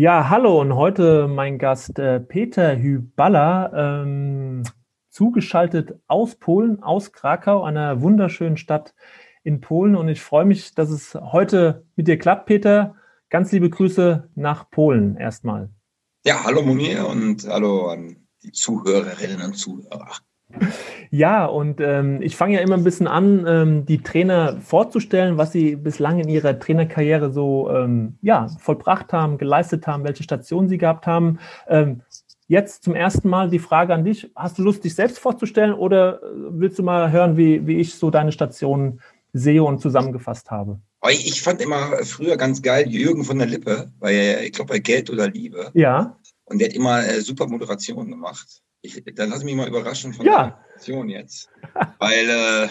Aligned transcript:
Ja, 0.00 0.30
hallo 0.30 0.58
und 0.58 0.76
heute 0.76 1.28
mein 1.28 1.58
Gast 1.58 1.98
äh, 1.98 2.20
Peter 2.20 2.74
Hyballa, 2.74 4.00
ähm, 4.00 4.62
zugeschaltet 5.10 6.00
aus 6.06 6.36
Polen, 6.36 6.82
aus 6.82 7.12
Krakau, 7.12 7.64
einer 7.64 8.00
wunderschönen 8.00 8.56
Stadt 8.56 8.94
in 9.44 9.60
Polen. 9.60 9.96
Und 9.96 10.08
ich 10.08 10.22
freue 10.22 10.46
mich, 10.46 10.74
dass 10.74 10.88
es 10.88 11.14
heute 11.14 11.84
mit 11.96 12.08
dir 12.08 12.18
klappt, 12.18 12.46
Peter. 12.46 12.94
Ganz 13.28 13.52
liebe 13.52 13.68
Grüße 13.68 14.30
nach 14.36 14.70
Polen 14.70 15.18
erstmal. 15.18 15.68
Ja, 16.24 16.44
hallo 16.44 16.62
Munir 16.62 17.06
und 17.06 17.46
hallo 17.46 17.88
an 17.88 18.26
die 18.42 18.52
Zuhörerinnen 18.52 19.42
und 19.42 19.52
Zuhörer. 19.52 20.12
Ja, 21.10 21.46
und 21.46 21.80
ähm, 21.80 22.22
ich 22.22 22.36
fange 22.36 22.54
ja 22.54 22.60
immer 22.60 22.76
ein 22.76 22.84
bisschen 22.84 23.08
an, 23.08 23.44
ähm, 23.46 23.86
die 23.86 24.02
Trainer 24.02 24.60
vorzustellen, 24.60 25.38
was 25.38 25.50
sie 25.50 25.74
bislang 25.74 26.20
in 26.20 26.28
ihrer 26.28 26.58
Trainerkarriere 26.58 27.32
so 27.32 27.68
ähm, 27.70 28.16
ja, 28.22 28.46
vollbracht 28.60 29.12
haben, 29.12 29.36
geleistet 29.36 29.86
haben, 29.86 30.04
welche 30.04 30.22
Stationen 30.22 30.68
sie 30.68 30.78
gehabt 30.78 31.08
haben. 31.08 31.40
Ähm, 31.68 32.02
jetzt 32.46 32.84
zum 32.84 32.94
ersten 32.94 33.28
Mal 33.28 33.50
die 33.50 33.58
Frage 33.58 33.92
an 33.92 34.04
dich: 34.04 34.30
Hast 34.36 34.58
du 34.58 34.62
Lust, 34.62 34.84
dich 34.84 34.94
selbst 34.94 35.18
vorzustellen 35.18 35.74
oder 35.74 36.22
äh, 36.22 36.26
willst 36.50 36.78
du 36.78 36.84
mal 36.84 37.10
hören, 37.10 37.36
wie, 37.36 37.66
wie 37.66 37.78
ich 37.78 37.94
so 37.94 38.10
deine 38.10 38.30
Stationen 38.30 39.00
sehe 39.32 39.64
und 39.64 39.80
zusammengefasst 39.80 40.50
habe? 40.50 40.78
Ich 41.08 41.42
fand 41.42 41.60
immer 41.62 42.04
früher 42.04 42.36
ganz 42.36 42.62
geil 42.62 42.88
Jürgen 42.88 43.24
von 43.24 43.38
der 43.38 43.48
Lippe, 43.48 43.90
weil 43.98 44.42
ich 44.44 44.52
glaube 44.52 44.74
bei 44.74 44.78
Geld 44.78 45.10
oder 45.10 45.28
Liebe. 45.28 45.70
Ja. 45.74 46.18
Und 46.44 46.60
der 46.60 46.68
hat 46.68 46.74
immer 46.74 47.04
äh, 47.04 47.20
super 47.20 47.46
Moderation 47.46 48.10
gemacht. 48.10 48.62
Ich, 48.82 49.02
dann 49.14 49.30
lass 49.30 49.44
mich 49.44 49.54
mal 49.54 49.68
überraschen 49.68 50.14
von 50.14 50.24
ja. 50.24 50.36
der 50.36 50.44
Moderation 50.46 51.08
jetzt. 51.08 51.50
weil 51.98 52.28
äh, 52.28 52.68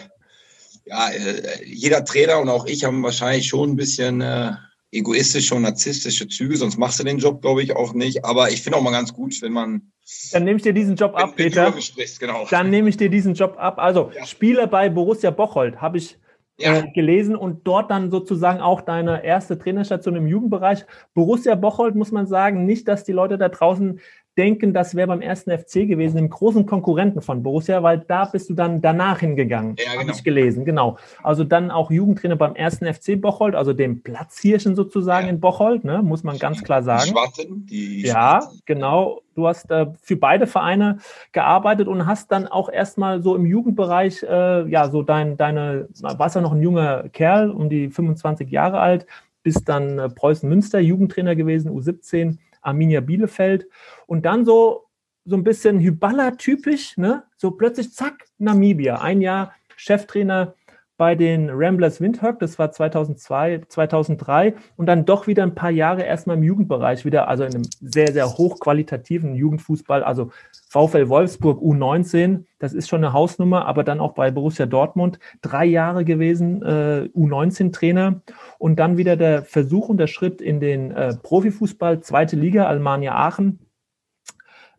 ja, 0.86 1.10
äh, 1.10 1.64
jeder 1.66 2.04
Trainer 2.04 2.40
und 2.40 2.50
auch 2.50 2.66
ich 2.66 2.84
haben 2.84 3.04
wahrscheinlich 3.04 3.48
schon 3.48 3.72
ein 3.72 3.76
bisschen 3.76 4.22
äh, 4.22 4.54
egoistische 4.92 5.56
und 5.56 5.62
narzisstische 5.62 6.28
Züge, 6.28 6.58
sonst 6.58 6.78
machst 6.78 7.00
du 7.00 7.04
den 7.04 7.20
Job, 7.20 7.42
glaube 7.42 7.62
ich, 7.62 7.76
auch 7.76 7.94
nicht. 7.94 8.26
Aber 8.26 8.50
ich 8.50 8.62
finde 8.62 8.78
auch 8.78 8.82
mal 8.82 8.92
ganz 8.92 9.14
gut, 9.14 9.42
wenn 9.42 9.54
man. 9.54 9.92
Dann 10.32 10.44
nehme 10.44 10.58
ich 10.58 10.64
dir 10.64 10.74
diesen 10.74 10.96
Job 10.96 11.16
ab, 11.16 11.34
wenn, 11.36 11.52
Peter. 11.52 11.80
Sprichst, 11.80 12.20
genau. 12.20 12.48
Dann 12.50 12.70
nehme 12.70 12.90
ich 12.90 12.98
dir 12.98 13.10
diesen 13.10 13.36
Job 13.36 13.56
ab. 13.58 13.78
Also 13.78 14.12
ja. 14.16 14.26
Spieler 14.26 14.68
bei 14.68 14.90
Borussia 14.90 15.30
Bocholt 15.30 15.80
habe 15.80 16.00
ich 16.00 16.18
ja. 16.58 16.80
äh, 16.80 16.92
gelesen 16.92 17.36
und 17.36 17.68
dort 17.68 17.92
dann 17.92 18.10
sozusagen 18.12 18.60
auch 18.60 18.82
deine 18.82 19.24
erste 19.24 19.58
Trainerstation 19.58 20.16
im 20.16 20.28
Jugendbereich. 20.28 20.86
Borussia 21.14 21.56
Bocholt 21.56 21.96
muss 21.96 22.12
man 22.12 22.26
sagen, 22.26 22.66
nicht, 22.66 22.88
dass 22.88 23.04
die 23.04 23.12
Leute 23.12 23.38
da 23.38 23.50
draußen 23.50 24.00
denken, 24.40 24.74
das 24.74 24.96
wäre 24.96 25.08
beim 25.08 25.22
ersten 25.22 25.52
FC 25.52 25.86
gewesen, 25.86 26.16
dem 26.16 26.30
großen 26.30 26.66
Konkurrenten 26.66 27.22
von 27.22 27.44
Borussia, 27.44 27.84
weil 27.84 28.00
da 28.00 28.24
bist 28.24 28.50
du 28.50 28.54
dann 28.54 28.82
danach 28.82 29.20
hingegangen, 29.20 29.76
ja, 29.78 29.92
genau. 29.92 30.02
habe 30.02 30.12
ich 30.12 30.24
gelesen, 30.24 30.64
genau. 30.64 30.98
Also 31.22 31.44
dann 31.44 31.70
auch 31.72 31.92
Jugendtrainer 31.92 32.38
beim 32.38 32.56
ersten 32.56 32.92
FC 32.92 33.20
Bocholt, 33.20 33.54
also 33.54 33.74
dem 33.74 34.02
Platzhirschen 34.02 34.78
sozusagen 34.78 35.28
ja. 35.28 35.34
in 35.34 35.42
Bocholt, 35.42 35.84
ne, 35.84 36.02
muss 36.02 36.24
man 36.24 36.40
ganz 36.40 36.64
klar 36.64 36.82
sagen. 36.82 37.04
Die 37.04 37.10
Schwarzen, 37.10 37.66
die 37.66 38.02
Ja, 38.06 38.50
genau. 38.66 39.22
Du 39.36 39.46
hast 39.46 39.70
äh, 39.72 39.88
für 40.02 40.16
beide 40.16 40.48
Vereine 40.48 41.00
gearbeitet 41.34 41.90
und 41.90 42.06
hast 42.06 42.32
dann 42.32 42.48
auch 42.48 42.70
erstmal 42.70 43.22
so 43.22 43.36
im 43.36 43.46
Jugendbereich, 43.46 44.24
äh, 44.24 44.70
ja, 44.70 44.90
so 44.90 45.04
dein, 45.04 45.36
deine, 45.36 45.90
warst 46.02 46.36
ja 46.36 46.42
noch 46.42 46.54
ein 46.54 46.62
junger 46.62 47.10
Kerl, 47.10 47.52
um 47.52 47.70
die 47.70 47.90
25 47.90 48.50
Jahre 48.50 48.80
alt, 48.80 49.06
bist 49.44 49.68
dann 49.68 50.00
äh, 50.00 50.08
Preußen 50.10 50.48
Münster 50.48 50.80
Jugendtrainer 50.80 51.36
gewesen, 51.36 51.72
U17 51.72 52.38
Arminia 52.62 53.02
Bielefeld. 53.02 53.68
Und 54.06 54.26
dann 54.26 54.46
so, 54.46 54.86
so 55.26 55.36
ein 55.36 55.44
bisschen 55.44 55.80
Hyballa-typisch, 55.80 56.98
ne? 56.98 57.24
so 57.38 57.52
plötzlich 57.52 57.94
zack, 57.94 58.26
Namibia. 58.38 59.02
Ein 59.02 59.22
Jahr 59.22 59.54
Cheftrainer 59.76 60.56
bei 61.00 61.16
den 61.16 61.50
Ramblers 61.50 62.02
Windhoek, 62.02 62.40
das 62.40 62.60
war 62.60 62.74
2002, 62.74 63.62
2003 63.70 64.54
und 64.76 64.86
dann 64.86 65.06
doch 65.06 65.28
wieder 65.28 65.44
ein 65.44 65.56
paar 65.56 65.72
Jahre 65.72 66.04
erstmal 66.04 66.36
im 66.36 66.44
Jugendbereich 66.44 67.06
wieder, 67.06 67.30
also 67.30 67.46
in 67.46 67.56
einem 67.56 67.64
sehr, 67.80 68.12
sehr 68.12 68.28
hochqualitativen 68.28 69.34
Jugendfußball, 69.34 70.04
also 70.04 70.32
VfL 70.68 71.08
Wolfsburg 71.08 71.62
U19, 71.62 72.44
das 72.60 72.74
ist 72.74 72.90
schon 72.90 73.02
eine 73.02 73.14
Hausnummer, 73.14 73.66
aber 73.66 73.86
dann 73.86 74.02
auch 74.02 74.12
bei 74.12 74.30
Borussia 74.30 74.66
Dortmund 74.66 75.20
drei 75.42 75.64
Jahre 75.64 76.04
gewesen, 76.04 76.62
äh, 76.64 77.10
U19-Trainer 77.16 78.22
und 78.58 78.78
dann 78.78 78.98
wieder 78.98 79.16
der 79.16 79.44
Versuch 79.44 79.88
und 79.88 80.00
der 80.00 80.08
Schritt 80.08 80.42
in 80.42 80.60
den 80.60 80.92
äh, 80.92 81.16
Profifußball, 81.16 82.02
zweite 82.02 82.36
Liga, 82.36 82.68
Almania 82.68 83.16
Aachen, 83.16 83.60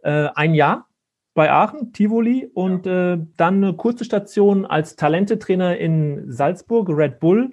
äh, 0.02 0.28
ein 0.34 0.54
Jahr 0.54 0.89
bei 1.34 1.50
Aachen, 1.50 1.92
Tivoli 1.92 2.50
und 2.52 2.86
äh, 2.86 3.18
dann 3.36 3.56
eine 3.56 3.74
kurze 3.74 4.04
Station 4.04 4.66
als 4.66 4.96
Talentetrainer 4.96 5.76
in 5.78 6.30
Salzburg, 6.30 6.88
Red 6.90 7.20
Bull. 7.20 7.52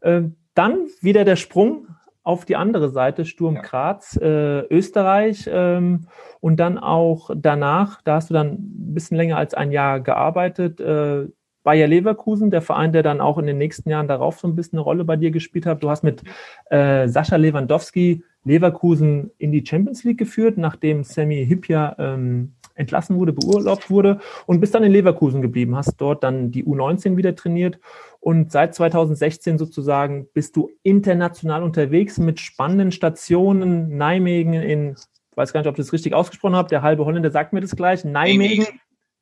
Äh, 0.00 0.22
dann 0.54 0.86
wieder 1.00 1.24
der 1.24 1.36
Sprung 1.36 1.88
auf 2.22 2.44
die 2.44 2.56
andere 2.56 2.90
Seite, 2.90 3.24
Sturm 3.24 3.56
Graz, 3.62 4.16
äh, 4.16 4.60
Österreich 4.62 5.48
ähm, 5.48 6.08
und 6.40 6.58
dann 6.58 6.76
auch 6.78 7.30
danach, 7.36 8.02
da 8.02 8.16
hast 8.16 8.30
du 8.30 8.34
dann 8.34 8.54
ein 8.54 8.94
bisschen 8.94 9.16
länger 9.16 9.36
als 9.36 9.54
ein 9.54 9.70
Jahr 9.70 10.00
gearbeitet, 10.00 10.80
äh, 10.80 11.26
Bayer 11.62 11.86
Leverkusen, 11.88 12.50
der 12.50 12.62
Verein, 12.62 12.92
der 12.92 13.02
dann 13.02 13.20
auch 13.20 13.38
in 13.38 13.46
den 13.46 13.58
nächsten 13.58 13.90
Jahren 13.90 14.08
darauf 14.08 14.38
so 14.38 14.48
ein 14.48 14.54
bisschen 14.54 14.78
eine 14.78 14.84
Rolle 14.84 15.04
bei 15.04 15.16
dir 15.16 15.32
gespielt 15.32 15.66
hat. 15.66 15.82
Du 15.82 15.90
hast 15.90 16.04
mit 16.04 16.22
äh, 16.70 17.08
Sascha 17.08 17.36
Lewandowski 17.36 18.22
Leverkusen 18.44 19.32
in 19.38 19.50
die 19.50 19.64
Champions 19.66 20.04
League 20.04 20.18
geführt, 20.18 20.58
nachdem 20.58 21.02
Sammy 21.02 21.44
Hipja 21.44 21.96
ähm, 21.98 22.54
entlassen 22.76 23.18
wurde, 23.18 23.32
beurlaubt 23.32 23.90
wurde 23.90 24.20
und 24.46 24.60
bist 24.60 24.74
dann 24.74 24.84
in 24.84 24.92
Leverkusen 24.92 25.42
geblieben, 25.42 25.76
hast 25.76 25.96
dort 25.96 26.22
dann 26.22 26.50
die 26.50 26.64
U19 26.64 27.16
wieder 27.16 27.34
trainiert 27.34 27.80
und 28.20 28.52
seit 28.52 28.74
2016 28.74 29.58
sozusagen 29.58 30.28
bist 30.32 30.56
du 30.56 30.70
international 30.82 31.62
unterwegs 31.62 32.18
mit 32.18 32.40
spannenden 32.40 32.92
Stationen, 32.92 33.96
Nijmegen 33.96 34.54
in, 34.54 34.96
ich 35.30 35.36
weiß 35.36 35.52
gar 35.52 35.60
nicht, 35.60 35.68
ob 35.68 35.78
ich 35.78 35.84
das 35.84 35.92
richtig 35.92 36.14
ausgesprochen 36.14 36.56
habe, 36.56 36.68
der 36.68 36.82
halbe 36.82 37.04
Holländer 37.04 37.30
sagt 37.30 37.52
mir 37.52 37.60
das 37.60 37.74
gleich, 37.76 38.04
Nijmegen. 38.04 38.66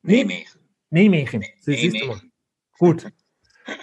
Nijmegen. 0.02 0.46
Nijmegen. 0.90 1.44
Nijmegen. 1.66 2.32
Gut. 2.78 3.06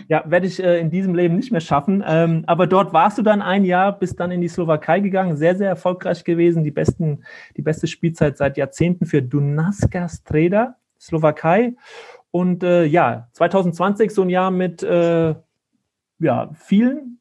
Ja, 0.07 0.23
werde 0.27 0.47
ich 0.47 0.61
äh, 0.61 0.79
in 0.79 0.89
diesem 0.89 1.15
Leben 1.15 1.35
nicht 1.35 1.51
mehr 1.51 1.61
schaffen. 1.61 2.03
Ähm, 2.05 2.43
aber 2.47 2.67
dort 2.67 2.93
warst 2.93 3.17
du 3.17 3.21
dann 3.21 3.41
ein 3.41 3.65
Jahr, 3.65 3.97
bist 3.97 4.19
dann 4.19 4.31
in 4.31 4.41
die 4.41 4.47
Slowakei 4.47 4.99
gegangen, 4.99 5.37
sehr, 5.37 5.55
sehr 5.55 5.69
erfolgreich 5.69 6.23
gewesen. 6.23 6.63
Die, 6.63 6.71
besten, 6.71 7.23
die 7.57 7.61
beste 7.61 7.87
Spielzeit 7.87 8.37
seit 8.37 8.57
Jahrzehnten 8.57 9.05
für 9.05 9.21
Dunaska 9.21 10.07
Streda, 10.07 10.75
Slowakei. 10.99 11.75
Und 12.31 12.63
äh, 12.63 12.85
ja, 12.85 13.27
2020 13.33 14.11
so 14.11 14.21
ein 14.21 14.29
Jahr 14.29 14.51
mit 14.51 14.83
äh, 14.83 15.35
ja, 16.19 16.49
vielen 16.53 17.19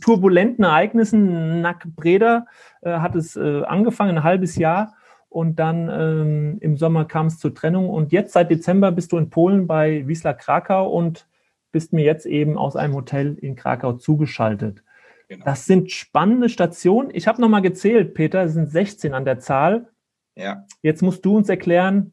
turbulenten 0.00 0.64
Ereignissen. 0.64 1.60
Nack 1.60 1.86
Breda 1.94 2.46
äh, 2.80 2.98
hat 2.98 3.14
es 3.14 3.36
äh, 3.36 3.62
angefangen, 3.62 4.18
ein 4.18 4.24
halbes 4.24 4.56
Jahr 4.56 4.94
und 5.32 5.56
dann 5.58 5.88
ähm, 5.88 6.58
im 6.60 6.76
Sommer 6.76 7.06
kam 7.06 7.26
es 7.26 7.38
zur 7.38 7.54
Trennung. 7.54 7.88
Und 7.88 8.12
jetzt 8.12 8.32
seit 8.32 8.50
Dezember 8.50 8.92
bist 8.92 9.12
du 9.12 9.18
in 9.18 9.30
Polen 9.30 9.66
bei 9.66 10.06
Wisla 10.06 10.34
Krakau 10.34 10.90
und 10.90 11.26
bist 11.72 11.92
mir 11.92 12.04
jetzt 12.04 12.26
eben 12.26 12.58
aus 12.58 12.76
einem 12.76 12.94
Hotel 12.94 13.36
in 13.40 13.56
Krakau 13.56 13.94
zugeschaltet. 13.94 14.84
Genau. 15.28 15.44
Das 15.46 15.64
sind 15.64 15.90
spannende 15.90 16.50
Stationen. 16.50 17.10
Ich 17.14 17.26
habe 17.26 17.40
nochmal 17.40 17.62
gezählt, 17.62 18.12
Peter, 18.12 18.42
es 18.42 18.52
sind 18.52 18.70
16 18.70 19.14
an 19.14 19.24
der 19.24 19.38
Zahl. 19.38 19.88
Ja. 20.36 20.66
Jetzt 20.82 21.02
musst 21.02 21.24
du 21.24 21.36
uns 21.36 21.48
erklären, 21.48 22.12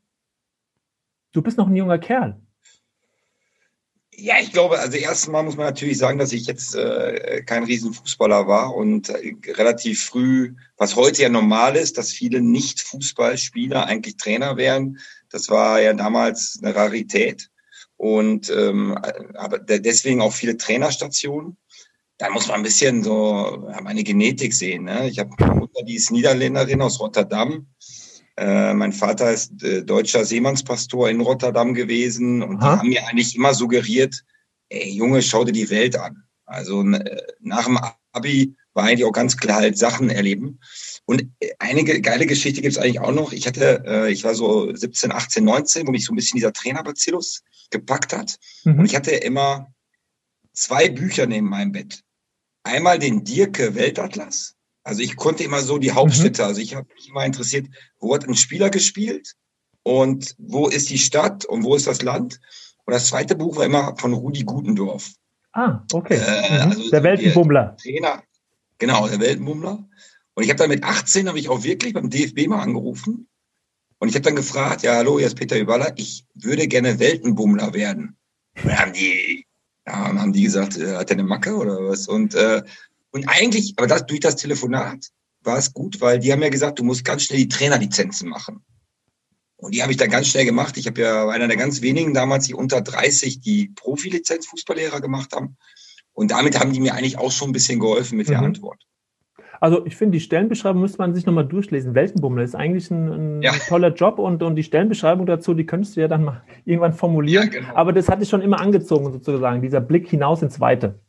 du 1.33 1.42
bist 1.42 1.57
noch 1.57 1.68
ein 1.68 1.75
junger 1.75 2.00
Kerl. 2.00 2.39
Ja, 4.21 4.36
ich 4.42 4.51
glaube, 4.51 4.80
also 4.80 4.98
erstmal 4.98 5.44
muss 5.44 5.56
man 5.56 5.68
natürlich 5.68 5.98
sagen, 5.98 6.19
dass 6.19 6.33
ich 6.33 6.45
jetzt 6.45 6.75
äh, 6.75 7.42
kein 7.45 7.63
Riesenfußballer 7.63 8.48
war 8.48 8.75
und 8.75 9.10
äh, 9.10 9.36
relativ 9.48 10.04
früh, 10.04 10.56
was 10.77 10.95
heute 10.98 11.21
ja 11.21 11.30
normal 11.30 11.77
ist, 11.77 11.98
dass 11.98 12.12
viele 12.12 12.42
Nicht-Fußballspieler 12.42 13.86
eigentlich 13.86 14.18
Trainer 14.18 14.57
werden. 14.57 15.00
Das 15.30 15.50
war 15.50 15.81
ja 15.81 15.94
damals 15.94 16.60
eine 16.62 16.75
Rarität 16.75 17.50
und 17.95 18.50
ähm, 18.50 18.98
aber 19.36 19.60
deswegen 19.60 20.22
auch 20.22 20.33
viele 20.33 20.57
Trainerstationen. 20.57 21.57
Da 22.18 22.30
muss 22.30 22.48
man 22.48 22.57
ein 22.57 22.63
bisschen 22.63 23.04
so 23.04 23.69
meine 23.81 24.04
Genetik 24.04 24.54
sehen. 24.54 24.83
Ne? 24.83 25.07
Ich 25.07 25.19
habe 25.19 25.31
eine 25.38 25.56
Mutter, 25.56 25.83
die 25.83 25.95
ist 25.95 26.12
Niederländerin 26.12 26.81
aus 26.81 27.00
Rotterdam. 27.00 27.68
Äh, 28.39 28.74
mein 28.74 28.94
Vater 28.94 29.33
ist 29.33 29.62
äh, 29.63 29.83
deutscher 29.83 30.24
Seemannspastor 30.24 31.09
in 31.09 31.19
Rotterdam 31.19 31.74
gewesen 31.74 32.41
und 32.41 32.62
Aha. 32.62 32.75
die 32.75 32.80
haben 32.80 32.89
mir 32.89 33.07
eigentlich 33.07 33.36
immer 33.36 33.53
suggeriert, 33.53 34.24
ey, 34.69 34.91
Junge, 34.91 35.21
schau 35.21 35.44
dir 35.44 35.51
die 35.51 35.69
Welt 35.69 35.97
an. 35.97 36.24
Also 36.45 36.81
äh, 36.81 37.21
nach 37.41 37.65
dem 37.65 37.77
Abi 38.13 38.56
war 38.74 38.86
eigentlich 38.86 39.03
auch 39.03 39.12
ganz 39.12 39.36
klar 39.36 39.57
halt 39.57 39.77
Sachen 39.77 40.09
erleben. 40.09 40.62
Und 41.03 41.24
äh, 41.41 41.50
einige 41.59 42.00
geile 42.00 42.25
Geschichte 42.25 42.62
gibt 42.62 42.77
es 42.77 42.81
eigentlich 42.81 43.01
auch 43.01 43.12
noch. 43.12 43.33
Ich 43.33 43.45
hatte, 43.45 44.07
ich 44.09 44.24
war 44.24 44.33
so 44.33 44.74
17, 44.74 45.12
18, 45.12 45.44
19, 45.44 45.86
wo 45.86 45.91
mich 45.91 46.06
so 46.06 46.13
ein 46.13 46.15
bisschen 46.15 46.38
dieser 46.38 46.53
Trainerbacillus 46.53 47.44
gepackt 47.71 48.15
hat. 48.15 48.38
Mhm. 48.63 48.80
Und 48.80 48.86
ich 48.86 48.95
hatte 48.95 49.12
immer 49.12 49.68
zwei 50.53 50.88
Bücher 50.88 51.27
neben 51.27 51.50
meinem 51.50 51.74
Bett. 51.74 52.03
Einmal 52.63 53.00
den 53.00 53.25
Dirke 53.25 53.75
Weltatlas. 53.75 54.56
Also 54.89 55.01
ich 55.01 55.15
konnte 55.15 55.44
immer 55.44 55.62
so 55.62 55.77
die 55.77 55.91
Hauptstädte, 55.91 56.41
mhm. 56.41 56.47
also 56.47 56.62
ich 56.62 56.75
habe 56.75 56.88
mich 56.95 57.09
immer 57.09 57.24
interessiert, 57.24 57.68
wo 58.00 58.13
hat 58.13 58.27
ein 58.27 58.36
Spieler 58.36 58.69
gespielt 58.71 59.36
und 59.83 60.36
wo 60.39 60.68
ist 60.68 60.89
die 60.89 60.97
Stadt 60.97 61.45
und 61.45 61.63
wo 61.63 61.75
ist 61.75 61.86
das 61.86 62.01
Land. 62.01 62.39
Und 62.86 62.94
das 62.94 63.06
zweite 63.07 63.36
Buch 63.36 63.57
war 63.57 63.65
immer 63.65 63.95
von 63.97 64.13
Rudi 64.13 64.44
Gutendorf. 64.44 65.12
Ah, 65.53 65.83
okay. 65.94 66.15
Äh, 66.15 66.65
mhm. 66.65 66.71
also 66.71 66.89
der 66.89 67.03
Weltenbummler. 67.03 67.77
Trainer, 67.77 68.24
genau, 68.80 69.07
der 69.07 69.19
Weltenbummler. 69.19 69.88
Und 70.33 70.44
ich 70.44 70.50
habe 70.50 70.57
dann 70.57 70.69
mit 70.69 70.83
18 70.83 71.27
habe 71.27 71.38
ich 71.38 71.50
auch 71.50 71.63
wirklich 71.63 71.94
beim 71.94 72.09
DFB 72.09 72.47
mal 72.47 72.62
angerufen 72.62 73.27
und 74.00 74.07
ich 74.07 74.15
habe 74.15 74.24
dann 74.24 74.36
gefragt, 74.36 74.81
ja, 74.81 74.95
hallo, 74.95 75.19
hier 75.19 75.27
ist 75.27 75.36
Peter 75.36 75.59
Überler, 75.59 75.91
ich 75.97 76.25
würde 76.33 76.68
gerne 76.68 77.00
Weltenbummler 77.00 77.74
werden. 77.74 78.18
Und 78.56 78.65
dann 78.65 78.80
haben 78.80 78.94
die, 78.94 79.45
ja, 79.86 79.94
haben 79.94 80.33
die 80.33 80.44
gesagt, 80.44 80.77
äh, 80.77 80.95
hat 80.95 81.12
er 81.12 81.18
eine 81.18 81.24
Macke 81.24 81.56
oder 81.56 81.83
was? 81.86 82.07
Und, 82.07 82.33
äh, 82.33 82.63
und 83.12 83.28
eigentlich, 83.28 83.74
aber 83.78 83.88
das, 83.88 84.06
durch 84.06 84.20
das 84.20 84.36
Telefonat 84.36 85.08
war 85.42 85.58
es 85.58 85.74
gut, 85.74 86.02
weil 86.02 86.20
die 86.20 86.32
haben 86.32 86.42
ja 86.42 86.50
gesagt, 86.50 86.80
du 86.80 86.84
musst 86.84 87.06
ganz 87.06 87.24
schnell 87.24 87.40
die 87.40 87.48
Trainerlizenzen 87.48 88.30
machen. 88.30 88.64
Und 89.56 89.74
die 89.76 89.82
habe 89.82 89.92
ich 89.92 89.98
dann 89.98 90.10
ganz 90.10 90.28
schnell 90.28 90.46
gemacht. 90.46 90.78
Ich 90.78 90.88
habe 90.88 91.02
ja 91.02 91.28
einer 91.28 91.48
der 91.48 91.58
ganz 91.58 91.82
wenigen 91.82 92.14
damals, 92.14 92.48
die 92.48 92.54
unter 92.54 92.82
30 92.82 93.42
die 93.42 93.70
Profilizenz 93.76 94.48
Fußballlehrer 94.48 95.02
gemacht 95.02 95.34
haben. 95.34 95.58
Und 96.14 96.32
damit 96.32 96.60
haben 96.60 96.72
die 96.72 96.80
mir 96.80 96.94
eigentlich 96.94 97.18
auch 97.18 97.32
schon 97.32 97.50
ein 97.50 97.54
bisschen 97.54 97.80
geholfen 97.80 98.18
mit 98.18 98.28
mhm. 98.28 98.32
der 98.32 98.40
Antwort. 98.40 98.86
Also 99.62 99.86
ich 99.86 99.98
finde, 99.98 100.18
die 100.18 100.22
Stellenbeschreibung 100.22 100.82
müsste 100.82 101.00
man 101.00 101.14
sich 101.14 101.26
nochmal 101.26 101.46
durchlesen. 101.46 101.94
Weltenbummel 101.94 102.44
ist 102.44 102.56
eigentlich 102.56 102.90
ein, 102.92 103.40
ein 103.40 103.42
ja. 103.42 103.52
toller 103.68 103.94
Job 103.94 104.18
und, 104.20 104.42
und 104.42 104.56
die 104.56 104.64
Stellenbeschreibung 104.64 105.26
dazu, 105.26 105.54
die 105.54 105.66
könntest 105.66 105.98
du 105.98 106.02
ja 106.02 106.08
dann 106.08 106.24
mal 106.24 106.44
irgendwann 106.66 106.94
formulieren. 106.94 107.52
Ja, 107.52 107.60
genau. 107.60 107.76
Aber 107.76 107.92
das 107.92 108.08
hat 108.08 108.22
dich 108.22 108.30
schon 108.30 108.42
immer 108.42 108.62
angezogen, 108.62 109.12
sozusagen, 109.12 109.62
dieser 109.62 109.82
Blick 109.82 110.08
hinaus 110.08 110.42
ins 110.42 110.62
Weite. 110.62 111.00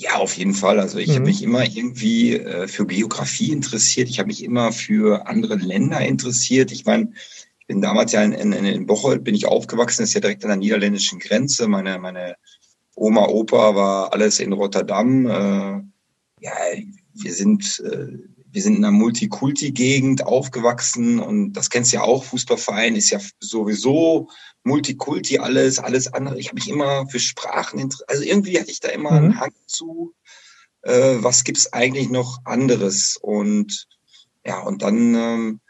Ja, 0.00 0.14
auf 0.14 0.36
jeden 0.36 0.54
Fall. 0.54 0.78
Also 0.78 0.98
ich 0.98 1.08
mhm. 1.08 1.14
habe 1.14 1.24
mich 1.24 1.42
immer 1.42 1.64
irgendwie 1.64 2.36
äh, 2.36 2.68
für 2.68 2.86
Geografie 2.86 3.50
interessiert. 3.50 4.08
Ich 4.08 4.20
habe 4.20 4.28
mich 4.28 4.44
immer 4.44 4.70
für 4.70 5.26
andere 5.26 5.56
Länder 5.56 6.00
interessiert. 6.00 6.70
Ich 6.70 6.84
meine, 6.84 7.12
ich 7.58 7.66
bin 7.66 7.82
damals 7.82 8.12
ja 8.12 8.22
in, 8.22 8.32
in, 8.32 8.52
in 8.52 8.86
Bocholt, 8.86 9.24
bin 9.24 9.34
ich 9.34 9.46
aufgewachsen, 9.46 10.02
das 10.02 10.10
ist 10.10 10.14
ja 10.14 10.20
direkt 10.20 10.44
an 10.44 10.50
der 10.50 10.56
niederländischen 10.56 11.18
Grenze. 11.18 11.66
Meine, 11.66 11.98
meine 11.98 12.36
Oma, 12.94 13.26
Opa 13.26 13.74
war 13.74 14.12
alles 14.12 14.38
in 14.38 14.52
Rotterdam. 14.52 15.26
Äh, 15.26 15.82
ja, 16.44 16.52
wir 17.14 17.32
sind, 17.32 17.82
äh, 17.84 18.18
wir 18.58 18.62
sind 18.64 18.74
in 18.74 18.84
einer 18.84 18.90
Multikulti-Gegend 18.90 20.26
aufgewachsen 20.26 21.20
und 21.20 21.52
das 21.52 21.70
kennst 21.70 21.92
du 21.92 21.98
ja 21.98 22.02
auch. 22.02 22.24
Fußballverein 22.24 22.96
ist 22.96 23.10
ja 23.10 23.20
sowieso 23.38 24.30
Multikulti 24.64 25.38
alles, 25.38 25.78
alles 25.78 26.12
andere. 26.12 26.40
Ich 26.40 26.48
habe 26.48 26.56
mich 26.56 26.68
immer 26.68 27.06
für 27.06 27.20
Sprachen 27.20 27.78
interessiert. 27.78 28.10
Also 28.10 28.24
irgendwie 28.24 28.58
hatte 28.58 28.72
ich 28.72 28.80
da 28.80 28.88
immer 28.88 29.12
mhm. 29.12 29.16
einen 29.16 29.40
Hang 29.40 29.52
zu. 29.68 30.12
Äh, 30.82 31.18
was 31.20 31.44
gibt's 31.44 31.72
eigentlich 31.72 32.10
noch 32.10 32.40
anderes? 32.44 33.16
Und 33.22 33.86
ja, 34.44 34.58
und 34.58 34.82
dann, 34.82 35.14
ähm, 35.14 35.60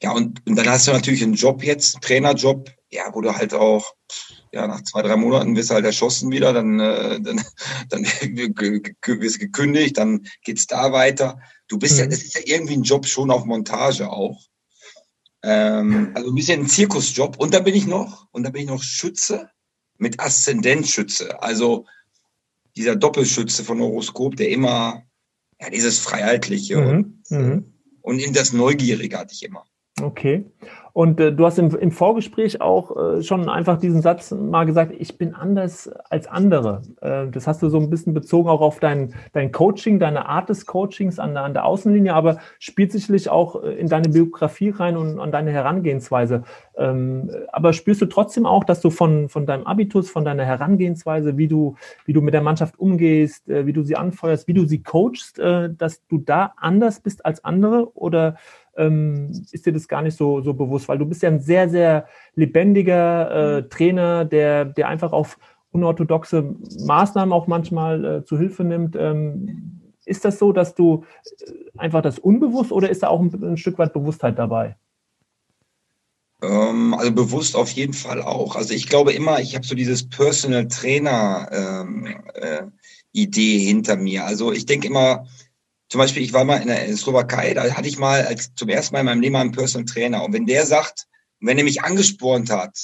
ja, 0.00 0.12
und, 0.12 0.46
und 0.46 0.54
dann 0.54 0.68
hast 0.68 0.86
du 0.86 0.92
natürlich 0.92 1.24
einen 1.24 1.34
Job 1.34 1.64
jetzt, 1.64 1.96
einen 1.96 2.02
Trainerjob, 2.02 2.70
ja, 2.92 3.12
wo 3.12 3.22
du 3.22 3.34
halt 3.34 3.54
auch, 3.54 3.96
ja, 4.52 4.68
nach 4.68 4.82
zwei, 4.84 5.02
drei 5.02 5.16
Monaten 5.16 5.56
wirst 5.56 5.70
du 5.70 5.74
halt 5.74 5.84
erschossen 5.84 6.30
wieder, 6.30 6.52
dann, 6.52 6.78
äh, 6.78 7.20
dann, 7.20 7.40
dann 7.88 8.04
wirst 8.04 9.36
du 9.36 9.40
gekündigt, 9.40 9.98
dann 9.98 10.28
geht's 10.44 10.68
da 10.68 10.92
weiter. 10.92 11.40
Du 11.70 11.78
bist 11.78 11.94
mhm. 11.94 12.00
ja, 12.00 12.06
das 12.08 12.22
ist 12.22 12.34
ja 12.34 12.40
irgendwie 12.44 12.74
ein 12.74 12.82
Job 12.82 13.06
schon 13.06 13.30
auf 13.30 13.44
Montage 13.44 14.10
auch. 14.10 14.42
Ähm, 15.42 16.10
also 16.14 16.28
ein 16.28 16.34
bisschen 16.34 16.62
ein 16.62 16.68
Zirkusjob. 16.68 17.38
Und 17.38 17.54
da 17.54 17.60
bin 17.60 17.76
ich 17.76 17.86
noch, 17.86 18.26
und 18.32 18.42
da 18.42 18.50
bin 18.50 18.62
ich 18.62 18.68
noch 18.68 18.82
Schütze 18.82 19.48
mit 19.96 20.18
Aszendentschütze. 20.18 21.40
Also 21.42 21.86
dieser 22.76 22.96
Doppelschütze 22.96 23.64
von 23.64 23.80
Horoskop, 23.80 24.36
der 24.36 24.50
immer, 24.50 25.04
ja, 25.60 25.70
dieses 25.70 26.00
Freiheitliche 26.00 26.76
mhm. 26.76 26.88
und, 26.88 27.30
mhm. 27.30 27.74
und 28.00 28.18
in 28.18 28.32
das 28.32 28.52
Neugierige 28.52 29.18
hatte 29.18 29.32
ich 29.32 29.44
immer. 29.44 29.64
Okay. 30.02 30.44
Und 30.92 31.20
äh, 31.20 31.32
du 31.32 31.46
hast 31.46 31.58
im, 31.58 31.74
im 31.76 31.92
Vorgespräch 31.92 32.60
auch 32.60 32.96
äh, 32.96 33.22
schon 33.22 33.48
einfach 33.48 33.78
diesen 33.78 34.02
Satz 34.02 34.32
mal 34.32 34.66
gesagt, 34.66 34.92
ich 34.98 35.18
bin 35.18 35.34
anders 35.34 35.88
als 36.08 36.26
andere. 36.26 36.82
Äh, 37.00 37.28
das 37.28 37.46
hast 37.46 37.62
du 37.62 37.68
so 37.68 37.78
ein 37.78 37.90
bisschen 37.90 38.12
bezogen 38.12 38.48
auch 38.48 38.60
auf 38.60 38.80
dein, 38.80 39.14
dein 39.32 39.52
Coaching, 39.52 39.98
deine 39.98 40.26
Art 40.26 40.48
des 40.48 40.66
Coachings 40.66 41.18
an 41.18 41.34
der, 41.34 41.44
an 41.44 41.54
der 41.54 41.64
Außenlinie, 41.64 42.14
aber 42.14 42.38
spielt 42.58 42.92
sicherlich 42.92 43.30
auch 43.30 43.62
äh, 43.62 43.74
in 43.74 43.88
deine 43.88 44.08
Biografie 44.08 44.70
rein 44.70 44.96
und 44.96 45.20
an 45.20 45.30
deine 45.30 45.52
Herangehensweise. 45.52 46.42
Ähm, 46.76 47.30
aber 47.52 47.72
spürst 47.72 48.00
du 48.00 48.06
trotzdem 48.06 48.46
auch, 48.46 48.64
dass 48.64 48.80
du 48.80 48.90
von, 48.90 49.28
von 49.28 49.46
deinem 49.46 49.66
Abitus, 49.66 50.10
von 50.10 50.24
deiner 50.24 50.44
Herangehensweise, 50.44 51.36
wie 51.36 51.48
du, 51.48 51.76
wie 52.04 52.12
du 52.12 52.20
mit 52.20 52.34
der 52.34 52.42
Mannschaft 52.42 52.78
umgehst, 52.78 53.48
äh, 53.48 53.66
wie 53.66 53.72
du 53.72 53.82
sie 53.82 53.96
anfeuerst, 53.96 54.48
wie 54.48 54.54
du 54.54 54.64
sie 54.64 54.82
coachst, 54.82 55.38
äh, 55.38 55.70
dass 55.72 56.04
du 56.08 56.18
da 56.18 56.52
anders 56.56 57.00
bist 57.00 57.24
als 57.24 57.44
andere 57.44 57.96
oder 57.96 58.36
ähm, 58.80 59.30
ist 59.52 59.66
dir 59.66 59.72
das 59.72 59.86
gar 59.86 60.02
nicht 60.02 60.16
so, 60.16 60.40
so 60.40 60.54
bewusst, 60.54 60.88
weil 60.88 60.98
du 60.98 61.06
bist 61.06 61.22
ja 61.22 61.28
ein 61.28 61.40
sehr, 61.40 61.68
sehr 61.68 62.06
lebendiger 62.34 63.30
äh, 63.30 63.60
mhm. 63.60 63.70
Trainer, 63.70 64.24
der, 64.24 64.64
der 64.64 64.88
einfach 64.88 65.12
auf 65.12 65.38
unorthodoxe 65.70 66.56
Maßnahmen 66.84 67.32
auch 67.32 67.46
manchmal 67.46 68.04
äh, 68.04 68.24
zu 68.24 68.38
Hilfe 68.38 68.64
nimmt. 68.64 68.96
Ähm, 68.96 69.80
ist 70.04 70.24
das 70.24 70.38
so, 70.38 70.52
dass 70.52 70.74
du 70.74 71.04
äh, 71.24 71.78
einfach 71.78 72.02
das 72.02 72.18
unbewusst 72.18 72.72
oder 72.72 72.90
ist 72.90 73.02
da 73.02 73.08
auch 73.08 73.20
ein, 73.20 73.32
ein 73.42 73.56
Stück 73.56 73.78
weit 73.78 73.92
Bewusstheit 73.92 74.38
dabei? 74.38 74.76
Ähm, 76.42 76.94
also 76.94 77.12
bewusst 77.12 77.54
auf 77.54 77.70
jeden 77.72 77.92
Fall 77.92 78.22
auch. 78.22 78.56
Also 78.56 78.74
ich 78.74 78.88
glaube 78.88 79.12
immer, 79.12 79.40
ich 79.40 79.54
habe 79.54 79.66
so 79.66 79.74
dieses 79.74 80.08
Personal 80.08 80.66
Trainer 80.68 81.48
ähm, 81.52 82.06
äh, 82.34 82.62
Idee 83.12 83.58
hinter 83.58 83.96
mir. 83.96 84.24
Also 84.24 84.52
ich 84.52 84.66
denke 84.66 84.88
immer, 84.88 85.26
zum 85.90 85.98
Beispiel, 85.98 86.22
ich 86.22 86.32
war 86.32 86.44
mal 86.44 86.62
in 86.62 86.68
der 86.68 86.96
Slowakei, 86.96 87.52
da 87.52 87.64
hatte 87.74 87.88
ich 87.88 87.98
mal 87.98 88.24
als 88.24 88.54
zum 88.54 88.68
ersten 88.68 88.94
Mal 88.94 89.00
in 89.00 89.06
meinem 89.06 89.20
Leben 89.20 89.36
einen 89.36 89.50
Personal 89.50 89.86
Trainer. 89.86 90.24
Und 90.24 90.32
wenn 90.32 90.46
der 90.46 90.64
sagt, 90.64 91.08
wenn 91.40 91.58
er 91.58 91.64
mich 91.64 91.82
angespornt 91.82 92.48
hat, 92.48 92.78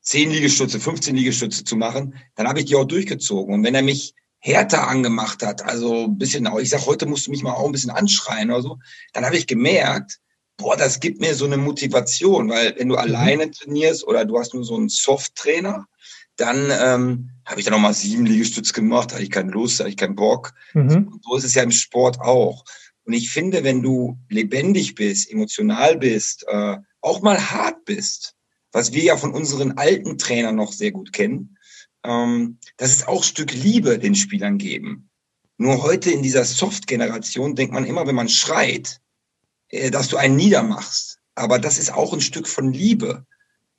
10 0.00 0.32
Liegestütze, 0.32 0.80
15 0.80 1.14
Liegestütze 1.14 1.62
zu 1.62 1.76
machen, 1.76 2.16
dann 2.34 2.48
habe 2.48 2.58
ich 2.58 2.66
die 2.66 2.74
auch 2.74 2.84
durchgezogen. 2.84 3.54
Und 3.54 3.64
wenn 3.64 3.76
er 3.76 3.82
mich 3.82 4.14
härter 4.40 4.88
angemacht 4.88 5.44
hat, 5.44 5.62
also 5.62 6.06
ein 6.06 6.18
bisschen, 6.18 6.48
ich 6.58 6.70
sag, 6.70 6.84
heute 6.84 7.06
musst 7.06 7.28
du 7.28 7.30
mich 7.30 7.44
mal 7.44 7.52
auch 7.52 7.66
ein 7.66 7.72
bisschen 7.72 7.92
anschreien 7.92 8.50
oder 8.50 8.62
so, 8.62 8.78
dann 9.12 9.24
habe 9.24 9.36
ich 9.36 9.46
gemerkt, 9.46 10.18
boah, 10.56 10.76
das 10.76 10.98
gibt 10.98 11.20
mir 11.20 11.36
so 11.36 11.44
eine 11.44 11.58
Motivation, 11.58 12.50
weil 12.50 12.74
wenn 12.76 12.88
du 12.88 12.96
mhm. 12.96 13.00
alleine 13.00 13.52
trainierst 13.52 14.04
oder 14.04 14.24
du 14.24 14.36
hast 14.36 14.52
nur 14.52 14.64
so 14.64 14.74
einen 14.74 14.88
Soft-Trainer, 14.88 15.86
dann 16.36 16.70
ähm, 16.70 17.30
habe 17.44 17.60
ich 17.60 17.64
dann 17.64 17.74
nochmal 17.74 17.94
sieben 17.94 18.26
Liegestütze 18.26 18.72
gemacht, 18.72 19.12
hatte 19.12 19.22
ich 19.22 19.30
keine 19.30 19.50
Lust, 19.50 19.80
hatte 19.80 19.90
ich 19.90 19.96
keinen 19.96 20.16
Bock. 20.16 20.54
Mhm. 20.74 21.20
So 21.22 21.36
ist 21.36 21.44
es 21.44 21.54
ja 21.54 21.62
im 21.62 21.70
Sport 21.70 22.20
auch. 22.20 22.64
Und 23.04 23.14
ich 23.14 23.30
finde, 23.30 23.64
wenn 23.64 23.82
du 23.82 24.18
lebendig 24.28 24.94
bist, 24.94 25.30
emotional 25.30 25.96
bist, 25.96 26.44
äh, 26.48 26.76
auch 27.00 27.20
mal 27.22 27.50
hart 27.50 27.84
bist, 27.84 28.36
was 28.70 28.92
wir 28.92 29.02
ja 29.02 29.16
von 29.16 29.32
unseren 29.32 29.72
alten 29.72 30.18
Trainern 30.18 30.56
noch 30.56 30.72
sehr 30.72 30.92
gut 30.92 31.12
kennen, 31.12 31.58
ähm, 32.04 32.58
das 32.76 32.92
ist 32.92 33.08
auch 33.08 33.24
Stück 33.24 33.52
Liebe 33.52 33.98
den 33.98 34.14
Spielern 34.14 34.58
geben. 34.58 35.10
Nur 35.58 35.82
heute 35.82 36.10
in 36.10 36.22
dieser 36.22 36.44
Soft-Generation 36.44 37.54
denkt 37.54 37.74
man 37.74 37.84
immer, 37.84 38.06
wenn 38.06 38.14
man 38.14 38.28
schreit, 38.28 39.00
äh, 39.68 39.90
dass 39.90 40.08
du 40.08 40.16
einen 40.16 40.36
niedermachst. 40.36 41.18
Aber 41.34 41.58
das 41.58 41.78
ist 41.78 41.92
auch 41.92 42.12
ein 42.12 42.20
Stück 42.20 42.46
von 42.48 42.72
Liebe. 42.72 43.26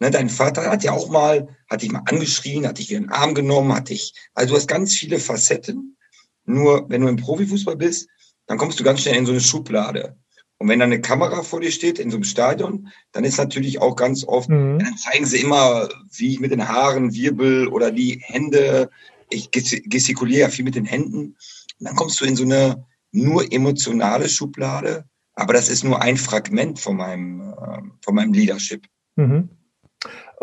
Ne, 0.04 0.12
dein 0.12 0.28
Vater 0.28 0.70
hat 0.70 0.84
ja 0.84 0.92
auch 0.92 1.10
mal, 1.10 1.48
hat 1.70 1.82
dich 1.82 1.90
mal 1.90 2.04
angeschrien, 2.04 2.68
hat 2.68 2.78
dich 2.78 2.92
in 2.92 3.04
den 3.04 3.10
Arm 3.10 3.34
genommen, 3.34 3.74
hat 3.74 3.88
dich, 3.88 4.14
also 4.34 4.50
du 4.50 4.58
hast 4.58 4.68
ganz 4.68 4.94
viele 4.94 5.18
Facetten. 5.18 5.96
Nur 6.44 6.90
wenn 6.90 7.04
du 7.04 7.08
im 7.08 7.16
Profifußball 7.16 7.78
bist, 7.78 8.10
dann 8.46 8.58
kommst 8.58 8.78
du 8.78 8.84
ganz 8.84 9.00
schnell 9.00 9.16
in 9.16 9.26
so 9.26 9.32
eine 9.32 9.40
Schublade. 9.40 10.18
Und 10.58 10.68
wenn 10.68 10.80
da 10.80 10.84
eine 10.84 11.00
Kamera 11.00 11.42
vor 11.42 11.62
dir 11.62 11.72
steht 11.72 12.00
in 12.00 12.12
so 12.12 12.18
einem 12.18 12.26
Stadion, 12.26 12.90
dann 13.14 13.24
ist 13.24 13.38
natürlich 13.38 13.80
auch 13.80 13.96
ganz 13.96 14.26
oft, 14.26 14.50
mhm. 14.50 14.80
dann 14.80 14.98
zeigen 14.98 15.26
sie 15.26 15.40
immer, 15.40 15.88
wie 16.12 16.34
ich 16.34 16.42
mit 16.42 16.52
den 16.52 16.68
Haaren 16.68 17.14
wirbel 17.14 17.70
oder 17.70 17.90
die 17.90 18.20
Hände, 18.22 18.90
ich 19.30 19.52
gestikuliere 19.52 20.42
ja 20.42 20.50
viel 20.50 20.66
mit 20.66 20.76
den 20.76 20.84
Händen. 20.84 21.28
Und 21.28 21.36
dann 21.80 21.96
kommst 21.96 22.20
du 22.20 22.26
in 22.26 22.36
so 22.36 22.44
eine 22.44 22.86
nur 23.14 23.50
emotionale 23.54 24.28
Schublade, 24.28 25.06
aber 25.34 25.54
das 25.54 25.70
ist 25.70 25.86
nur 25.86 26.02
ein 26.02 26.18
Fragment 26.18 26.78
von 26.78 26.98
meinem, 26.98 27.40
äh, 27.40 27.82
von 28.02 28.16
meinem 28.16 28.34
Leadership. 28.34 28.86
Mhm. 29.16 29.48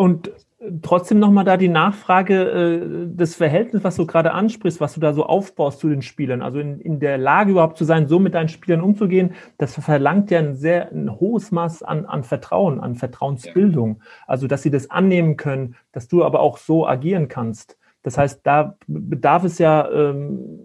Und 0.00 0.33
trotzdem 0.80 1.19
nochmal 1.19 1.45
da 1.45 1.59
die 1.59 1.69
Nachfrage, 1.69 2.42
äh, 2.42 3.07
das 3.14 3.35
Verhältnis, 3.35 3.85
was 3.85 3.97
du 3.97 4.07
gerade 4.07 4.33
ansprichst, 4.33 4.80
was 4.80 4.95
du 4.95 5.00
da 5.00 5.12
so 5.12 5.26
aufbaust 5.26 5.78
zu 5.78 5.90
den 5.90 6.00
Spielern, 6.00 6.40
also 6.40 6.59
in, 6.59 6.80
in 6.80 7.00
der 7.00 7.19
Lage 7.19 7.50
überhaupt 7.50 7.76
zu 7.76 7.85
sein, 7.85 8.09
so 8.09 8.19
mit 8.19 8.33
deinen 8.33 8.49
Spielern 8.49 8.80
umzugehen, 8.80 9.35
das 9.59 9.75
verlangt 9.75 10.30
ja 10.30 10.38
ein 10.38 10.54
sehr 10.54 10.90
ein 10.90 11.21
hohes 11.21 11.52
Maß 11.52 11.83
an, 11.83 12.07
an 12.07 12.25
Vertrauen, 12.25 12.80
an 12.80 12.95
Vertrauensbildung. 12.95 14.00
Also, 14.26 14.47
dass 14.47 14.62
sie 14.62 14.71
das 14.71 14.90
annehmen 14.90 15.37
können, 15.37 15.76
dass 15.92 16.09
du 16.09 16.25
aber 16.25 16.40
auch 16.40 16.57
so 16.57 16.87
agieren 16.87 17.28
kannst. 17.28 17.76
Das 18.02 18.16
heißt, 18.16 18.40
da 18.45 18.78
bedarf 18.87 19.45
es 19.45 19.59
ja 19.59 19.87
ähm, 19.90 20.61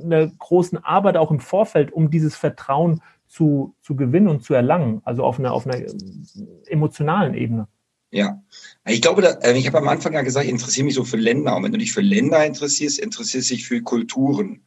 einer 0.00 0.28
großen 0.28 0.78
Arbeit 0.84 1.16
auch 1.16 1.32
im 1.32 1.40
Vorfeld, 1.40 1.92
um 1.92 2.08
dieses 2.08 2.36
Vertrauen 2.36 3.02
zu, 3.26 3.74
zu 3.82 3.96
gewinnen 3.96 4.28
und 4.28 4.44
zu 4.44 4.54
erlangen, 4.54 5.00
also 5.02 5.24
auf 5.24 5.40
einer, 5.40 5.54
auf 5.54 5.66
einer 5.66 5.84
emotionalen 6.68 7.34
Ebene. 7.34 7.66
Ja, 8.12 8.42
ich 8.86 9.02
glaube, 9.02 9.22
da, 9.22 9.30
äh, 9.42 9.56
ich 9.56 9.66
habe 9.66 9.78
am 9.78 9.88
Anfang 9.88 10.14
ja 10.14 10.22
gesagt, 10.22 10.46
ich 10.46 10.50
interessiere 10.50 10.84
mich 10.84 10.94
so 10.94 11.04
für 11.04 11.16
Länder. 11.16 11.56
Und 11.56 11.62
wenn 11.62 11.72
du 11.72 11.78
dich 11.78 11.92
für 11.92 12.00
Länder 12.00 12.44
interessierst, 12.44 12.98
interessierst 12.98 13.50
du 13.50 13.54
dich 13.54 13.66
für 13.66 13.82
Kulturen. 13.82 14.62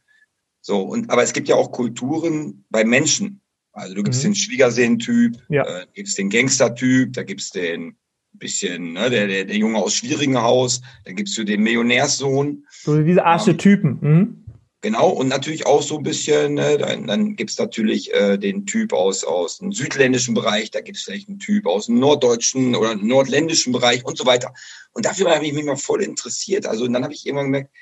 So, 0.60 0.80
und, 0.80 1.10
aber 1.10 1.22
es 1.22 1.32
gibt 1.32 1.48
ja 1.48 1.56
auch 1.56 1.72
Kulturen 1.72 2.64
bei 2.70 2.84
Menschen. 2.84 3.40
Also 3.72 3.94
du 3.94 4.02
gibst 4.02 4.22
mhm. 4.22 4.28
den 4.28 4.34
Schwiegersehen-Typ, 4.36 5.36
ja. 5.48 5.64
äh, 5.64 5.86
gibst 5.92 6.16
den 6.16 6.30
Gangster-Typ, 6.30 7.12
da 7.12 7.22
gibt's 7.22 7.50
den 7.50 7.96
bisschen, 8.38 8.92
ne, 8.94 9.10
der, 9.10 9.26
der, 9.26 9.44
der 9.44 9.56
Junge 9.56 9.78
aus 9.78 9.94
Schwieringenhaus, 9.94 10.80
da 11.04 11.12
gibst 11.12 11.36
du 11.38 11.44
den 11.44 11.62
Millionärssohn. 11.62 12.64
So 12.70 13.00
diese 13.02 13.24
Archetypen. 13.24 13.98
Mhm. 14.00 14.43
Genau, 14.84 15.08
und 15.08 15.28
natürlich 15.28 15.64
auch 15.64 15.80
so 15.80 15.96
ein 15.96 16.02
bisschen, 16.02 16.52
ne, 16.52 16.76
dann, 16.76 17.06
dann 17.06 17.36
gibt 17.36 17.52
es 17.52 17.58
natürlich 17.58 18.12
äh, 18.12 18.36
den 18.36 18.66
Typ 18.66 18.92
aus, 18.92 19.24
aus 19.24 19.56
dem 19.56 19.72
südländischen 19.72 20.34
Bereich, 20.34 20.70
da 20.72 20.82
gibt 20.82 20.98
es 20.98 21.04
vielleicht 21.04 21.26
einen 21.26 21.38
Typ 21.38 21.64
aus 21.66 21.86
dem 21.86 21.98
norddeutschen 21.98 22.76
oder 22.76 22.94
nordländischen 22.94 23.72
Bereich 23.72 24.04
und 24.04 24.18
so 24.18 24.26
weiter. 24.26 24.52
Und 24.92 25.06
dafür 25.06 25.34
habe 25.34 25.46
ich 25.46 25.54
mich 25.54 25.64
mal 25.64 25.78
voll 25.78 26.02
interessiert. 26.02 26.66
Also 26.66 26.84
und 26.84 26.92
dann 26.92 27.02
habe 27.02 27.14
ich 27.14 27.24
irgendwann 27.24 27.46
gemerkt, 27.46 27.74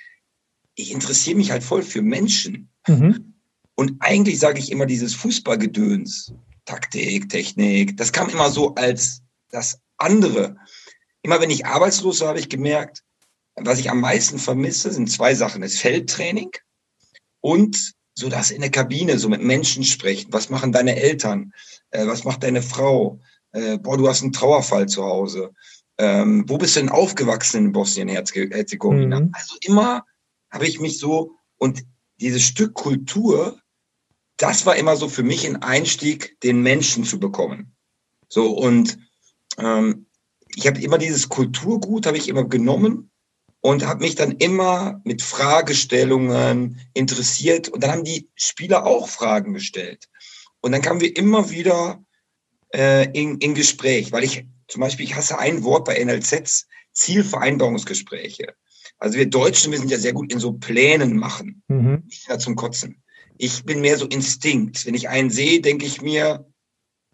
ich 0.76 0.92
interessiere 0.92 1.37
mich 1.37 1.50
halt 1.50 1.64
voll 1.64 1.82
für 1.82 2.02
Menschen. 2.02 2.71
Mhm. 2.87 3.35
Und 3.75 3.97
eigentlich 3.99 4.38
sage 4.38 4.61
ich 4.61 4.71
immer 4.71 4.87
dieses 4.87 5.12
Fußballgedöns, 5.16 6.32
Taktik, 6.66 7.28
Technik, 7.30 7.97
das 7.97 8.12
kam 8.12 8.28
immer 8.28 8.49
so 8.52 8.76
als 8.76 9.23
das 9.50 9.80
andere. 9.97 10.54
Immer 11.23 11.40
wenn 11.40 11.50
ich 11.50 11.66
arbeitslos 11.66 12.21
war, 12.21 12.28
habe 12.28 12.38
ich 12.38 12.49
gemerkt, 12.49 13.02
was 13.56 13.80
ich 13.80 13.90
am 13.90 13.99
meisten 13.99 14.38
vermisse, 14.38 14.92
sind 14.92 15.11
zwei 15.11 15.35
Sachen. 15.35 15.62
Das 15.62 15.78
Feldtraining 15.78 16.52
und 17.42 17.92
so 18.14 18.30
das 18.30 18.50
in 18.50 18.62
der 18.62 18.70
Kabine, 18.70 19.18
so 19.18 19.28
mit 19.28 19.42
Menschen 19.42 19.84
sprechen. 19.84 20.32
Was 20.32 20.49
machen 20.49 20.72
deine 20.72 20.96
Eltern? 20.96 21.52
Äh, 21.90 22.06
was 22.06 22.25
macht 22.25 22.42
deine 22.42 22.62
Frau? 22.62 23.20
Äh, 23.52 23.78
boah, 23.78 23.99
du 23.99 24.08
hast 24.08 24.22
einen 24.22 24.32
Trauerfall 24.32 24.88
zu 24.88 25.04
Hause. 25.04 25.52
Ähm, 25.99 26.44
wo 26.49 26.58
bist 26.58 26.76
du 26.76 26.80
denn 26.80 26.88
aufgewachsen 26.88 27.66
in 27.66 27.72
Bosnien-Herzegowina? 27.72 29.20
Mhm. 29.20 29.30
Also 29.32 29.56
immer 29.62 30.04
habe 30.50 30.66
ich 30.66 30.80
mich 30.80 30.99
so, 30.99 31.37
und 31.58 31.84
dieses 32.20 32.42
Stück 32.42 32.75
Kultur, 32.75 33.61
das 34.37 34.66
war 34.66 34.76
immer 34.76 34.96
so 34.96 35.08
für 35.08 35.22
mich 35.22 35.46
ein 35.46 35.62
Einstieg, 35.62 36.40
den 36.42 36.62
Menschen 36.62 37.04
zu 37.04 37.20
bekommen. 37.20 37.75
So, 38.28 38.50
und 38.50 38.99
ähm, 39.58 40.06
ich 40.54 40.66
habe 40.66 40.80
immer 40.80 40.99
dieses 40.99 41.28
Kulturgut, 41.28 42.06
habe 42.06 42.18
ich 42.18 42.28
immer 42.28 42.44
genommen 42.44 43.12
und 43.62 43.87
habe 43.87 44.00
mich 44.00 44.16
dann 44.16 44.33
immer 44.33 45.00
mit 45.04 45.23
Fragestellungen 45.23 46.81
interessiert. 46.95 47.69
Und 47.69 47.83
dann 47.83 47.92
haben 47.92 48.04
die 48.04 48.28
Spieler 48.35 48.85
auch 48.85 49.09
Fragen 49.09 49.54
gestellt. 49.54 50.09
Und 50.61 50.73
dann 50.73 50.83
kamen 50.83 51.00
wir 51.00 51.16
immer 51.16 51.49
wieder 51.49 52.04
äh, 52.75 53.09
in, 53.12 53.38
in 53.38 53.54
Gespräch, 53.54 54.12
weil 54.12 54.25
ich 54.25 54.45
zum 54.66 54.81
Beispiel, 54.81 55.07
ich 55.07 55.14
hasse 55.14 55.38
ein 55.38 55.62
Wort 55.62 55.85
bei 55.85 56.02
NLZs, 56.04 56.66
Zielvereinbarungsgespräche. 56.92 58.54
Also 58.99 59.16
wir 59.16 59.26
Deutschen, 59.26 59.71
wir 59.71 59.78
sind 59.78 59.90
ja 59.90 59.99
sehr 59.99 60.12
gut 60.12 60.33
in 60.33 60.40
so 60.40 60.52
Plänen 60.52 61.16
machen. 61.16 61.62
Mhm. 61.69 62.02
Ich 62.09 62.26
bin 62.26 62.40
zum 62.40 62.57
Kotzen. 62.57 63.02
Ich 63.38 63.64
bin 63.64 63.81
mehr 63.81 63.97
so 63.97 64.07
Instinkt. 64.07 64.87
Wenn 64.87 64.95
ich 64.95 65.09
einen 65.09 65.31
sehe, 65.31 65.61
denke 65.61 65.87
ich 65.87 66.02
mir, 66.02 66.47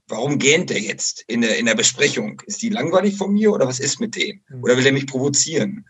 warum 0.07 0.39
gähnt 0.39 0.71
der 0.71 0.81
jetzt 0.81 1.25
in 1.27 1.43
der, 1.43 1.59
in 1.59 1.67
der 1.67 1.75
Besprechung? 1.75 2.41
Ist 2.47 2.63
die 2.63 2.71
langweilig 2.71 3.17
von 3.17 3.33
mir 3.33 3.53
oder 3.53 3.67
was 3.67 3.81
ist 3.81 4.01
mit 4.01 4.17
dem? 4.17 4.41
Mhm. 4.49 4.65
Oder 4.65 4.79
will 4.79 4.87
er 4.87 4.93
mich 4.93 5.07
provozieren? 5.07 5.87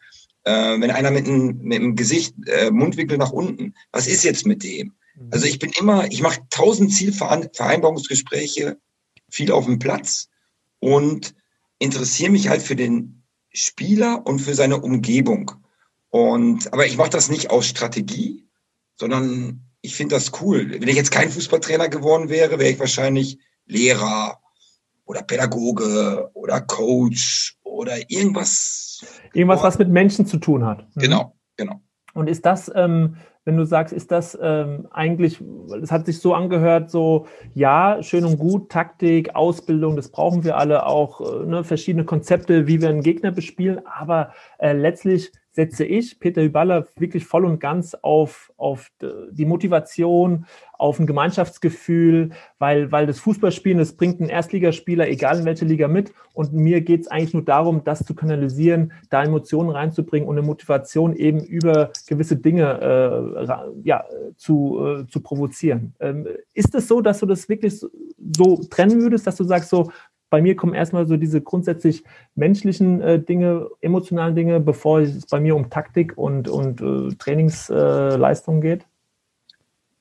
Äh, 0.48 0.80
wenn 0.80 0.90
einer 0.90 1.10
mit 1.10 1.28
einem, 1.28 1.58
mit 1.58 1.78
dem 1.78 1.94
Gesicht, 1.94 2.34
äh, 2.46 2.70
Mundwinkel 2.70 3.18
nach 3.18 3.32
unten, 3.32 3.74
was 3.92 4.06
ist 4.06 4.24
jetzt 4.24 4.46
mit 4.46 4.62
dem? 4.62 4.94
Mhm. 5.14 5.28
Also 5.30 5.44
ich 5.44 5.58
bin 5.58 5.70
immer, 5.78 6.10
ich 6.10 6.22
mache 6.22 6.40
tausend 6.48 6.90
Zielvereinbarungsgespräche, 6.94 8.78
viel 9.28 9.52
auf 9.52 9.66
dem 9.66 9.78
Platz 9.78 10.30
und 10.78 11.34
interessiere 11.78 12.30
mich 12.30 12.48
halt 12.48 12.62
für 12.62 12.76
den 12.76 13.24
Spieler 13.52 14.26
und 14.26 14.38
für 14.38 14.54
seine 14.54 14.80
Umgebung. 14.80 15.52
Und 16.08 16.72
aber 16.72 16.86
ich 16.86 16.96
mache 16.96 17.10
das 17.10 17.28
nicht 17.28 17.50
aus 17.50 17.66
Strategie, 17.66 18.46
sondern 18.96 19.60
ich 19.82 19.94
finde 19.94 20.14
das 20.14 20.32
cool. 20.40 20.80
Wenn 20.80 20.88
ich 20.88 20.96
jetzt 20.96 21.10
kein 21.10 21.30
Fußballtrainer 21.30 21.90
geworden 21.90 22.30
wäre, 22.30 22.58
wäre 22.58 22.70
ich 22.70 22.78
wahrscheinlich 22.78 23.38
Lehrer 23.66 24.40
oder 25.04 25.22
Pädagoge 25.22 26.30
oder 26.32 26.62
Coach 26.62 27.57
oder 27.78 27.92
irgendwas. 28.08 29.06
Irgendwas, 29.32 29.62
was 29.62 29.78
mit 29.78 29.88
Menschen 29.88 30.26
zu 30.26 30.38
tun 30.38 30.66
hat. 30.66 30.84
Mhm. 30.96 31.00
Genau, 31.00 31.36
genau. 31.56 31.80
Und 32.12 32.28
ist 32.28 32.44
das, 32.44 32.70
ähm, 32.74 33.16
wenn 33.44 33.56
du 33.56 33.64
sagst, 33.64 33.94
ist 33.94 34.10
das 34.10 34.36
ähm, 34.42 34.88
eigentlich, 34.90 35.40
es 35.80 35.92
hat 35.92 36.06
sich 36.06 36.18
so 36.18 36.34
angehört, 36.34 36.90
so, 36.90 37.26
ja, 37.54 38.02
schön 38.02 38.24
und 38.24 38.38
gut, 38.38 38.70
Taktik, 38.70 39.36
Ausbildung, 39.36 39.94
das 39.94 40.10
brauchen 40.10 40.42
wir 40.42 40.56
alle 40.56 40.86
auch, 40.86 41.20
äh, 41.20 41.46
ne, 41.46 41.62
verschiedene 41.62 42.04
Konzepte, 42.04 42.66
wie 42.66 42.82
wir 42.82 42.88
einen 42.88 43.02
Gegner 43.02 43.30
bespielen, 43.30 43.80
aber 43.86 44.32
äh, 44.58 44.72
letztlich 44.72 45.30
setze 45.52 45.84
ich, 45.84 46.18
Peter 46.18 46.42
Hüballer, 46.42 46.88
wirklich 46.96 47.24
voll 47.24 47.44
und 47.44 47.58
ganz 47.58 47.94
auf, 47.94 48.52
auf 48.56 48.90
die 49.00 49.44
Motivation, 49.44 50.46
auf 50.78 50.98
ein 50.98 51.06
Gemeinschaftsgefühl, 51.06 52.30
weil, 52.58 52.90
weil 52.92 53.06
das 53.06 53.18
Fußballspielen, 53.18 53.78
das 53.78 53.92
bringt 53.92 54.20
einen 54.20 54.30
Erstligaspieler, 54.30 55.08
egal 55.08 55.40
in 55.40 55.44
welche 55.44 55.64
Liga 55.64 55.88
mit. 55.88 56.12
Und 56.32 56.52
mir 56.52 56.80
geht 56.80 57.02
es 57.02 57.08
eigentlich 57.08 57.34
nur 57.34 57.44
darum, 57.44 57.82
das 57.84 58.04
zu 58.04 58.14
kanalisieren, 58.14 58.92
da 59.10 59.24
Emotionen 59.24 59.70
reinzubringen 59.70 60.28
und 60.28 60.38
eine 60.38 60.46
Motivation 60.46 61.14
eben 61.16 61.40
über 61.40 61.90
gewisse 62.06 62.36
Dinge 62.36 62.80
äh, 62.80 63.46
ja, 63.82 64.04
zu, 64.36 64.78
äh, 64.84 65.06
zu 65.08 65.20
provozieren. 65.20 65.94
Ähm, 65.98 66.28
ist 66.54 66.74
es 66.74 66.86
so, 66.86 67.00
dass 67.00 67.18
du 67.18 67.26
das 67.26 67.48
wirklich 67.48 67.80
so 67.80 68.56
trennen 68.70 69.02
würdest, 69.02 69.26
dass 69.26 69.36
du 69.36 69.44
sagst, 69.44 69.70
so, 69.70 69.90
bei 70.30 70.42
mir 70.42 70.56
kommen 70.56 70.74
erstmal 70.74 71.06
so 71.06 71.16
diese 71.16 71.40
grundsätzlich 71.40 72.04
menschlichen 72.34 73.00
äh, 73.00 73.18
Dinge, 73.20 73.68
emotionalen 73.80 74.34
Dinge, 74.34 74.60
bevor 74.60 75.00
es 75.00 75.26
bei 75.26 75.40
mir 75.40 75.56
um 75.56 75.70
Taktik 75.70 76.16
und, 76.16 76.48
und 76.48 76.80
äh, 76.80 77.14
Trainingsleistung 77.16 78.60
geht? 78.60 78.86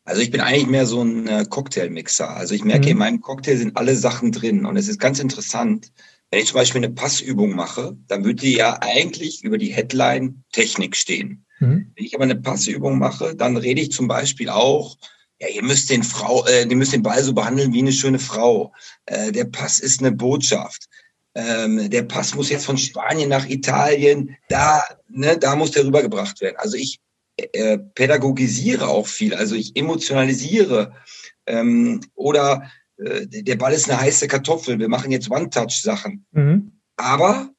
Also 0.08 0.22
ich 0.22 0.32
bin 0.32 0.40
eigentlich 0.40 0.68
mehr 0.68 0.86
so 0.86 1.02
ein 1.02 1.28
äh, 1.28 1.46
Cocktailmixer. 1.50 2.30
Also 2.30 2.56
ich 2.56 2.64
merke, 2.64 2.86
mhm. 2.86 2.92
in 2.92 2.98
meinem 2.98 3.22
Cocktail 3.22 3.58
sind 3.58 3.76
alle 3.76 3.94
Sachen 3.94 4.32
drin. 4.32 4.66
Und 4.66 4.78
es 4.78 4.88
ist 4.88 5.02
ganz 5.02 5.20
interessant, 5.20 5.92
wenn 6.32 6.40
ich 6.40 6.48
zum 6.48 6.56
Beispiel 6.56 6.80
eine 6.80 6.94
Passübung 6.94 7.56
mache, 7.56 7.98
dann 8.08 8.24
würde 8.24 8.42
die 8.42 8.56
ja 8.56 8.80
eigentlich 8.82 9.44
über 9.44 9.58
die 9.58 9.74
Headline 9.74 10.44
Technik 10.54 10.96
stehen. 10.96 11.46
Mhm. 11.60 11.92
Wenn 11.94 12.06
ich 12.06 12.16
aber 12.16 12.24
eine 12.24 12.38
Passübung 12.38 12.98
mache, 13.00 13.36
dann 13.36 13.58
rede 13.58 13.82
ich 13.82 13.92
zum 13.92 14.08
Beispiel 14.08 14.50
auch 14.50 14.96
ja, 15.40 15.50
ihr 15.50 15.64
müsst 15.64 15.90
den 15.90 16.04
Frau, 16.04 16.46
äh, 16.48 16.66
ihr 16.68 16.76
müsst 16.76 16.94
den 16.94 17.04
Ball 17.04 17.24
so 17.24 17.34
behandeln 17.34 17.74
wie 17.74 17.80
eine 17.80 17.92
schöne 17.92 18.18
Frau. 18.18 18.74
Äh, 19.06 19.32
der 19.32 19.46
Pass 19.46 19.80
ist 19.80 20.00
eine 20.00 20.12
Botschaft. 20.12 20.88
Ähm, 21.36 21.90
der 21.92 22.04
Pass 22.04 22.34
muss 22.34 22.50
jetzt 22.50 22.66
von 22.66 22.78
Spanien 22.78 23.30
nach 23.30 23.48
Italien, 23.48 24.36
da, 24.50 24.84
ne, 25.08 25.38
da 25.38 25.56
muss 25.56 25.72
der 25.72 25.86
rübergebracht 25.86 26.42
werden. 26.42 26.56
Also 26.58 26.78
ich 26.78 27.00
äh, 27.38 27.78
pädagogisiere 27.78 28.88
auch 28.88 29.08
viel, 29.08 29.34
also 29.34 29.56
ich 29.56 29.76
emotionalisiere 29.76 30.94
ähm, 31.46 32.02
oder 32.16 32.70
äh, 32.98 33.28
der 33.28 33.56
Ball 33.56 33.74
ist 33.74 33.90
eine 33.90 34.00
heiße 34.00 34.28
Kartoffel, 34.28 34.80
wir 34.80 34.90
machen 34.90 35.12
jetzt 35.12 35.30
One-Touch-Sachen. 35.30 36.26
Mhm. 36.32 36.72
Aber 36.96 37.50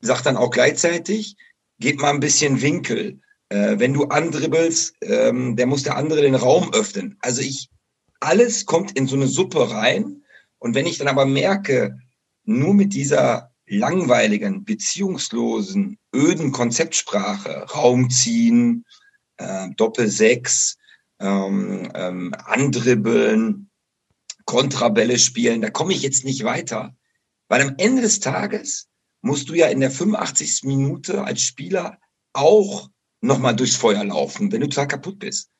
sagt 0.00 0.26
dann 0.26 0.36
auch 0.36 0.50
gleichzeitig, 0.50 1.36
gebt 1.78 2.00
mal 2.00 2.10
ein 2.10 2.20
bisschen 2.20 2.62
Winkel 2.62 3.20
äh, 3.48 3.78
wenn 3.78 3.94
du 3.94 4.04
andribbelst, 4.04 4.96
ähm, 5.02 5.56
der 5.56 5.66
muss 5.66 5.82
der 5.82 5.96
andere 5.96 6.22
den 6.22 6.34
Raum 6.34 6.72
öffnen. 6.72 7.16
Also 7.20 7.40
ich, 7.40 7.68
alles 8.20 8.66
kommt 8.66 8.96
in 8.96 9.06
so 9.06 9.16
eine 9.16 9.26
Suppe 9.26 9.70
rein. 9.70 10.22
Und 10.58 10.74
wenn 10.74 10.86
ich 10.86 10.98
dann 10.98 11.08
aber 11.08 11.24
merke, 11.24 11.98
nur 12.44 12.74
mit 12.74 12.92
dieser 12.92 13.52
langweiligen, 13.66 14.64
beziehungslosen, 14.64 15.98
öden 16.14 16.52
Konzeptsprache, 16.52 17.66
Raum 17.74 18.10
ziehen, 18.10 18.84
äh, 19.38 19.68
Doppelsechs, 19.76 20.76
ähm, 21.20 21.90
ähm, 21.94 22.34
andribbeln, 22.44 23.70
Kontrabälle 24.44 25.18
spielen, 25.18 25.60
da 25.60 25.70
komme 25.70 25.92
ich 25.92 26.02
jetzt 26.02 26.24
nicht 26.24 26.44
weiter. 26.44 26.96
Weil 27.48 27.62
am 27.62 27.74
Ende 27.78 28.02
des 28.02 28.20
Tages 28.20 28.88
musst 29.20 29.48
du 29.48 29.54
ja 29.54 29.66
in 29.68 29.80
der 29.80 29.90
85. 29.90 30.64
Minute 30.64 31.24
als 31.24 31.42
Spieler 31.42 31.98
auch 32.32 32.88
nochmal 33.20 33.56
durchs 33.56 33.76
Feuer 33.76 34.04
laufen, 34.04 34.52
wenn 34.52 34.60
du 34.60 34.68
total 34.68 34.88
kaputt 34.88 35.18
bist. 35.18 35.50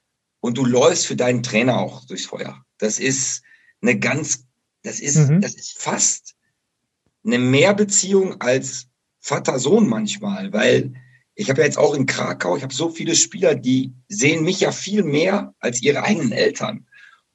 Und 0.41 0.57
du 0.57 0.65
läufst 0.65 1.07
für 1.07 1.17
deinen 1.17 1.43
Trainer 1.43 1.79
auch 1.79 2.05
durchs 2.07 2.27
Feuer. 2.27 2.65
Das 2.79 2.99
ist 2.99 3.43
eine 3.83 3.99
ganz, 3.99 4.45
das 4.83 5.01
ist, 5.01 5.17
mhm. 5.17 5.41
das 5.41 5.55
ist 5.55 5.77
fast 5.79 6.35
eine 7.25 7.39
Mehrbeziehung 7.39 8.41
als 8.41 8.87
Vater-Sohn 9.21 9.89
manchmal, 9.89 10.53
weil 10.53 10.95
ich 11.39 11.49
habe 11.49 11.61
ja 11.61 11.67
jetzt 11.67 11.79
auch 11.79 11.95
in 11.95 12.07
Krakau, 12.07 12.57
ich 12.57 12.65
habe 12.65 12.75
so 12.75 12.91
viele 12.91 13.15
Spieler, 13.15 13.55
die 13.55 13.93
sehen 14.09 14.43
mich 14.43 14.59
ja 14.59 14.73
viel 14.73 15.05
mehr 15.05 15.55
als 15.61 15.81
ihre 15.81 16.03
eigenen 16.03 16.33
Eltern. 16.33 16.85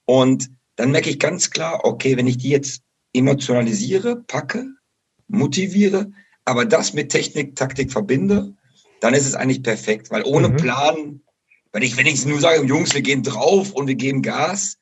Und 0.03 0.51
dann 0.75 0.91
merke 0.91 1.09
ich 1.09 1.19
ganz 1.19 1.51
klar, 1.51 1.85
okay, 1.85 2.17
wenn 2.17 2.27
ich 2.27 2.37
die 2.37 2.49
jetzt 2.49 2.81
emotionalisiere, 3.13 4.17
packe, 4.17 4.67
motiviere, 5.29 6.11
aber 6.43 6.65
das 6.65 6.91
mit 6.91 7.13
Technik, 7.13 7.55
Taktik 7.55 7.93
verbinde, 7.93 8.53
dann 8.99 9.13
ist 9.13 9.25
es 9.25 9.35
eigentlich 9.35 9.63
perfekt, 9.63 10.11
weil 10.11 10.23
ohne 10.25 10.49
mhm. 10.49 10.57
Plan, 10.57 11.21
wenn 11.71 11.83
ich, 11.83 11.95
wenn 11.95 12.05
ich 12.05 12.25
nur 12.25 12.41
sage, 12.41 12.65
Jungs, 12.65 12.93
wir 12.93 13.01
gehen 13.01 13.23
drauf 13.23 13.71
und 13.71 13.87
wir 13.87 13.95
geben 13.95 14.21
Gas, 14.21 14.77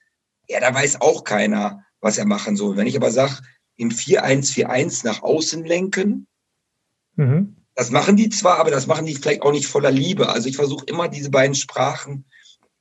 ja, 0.50 0.60
da 0.60 0.74
weiß 0.74 1.00
auch 1.00 1.24
keiner, 1.25 1.86
was 2.00 2.18
er 2.18 2.25
machen 2.25 2.56
soll. 2.56 2.75
Wenn 2.75 2.88
ich 2.88 2.96
aber 2.96 3.12
sage, 3.12 3.38
im 3.75 3.92
4-1-4-1 3.92 5.06
nach 5.06 5.22
außen 5.22 5.63
lenken, 5.63 6.25
mhm. 7.18 7.61
Das 7.82 7.90
machen 7.90 8.16
die 8.16 8.30
zwar, 8.30 8.60
aber 8.60 8.70
das 8.70 8.86
machen 8.86 9.08
die 9.08 9.16
vielleicht 9.16 9.42
auch 9.42 9.52
nicht 9.52 9.66
voller 9.66 9.90
Liebe. 9.90 10.30
Also 10.30 10.48
ich 10.48 10.56
versuche 10.56 10.86
immer 10.86 11.08
diese 11.08 11.32
beiden 11.32 11.56
Sprachen, 11.56 12.26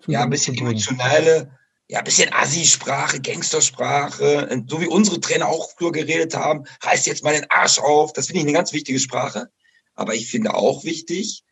ja, 0.07 0.23
ein 0.23 0.29
bisschen 0.29 0.59
emotionale, 0.59 1.57
ja, 1.89 2.01
ein 2.01 2.05
bisschen 2.05 2.31
Assi-Sprache, 2.35 3.19
Gangstersprache, 3.23 4.63
so 4.69 4.79
wie 4.79 4.89
unsere 4.89 5.19
Trainer 5.19 5.49
auch 5.49 5.71
früher 5.71 5.91
geredet 5.91 6.37
haben, 6.37 6.65
reißt 6.83 7.07
jetzt 7.07 7.25
mal 7.25 7.33
den 7.33 7.47
Arsch 7.49 7.79
auf. 7.79 8.13
Das 8.13 8.27
finde 8.27 8.41
ich 8.41 8.45
eine 8.45 8.53
ganz 8.53 8.75
wichtige 8.75 8.99
Sprache. 8.99 9.49
Aber 9.95 10.15
ich 10.15 10.31
finde 10.31 10.53
auch 10.53 10.85
wichtig, 10.85 11.45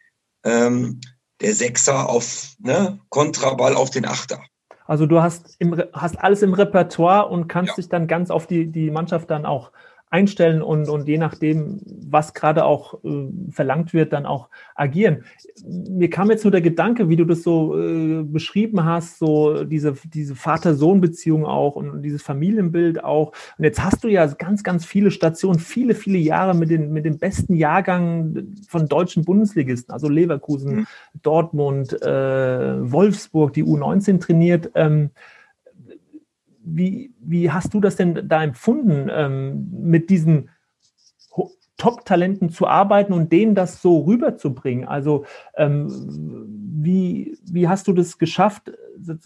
ähm, 0.44 1.00
der 1.40 1.54
Sechser 1.54 2.06
auf 2.06 2.52
ne, 2.58 3.00
Kontraball 3.08 3.76
auf 3.76 3.88
den 3.88 4.04
Achter. 4.04 4.42
Also 4.84 5.06
du 5.06 5.22
hast, 5.22 5.56
im, 5.58 5.82
hast 5.94 6.18
alles 6.18 6.42
im 6.42 6.52
Repertoire 6.52 7.28
und 7.28 7.48
kannst 7.48 7.70
ja. 7.70 7.76
dich 7.76 7.88
dann 7.88 8.08
ganz 8.08 8.30
auf 8.30 8.46
die, 8.46 8.70
die 8.70 8.90
Mannschaft 8.90 9.30
dann 9.30 9.46
auch 9.46 9.72
einstellen 10.10 10.62
und, 10.62 10.88
und 10.88 11.06
je 11.06 11.18
nachdem, 11.18 11.80
was 11.84 12.34
gerade 12.34 12.64
auch 12.64 13.02
äh, 13.04 13.28
verlangt 13.50 13.92
wird, 13.92 14.12
dann 14.12 14.26
auch 14.26 14.48
agieren. 14.74 15.24
Mir 15.66 16.08
kam 16.08 16.30
jetzt 16.30 16.44
nur 16.44 16.50
der 16.50 16.60
Gedanke, 16.60 17.08
wie 17.08 17.16
du 17.16 17.24
das 17.24 17.42
so 17.42 17.78
äh, 17.78 18.22
beschrieben 18.22 18.84
hast, 18.84 19.18
so 19.18 19.64
diese, 19.64 19.94
diese 20.04 20.34
Vater-Sohn-Beziehung 20.34 21.44
auch 21.44 21.76
und 21.76 22.02
dieses 22.02 22.22
Familienbild 22.22 23.04
auch. 23.04 23.32
Und 23.58 23.64
jetzt 23.64 23.82
hast 23.82 24.04
du 24.04 24.08
ja 24.08 24.26
ganz, 24.26 24.62
ganz 24.62 24.84
viele 24.84 25.10
Stationen, 25.10 25.58
viele, 25.58 25.94
viele 25.94 26.18
Jahre 26.18 26.54
mit 26.54 26.70
den, 26.70 26.92
mit 26.92 27.04
den 27.04 27.18
besten 27.18 27.54
Jahrgängen 27.54 28.56
von 28.68 28.88
deutschen 28.88 29.24
Bundesligisten, 29.24 29.92
also 29.92 30.08
Leverkusen, 30.08 30.74
mhm. 30.74 30.86
Dortmund, 31.22 32.00
äh, 32.02 32.90
Wolfsburg, 32.90 33.52
die 33.52 33.64
U19 33.64 34.20
trainiert. 34.20 34.70
Ähm, 34.74 35.10
wie, 36.74 37.12
wie 37.20 37.50
hast 37.50 37.74
du 37.74 37.80
das 37.80 37.96
denn 37.96 38.28
da 38.28 38.42
empfunden, 38.42 39.08
ähm, 39.10 39.68
mit 39.70 40.10
diesen 40.10 40.50
Top-Talenten 41.76 42.50
zu 42.50 42.66
arbeiten 42.66 43.12
und 43.12 43.32
denen 43.32 43.54
das 43.54 43.80
so 43.80 44.00
rüberzubringen? 44.00 44.86
Also 44.86 45.24
ähm, 45.56 45.88
wie, 46.80 47.38
wie 47.50 47.68
hast 47.68 47.86
du 47.88 47.92
das 47.92 48.18
geschafft, 48.18 48.72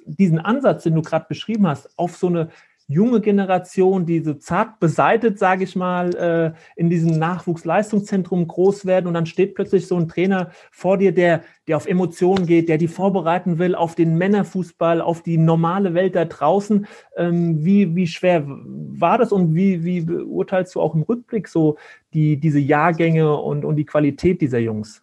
diesen 0.07 0.39
Ansatz, 0.39 0.83
den 0.85 0.95
du 0.95 1.03
gerade 1.03 1.27
beschrieben 1.29 1.67
hast, 1.67 1.99
auf 1.99 2.17
so 2.17 2.29
eine 2.29 2.51
junge 2.93 3.21
Generation, 3.21 4.07
die 4.07 4.21
so 4.21 4.35
zart 4.35 4.79
beseitet, 4.81 5.39
sage 5.39 5.65
ich 5.65 5.77
mal, 5.77 6.15
äh, 6.15 6.53
in 6.77 6.91
diesem 6.91 7.19
Nachwuchsleistungszentrum 7.19 8.47
groß 8.47 8.87
werden 8.87 9.07
und 9.07 9.15
dann 9.15 9.27
steht 9.27 9.55
plötzlich 9.55 9.87
so 9.87 9.97
ein 9.97 10.09
Trainer 10.09 10.51
vor 10.71 10.99
dir, 10.99 11.13
der, 11.13 11.43
der 11.67 11.77
auf 11.77 11.87
Emotionen 11.87 12.47
geht, 12.47 12.69
der 12.69 12.79
die 12.79 12.89
vorbereiten 12.89 13.59
will 13.59 13.75
auf 13.75 13.95
den 13.95 14.17
Männerfußball, 14.17 15.01
auf 15.01 15.23
die 15.23 15.39
normale 15.39 15.95
Welt 15.95 16.15
da 16.15 16.25
draußen. 16.25 16.87
Ähm, 17.17 17.65
wie, 17.65 17.95
wie 17.95 18.07
schwer 18.07 18.45
war 18.47 19.19
das 19.19 19.33
und 19.33 19.55
wie, 19.55 19.85
wie 19.85 20.03
beurteilst 20.03 20.75
du 20.75 20.81
auch 20.81 20.95
im 20.95 21.03
Rückblick 21.03 21.49
so 21.49 21.77
die, 22.13 22.37
diese 22.39 22.61
Jahrgänge 22.61 23.37
und, 23.37 23.65
und 23.65 23.77
die 23.77 23.87
Qualität 23.87 24.41
dieser 24.41 24.59
Jungs? 24.59 25.03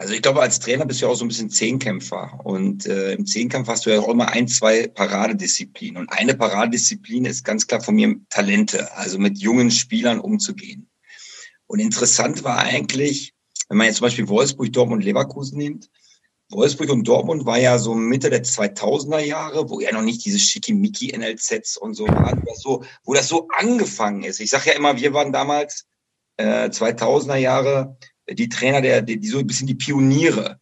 Also 0.00 0.14
ich 0.14 0.22
glaube, 0.22 0.40
als 0.40 0.60
Trainer 0.60 0.86
bist 0.86 1.00
du 1.00 1.06
ja 1.06 1.12
auch 1.12 1.16
so 1.16 1.24
ein 1.24 1.28
bisschen 1.28 1.50
Zehnkämpfer. 1.50 2.40
Und 2.44 2.86
äh, 2.86 3.14
im 3.14 3.26
Zehnkampf 3.26 3.66
hast 3.66 3.84
du 3.84 3.90
ja 3.90 3.98
auch 3.98 4.08
immer 4.08 4.28
ein, 4.28 4.46
zwei 4.46 4.86
Paradedisziplinen. 4.86 5.96
Und 6.00 6.12
eine 6.12 6.36
Paradedisziplin 6.36 7.24
ist 7.24 7.44
ganz 7.44 7.66
klar 7.66 7.80
von 7.80 7.96
mir 7.96 8.14
Talente, 8.30 8.96
also 8.96 9.18
mit 9.18 9.38
jungen 9.38 9.72
Spielern 9.72 10.20
umzugehen. 10.20 10.88
Und 11.66 11.80
interessant 11.80 12.44
war 12.44 12.58
eigentlich, 12.58 13.34
wenn 13.68 13.76
man 13.76 13.88
jetzt 13.88 13.96
zum 13.96 14.06
Beispiel 14.06 14.28
Wolfsburg, 14.28 14.72
Dortmund, 14.72 15.02
Leverkusen 15.02 15.58
nimmt, 15.58 15.90
Wolfsburg 16.50 16.90
und 16.90 17.06
Dortmund 17.06 17.44
war 17.44 17.58
ja 17.58 17.78
so 17.78 17.94
Mitte 17.94 18.30
der 18.30 18.44
2000er 18.44 19.18
Jahre, 19.18 19.68
wo 19.68 19.80
ja 19.80 19.92
noch 19.92 20.02
nicht 20.02 20.24
diese 20.24 20.38
schickimicki 20.38 21.14
NLZs 21.14 21.76
und 21.76 21.94
so 21.94 22.06
waren, 22.06 22.42
so, 22.54 22.84
wo 23.04 23.14
das 23.14 23.28
so 23.28 23.48
angefangen 23.54 24.22
ist. 24.22 24.40
Ich 24.40 24.50
sage 24.50 24.70
ja 24.70 24.76
immer, 24.76 24.96
wir 24.96 25.12
waren 25.12 25.32
damals 25.32 25.86
äh, 26.38 26.70
2000er 26.70 27.36
Jahre 27.36 27.98
die 28.30 28.48
Trainer, 28.48 28.80
der, 28.80 29.02
die, 29.02 29.18
die 29.18 29.28
so 29.28 29.38
ein 29.38 29.46
bisschen 29.46 29.66
die 29.66 29.74
Pioniere. 29.74 30.58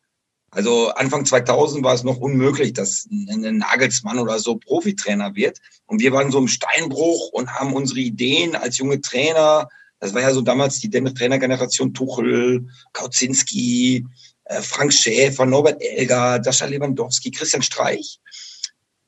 Also 0.51 0.89
Anfang 0.91 1.27
2000 1.27 1.85
war 1.85 1.95
es 1.95 2.05
noch 2.05 2.19
unmöglich, 2.19 2.73
dass 2.73 3.07
ein 3.11 3.59
Nagelsmann 3.59 4.19
oder 4.19 4.39
so 4.39 4.57
Profitrainer 4.57 5.35
wird. 5.35 5.59
Und 5.87 6.01
wir 6.01 6.13
waren 6.13 6.31
so 6.31 6.39
im 6.39 6.49
Steinbruch 6.49 7.31
und 7.33 7.51
haben 7.51 7.75
unsere 7.75 8.01
Ideen 8.01 8.57
als 8.57 8.79
junge 8.79 9.01
Trainer. 9.01 9.69
Das 10.01 10.15
war 10.15 10.23
ja 10.23 10.33
so 10.33 10.43
damals 10.43 10.79
die 10.79 10.91
Trainergeneration 10.91 11.93
Tuchel, 11.93 12.69
Kautzinski, 12.93 14.07
äh, 14.45 14.63
Frank 14.63 14.93
Schäfer, 14.93 15.47
Norbert 15.47 15.83
Elger, 15.83 16.39
Dascha 16.39 16.67
Lewandowski, 16.67 17.31
Christian 17.31 17.63
Streich. 17.63 18.21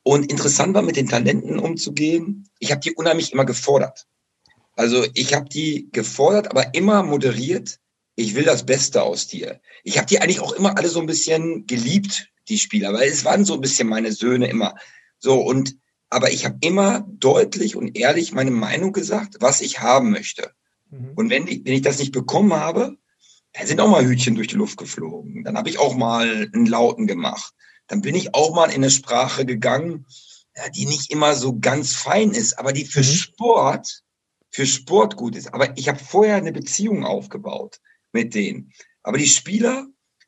Und 0.03 0.29
interessant 0.31 0.73
war, 0.73 0.81
mit 0.81 0.97
den 0.97 1.07
Talenten 1.07 1.59
umzugehen. 1.59 2.47
Ich 2.59 2.71
habe 2.71 2.81
die 2.81 2.93
unheimlich 2.93 3.31
immer 3.31 3.45
gefordert. 3.45 4.05
Also 4.75 5.05
ich 5.13 5.33
habe 5.33 5.49
die 5.49 5.89
gefordert, 5.91 6.51
aber 6.51 6.73
immer 6.73 7.03
moderiert 7.03 7.79
ich 8.19 8.35
will 8.35 8.43
das 8.43 8.65
Beste 8.65 9.03
aus 9.03 9.27
dir. 9.27 9.61
Ich 9.83 9.97
habe 9.97 10.07
die 10.07 10.19
eigentlich 10.19 10.41
auch 10.41 10.51
immer 10.51 10.77
alle 10.77 10.89
so 10.89 10.99
ein 10.99 11.05
bisschen 11.05 11.65
geliebt, 11.67 12.29
die 12.49 12.59
Spieler, 12.59 12.93
weil 12.93 13.07
es 13.07 13.23
waren 13.23 13.45
so 13.45 13.53
ein 13.53 13.61
bisschen 13.61 13.87
meine 13.87 14.11
Söhne 14.11 14.49
immer. 14.49 14.75
So 15.19 15.39
und 15.39 15.77
aber 16.09 16.31
ich 16.31 16.43
habe 16.43 16.57
immer 16.61 17.05
deutlich 17.07 17.75
und 17.75 17.97
ehrlich 17.97 18.33
meine 18.33 18.51
Meinung 18.51 18.93
gesagt, 18.93 19.37
was 19.39 19.61
ich 19.61 19.79
haben 19.79 20.09
möchte. 20.09 20.51
Mhm. 20.89 21.11
Und 21.15 21.29
wenn 21.29 21.47
ich, 21.47 21.63
wenn 21.63 21.73
ich 21.73 21.81
das 21.81 21.99
nicht 21.99 22.11
bekommen 22.11 22.53
habe, 22.53 22.97
dann 23.53 23.67
sind 23.67 23.79
auch 23.79 23.89
mal 23.89 24.05
Hütchen 24.05 24.35
durch 24.35 24.47
die 24.47 24.55
Luft 24.55 24.77
geflogen. 24.77 25.43
Dann 25.43 25.55
habe 25.55 25.69
ich 25.69 25.79
auch 25.79 25.95
mal 25.95 26.49
einen 26.53 26.65
Lauten 26.65 27.07
gemacht. 27.07 27.53
Dann 27.87 28.01
bin 28.01 28.15
ich 28.15 28.33
auch 28.35 28.53
mal 28.53 28.69
in 28.69 28.75
eine 28.75 28.91
Sprache 28.91 29.45
gegangen, 29.45 30.07
ja, 30.57 30.67
die 30.69 30.87
nicht 30.87 31.11
immer 31.11 31.35
so 31.35 31.57
ganz 31.59 31.93
fein 31.93 32.31
ist, 32.31 32.59
aber 32.59 32.73
die 32.73 32.85
für 32.85 32.99
mhm. 32.99 33.03
Sport, 33.03 34.03
für 34.49 34.65
Sport 34.65 35.15
gut 35.15 35.35
ist. 35.35 35.53
Aber 35.53 35.77
ich 35.77 35.87
habe 35.87 35.99
vorher 35.99 36.35
eine 36.35 36.51
Beziehung 36.51 37.05
aufgebaut 37.05 37.79
mit 38.11 38.33
denen. 38.33 38.71
Aber 39.03 39.17
die 39.17 39.27
Spieler, 39.27 39.87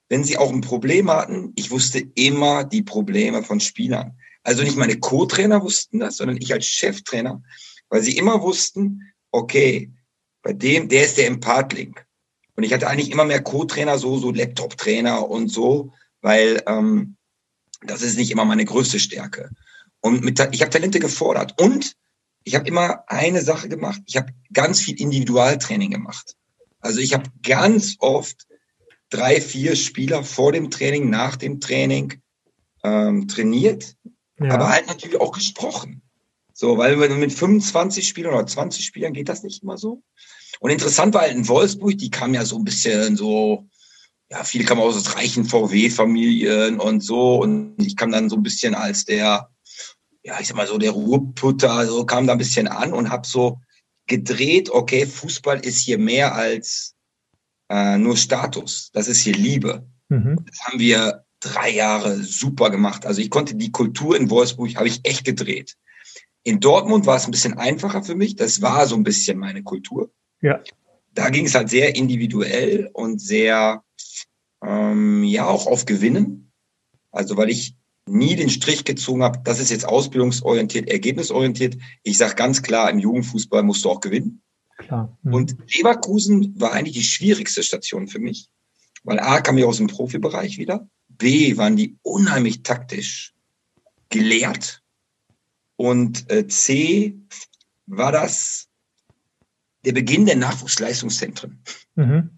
wenn 0.10 0.24
sie 0.24 0.38
auch 0.38 0.52
ein 0.52 0.62
Problem 0.62 1.10
hatten, 1.10 1.54
ich 1.56 1.72
wusste 1.72 2.00
immer 2.16 2.64
die 2.64 2.84
Probleme 2.84 3.44
von 3.44 3.60
Spielern. 3.60 4.18
Also 4.44 4.64
nicht 4.64 4.78
meine 4.78 5.00
Co-Trainer 5.00 5.62
wussten 5.62 6.00
das, 6.00 6.18
sondern 6.18 6.38
ich 6.38 6.52
als 6.54 6.66
Cheftrainer, 6.66 7.42
weil 7.90 8.02
sie 8.02 8.18
immer 8.18 8.42
wussten, 8.42 9.14
okay, 9.32 9.92
bei 10.42 10.54
dem, 10.54 10.90
der 10.90 11.06
ist 11.06 11.18
der 11.18 11.28
Empath-Link. 11.28 12.06
Und 12.56 12.64
ich 12.64 12.74
hatte 12.74 12.88
eigentlich 12.88 13.12
immer 13.12 13.26
mehr 13.26 13.42
Co-Trainer, 13.42 13.98
so, 13.98 14.18
so 14.18 14.32
Laptop-Trainer 14.32 15.30
und 15.30 15.50
so, 15.50 15.94
weil 16.22 16.64
ähm, 16.68 17.16
das 17.86 18.02
ist 18.02 18.18
nicht 18.18 18.32
immer 18.32 18.46
meine 18.46 18.66
größte 18.66 19.00
Stärke. 19.00 19.50
Und 20.02 20.24
mit, 20.24 20.40
ich 20.52 20.62
habe 20.62 20.72
Talente 20.72 21.00
gefordert. 21.00 21.60
Und 21.62 21.96
ich 22.44 22.56
habe 22.56 22.68
immer 22.68 23.04
eine 23.08 23.42
Sache 23.42 23.70
gemacht. 23.70 24.02
Ich 24.08 24.18
habe 24.18 24.34
ganz 24.52 24.82
viel 24.82 25.00
Individualtraining 25.00 25.92
gemacht. 25.92 26.36
Also 26.82 27.00
ich 27.00 27.14
habe 27.14 27.30
ganz 27.44 27.96
oft 28.00 28.48
drei, 29.10 29.40
vier 29.40 29.76
Spieler 29.76 30.24
vor 30.24 30.52
dem 30.52 30.72
Training, 30.72 31.10
nach 31.10 31.36
dem 31.36 31.60
Training 31.60 32.22
ähm, 32.84 33.28
trainiert, 33.28 33.96
ja. 34.40 34.52
aber 34.52 34.70
halt 34.70 34.88
natürlich 34.88 35.20
auch 35.20 35.32
gesprochen. 35.32 36.02
So, 36.54 36.78
weil 36.78 36.96
mit 36.98 37.34
25 37.34 38.08
Spielern 38.08 38.34
oder 38.34 38.46
20 38.46 38.86
Spielern 38.86 39.14
geht 39.14 39.30
das 39.30 39.44
nicht 39.44 39.64
immer 39.64 39.78
so. 39.78 40.04
Und 40.60 40.70
interessant 40.70 41.14
war 41.14 41.22
halt 41.22 41.36
in 41.36 41.48
Wolfsburg, 41.48 41.98
die 41.98 42.12
kamen 42.12 42.34
ja 42.34 42.46
so 42.46 42.58
ein 42.58 42.64
bisschen 42.64 43.16
so, 43.16 43.68
ja, 44.30 44.44
viele 44.44 44.64
kamen 44.64 44.82
aus 44.82 45.16
reichen 45.16 45.46
VW-Familien 45.46 46.80
und 46.80 47.02
so. 47.02 47.42
Und 47.42 47.76
ich 47.80 47.96
kam 47.96 48.12
dann 48.12 48.30
so 48.30 48.36
ein 48.36 48.44
bisschen 48.44 48.76
als 48.76 49.06
der, 49.06 49.50
ja, 50.24 50.40
ich 50.40 50.48
sag 50.48 50.56
mal 50.56 50.68
so, 50.68 50.78
der 50.78 50.92
Ruhrputter, 50.92 51.88
so 51.88 52.06
kam 52.06 52.28
da 52.28 52.34
ein 52.34 52.38
bisschen 52.38 52.68
an 52.68 52.94
und 52.94 53.10
habe 53.10 53.28
so 53.28 53.60
gedreht, 54.08 54.70
okay, 54.70 55.06
Fußball 55.06 55.60
ist 55.66 55.80
hier 55.80 55.98
mehr 55.98 56.36
als 56.36 56.96
äh, 57.70 57.98
nur 57.98 58.18
Status, 58.18 58.92
das 58.94 59.08
ist 59.08 59.22
hier 59.22 59.34
Liebe. 59.34 59.88
Mhm. 60.10 60.44
Das 60.46 60.60
haben 60.66 60.80
wir 60.80 61.26
drei 61.40 61.70
Jahre 61.70 62.18
super 62.18 62.70
gemacht. 62.70 63.06
Also 63.06 63.22
ich 63.22 63.30
konnte 63.30 63.56
die 63.56 63.72
Kultur 63.72 64.18
in 64.18 64.30
Wolfsburg, 64.30 64.76
habe 64.76 64.88
ich 64.88 65.02
echt 65.04 65.26
gedreht. 65.26 65.78
In 66.44 66.60
Dortmund 66.60 67.06
war 67.06 67.18
es 67.18 67.26
ein 67.26 67.32
bisschen 67.32 67.58
einfacher 67.58 68.04
für 68.04 68.16
mich, 68.16 68.36
das 68.36 68.62
war 68.62 68.88
so 68.88 68.96
ein 68.96 69.04
bisschen 69.04 69.38
meine 69.38 69.64
Kultur. 69.64 70.12
Ja. 70.42 70.62
Da 71.14 71.30
ging 71.30 71.46
es 71.46 71.56
halt 71.56 71.70
sehr 71.70 71.96
individuell 71.96 72.90
und 72.94 73.20
sehr, 73.20 73.84
ähm, 74.64 75.24
ja, 75.24 75.46
auch 75.46 75.68
auf 75.68 75.86
Gewinnen. 75.86 76.52
Also 77.12 77.38
weil 77.38 77.50
ich 77.50 77.76
nie 78.08 78.36
den 78.36 78.50
Strich 78.50 78.84
gezogen 78.84 79.24
habe, 79.24 79.40
das 79.44 79.60
ist 79.60 79.70
jetzt 79.70 79.88
ausbildungsorientiert, 79.88 80.90
ergebnisorientiert. 80.90 81.78
Ich 82.04 82.18
sage 82.18 82.36
ganz 82.36 82.62
klar, 82.62 82.90
im 82.90 83.00
Jugendfußball 83.00 83.64
musst 83.64 83.86
du 83.86 83.90
auch 83.90 84.02
gewinnen. 84.02 84.42
Klar. 84.78 85.18
Mhm. 85.22 85.34
Und 85.34 85.58
Leverkusen 85.76 86.60
war 86.60 86.74
eigentlich 86.74 86.96
die 86.96 87.04
schwierigste 87.04 87.64
Station 87.64 88.08
für 88.08 88.20
mich, 88.20 88.50
weil 89.04 89.20
A 89.20 89.42
kam 89.42 89.58
ich 89.58 89.66
aus 89.66 89.78
dem 89.78 89.88
Profibereich 89.88 90.58
wieder, 90.58 90.88
B 91.10 91.58
waren 91.58 91.76
die 91.76 91.98
unheimlich 92.02 92.64
taktisch 92.64 93.34
gelehrt 94.10 94.82
und 95.76 96.30
äh, 96.32 96.48
C 96.48 97.18
war 97.86 98.12
das 98.12 98.68
der 99.86 99.94
Beginn 99.94 100.26
der 100.26 100.36
Nachwuchsleistungszentren. 100.36 101.64
Mhm. 101.96 102.32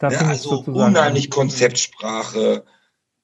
Ja, 0.00 0.08
also 0.08 0.62
unheimlich 0.64 1.30
Konzeptsprache. 1.30 2.64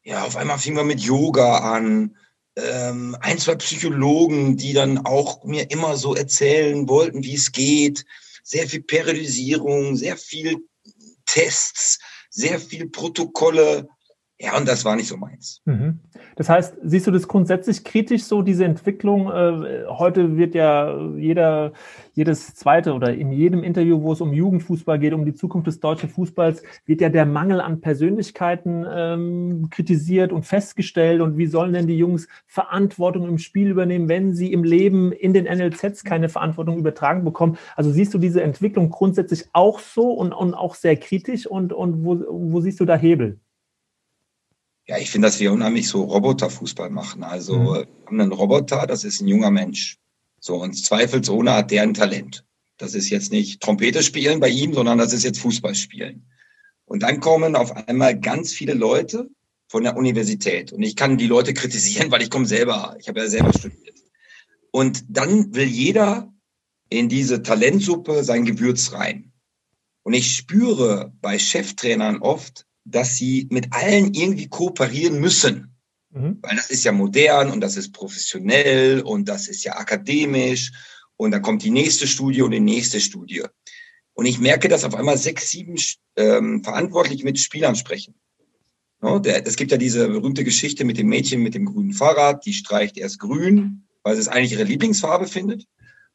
Ja, 0.05 0.25
auf 0.25 0.37
einmal 0.37 0.59
fing 0.59 0.75
man 0.75 0.87
mit 0.87 1.01
Yoga 1.01 1.59
an. 1.59 2.17
Ähm, 2.57 3.17
ein, 3.21 3.39
zwei 3.39 3.55
Psychologen, 3.55 4.57
die 4.57 4.73
dann 4.73 4.99
auch 4.99 5.45
mir 5.45 5.71
immer 5.71 5.97
so 5.97 6.15
erzählen 6.15 6.89
wollten, 6.89 7.23
wie 7.23 7.35
es 7.35 7.53
geht. 7.53 8.05
Sehr 8.43 8.69
viel 8.69 8.83
Periodisierung, 8.83 9.97
sehr 9.97 10.17
viel 10.17 10.57
Tests, 11.25 12.01
sehr 12.31 12.59
viel 12.59 12.89
Protokolle. 12.89 13.89
Ja, 14.41 14.57
und 14.57 14.67
das 14.67 14.85
war 14.85 14.97
nicht 14.97 15.07
so 15.07 15.17
meins. 15.17 15.61
Mhm. 15.67 16.01
Das 16.35 16.49
heißt, 16.49 16.75
siehst 16.83 17.07
du 17.07 17.13
das 17.13 17.29
grundsätzlich 17.29 17.85
kritisch 17.85 18.25
so, 18.25 18.43
diese 18.43 18.65
Entwicklung? 18.65 19.31
Äh, 19.31 19.85
heute 19.87 20.37
wird 20.37 20.57
ja 20.57 20.99
jeder, 21.17 21.73
jedes 22.15 22.53
zweite 22.57 22.95
oder 22.95 23.15
in 23.15 23.31
jedem 23.31 23.63
Interview, 23.63 24.03
wo 24.03 24.13
es 24.13 24.21
um 24.21 24.33
Jugendfußball 24.33 24.99
geht, 24.99 25.13
um 25.13 25.25
die 25.25 25.35
Zukunft 25.35 25.69
des 25.69 25.79
deutschen 25.79 26.09
Fußballs, 26.09 26.65
wird 26.87 27.01
ja 27.01 27.09
der 27.09 27.25
Mangel 27.25 27.61
an 27.61 27.81
Persönlichkeiten 27.81 28.85
ähm, 28.91 29.69
kritisiert 29.71 30.33
und 30.33 30.45
festgestellt. 30.45 31.21
Und 31.21 31.39
wie 31.39 31.47
sollen 31.47 31.73
denn 31.73 31.87
die 31.87 31.99
Jungs 31.99 32.27
Verantwortung 32.49 33.29
im 33.29 33.39
Spiel 33.39 33.71
übernehmen, 33.71 34.09
wenn 34.09 34.35
sie 34.35 34.53
im 34.53 34.65
Leben 34.65 35.13
in 35.13 35.35
den 35.35 35.45
NLZs 35.45 36.03
keine 36.03 36.29
Verantwortung 36.29 36.79
übertragen 36.79 37.25
bekommen? 37.25 37.59
Also 37.77 37.93
siehst 37.93 38.13
du 38.13 38.19
diese 38.19 38.43
Entwicklung 38.43 38.91
grundsätzlich 38.91 39.45
auch 39.53 39.79
so 39.79 40.11
und, 40.11 40.33
und 40.33 40.55
auch 40.55 40.75
sehr 40.75 40.97
kritisch 40.97 41.47
und, 41.47 41.73
und 41.73 42.05
wo, 42.05 42.19
wo 42.29 42.61
siehst 42.61 42.81
du 42.81 42.85
da 42.85 42.97
Hebel? 42.97 43.39
Ja, 44.87 44.99
ich 44.99 45.11
finde, 45.11 45.29
dass 45.29 45.39
wir 45.39 45.53
unheimlich 45.53 45.89
so 45.89 46.03
Roboterfußball 46.03 46.91
machen. 46.91 47.23
Also 47.23 47.57
mhm. 47.57 47.65
wir 47.65 47.87
haben 48.07 48.21
einen 48.21 48.33
Roboter, 48.33 48.87
das 48.87 49.05
ist 49.05 49.21
ein 49.21 49.29
junger 49.29 49.51
Mensch. 49.51 49.99
So, 50.41 50.57
und 50.57 50.75
zweifelsohne 50.75 51.53
hat 51.53 51.71
der 51.71 51.83
ein 51.83 51.95
Talent. 51.95 52.45
Das 52.79 52.95
ist 52.95 53.11
jetzt 53.11 53.31
nicht 53.31 53.61
Trompete 53.61 54.03
spielen 54.03 54.41
bei 54.41 54.49
ihm, 54.49 54.75
sondern 54.75 54.99
das 54.99 55.13
ist 55.13 55.23
jetzt 55.23 55.39
Fußball 55.39 55.75
spielen. 55.75 56.27
Und 56.85 57.05
dann 57.05 57.21
kommen 57.21 57.55
auf 57.55 57.71
einmal 57.87 58.19
ganz 58.19 58.53
viele 58.53 58.75
Leute 58.75 59.31
von 59.69 59.85
der 59.85 59.97
Universität. 59.97 60.73
Und 60.73 60.83
ich 60.83 60.97
kann 60.97 61.17
die 61.17 61.29
Leute 61.29 61.55
kritisieren, 61.55 62.11
weil 62.11 62.23
ich 62.23 62.31
komme 62.31 62.47
selber, 62.47 62.97
ich 62.99 63.09
habe 63.09 63.21
ja 63.21 63.29
selber 63.29 63.53
studiert. 63.57 63.97
Und 64.73 65.05
dann 65.09 65.55
will 65.55 65.69
jeder 65.69 66.33
in 66.89 67.09
diese 67.09 67.43
Talentsuppe 67.43 68.25
sein 68.25 68.45
Gewürz 68.45 68.93
rein. 68.93 69.33
Und 70.03 70.15
ich 70.15 70.35
spüre 70.35 71.13
bei 71.21 71.39
Cheftrainern 71.39 72.19
oft, 72.19 72.67
dass 72.85 73.17
sie 73.17 73.49
mit 73.51 73.73
allen 73.73 74.15
irgendwie 74.15 74.49
kooperieren 74.49 75.21
müssen. 75.21 75.77
Mhm. 76.11 76.39
Weil 76.43 76.57
das 76.57 76.71
ist 76.71 76.85
ja 76.85 76.93
modern 76.93 77.51
und 77.51 77.61
das 77.61 77.77
ist 77.77 77.93
professionell 77.93 79.01
und 79.03 79.29
das 79.29 79.49
ist 79.49 79.65
ja 79.65 79.77
akademisch 79.77 80.73
und 81.17 81.31
dann 81.31 81.43
kommt 81.43 81.63
die 81.63 81.71
nächste 81.71 82.07
Studie 82.07 82.43
und 82.43 82.51
die 82.51 82.61
nächste 82.61 83.01
Studie. 83.01 83.43
Und 84.15 84.27
ich 84.27 84.39
merke, 84.39 84.69
dass 84.69 84.85
auf 84.85 84.95
einmal 84.95 85.17
sechs, 85.17 85.51
sieben 85.51 85.77
ähm, 86.17 86.63
Verantwortliche 86.63 87.25
mit 87.25 87.39
Spielern 87.39 87.77
sprechen. 87.77 88.15
No, 89.01 89.19
der, 89.19 89.47
es 89.47 89.57
gibt 89.57 89.73
ja 89.73 89.79
diese 89.79 90.09
berühmte 90.09 90.45
Geschichte 90.45 90.85
mit 90.85 90.97
dem 90.97 91.09
Mädchen 91.09 91.43
mit 91.43 91.55
dem 91.55 91.65
grünen 91.65 91.93
Fahrrad, 91.93 92.47
die 92.47 92.53
streicht 92.53 92.97
erst 92.97 93.19
grün, 93.19 93.89
weil 94.05 94.15
sie 94.15 94.21
es 94.21 94.29
eigentlich 94.29 94.53
ihre 94.53 94.65
Lieblingsfarbe 94.65 95.27
findet. 95.27 95.67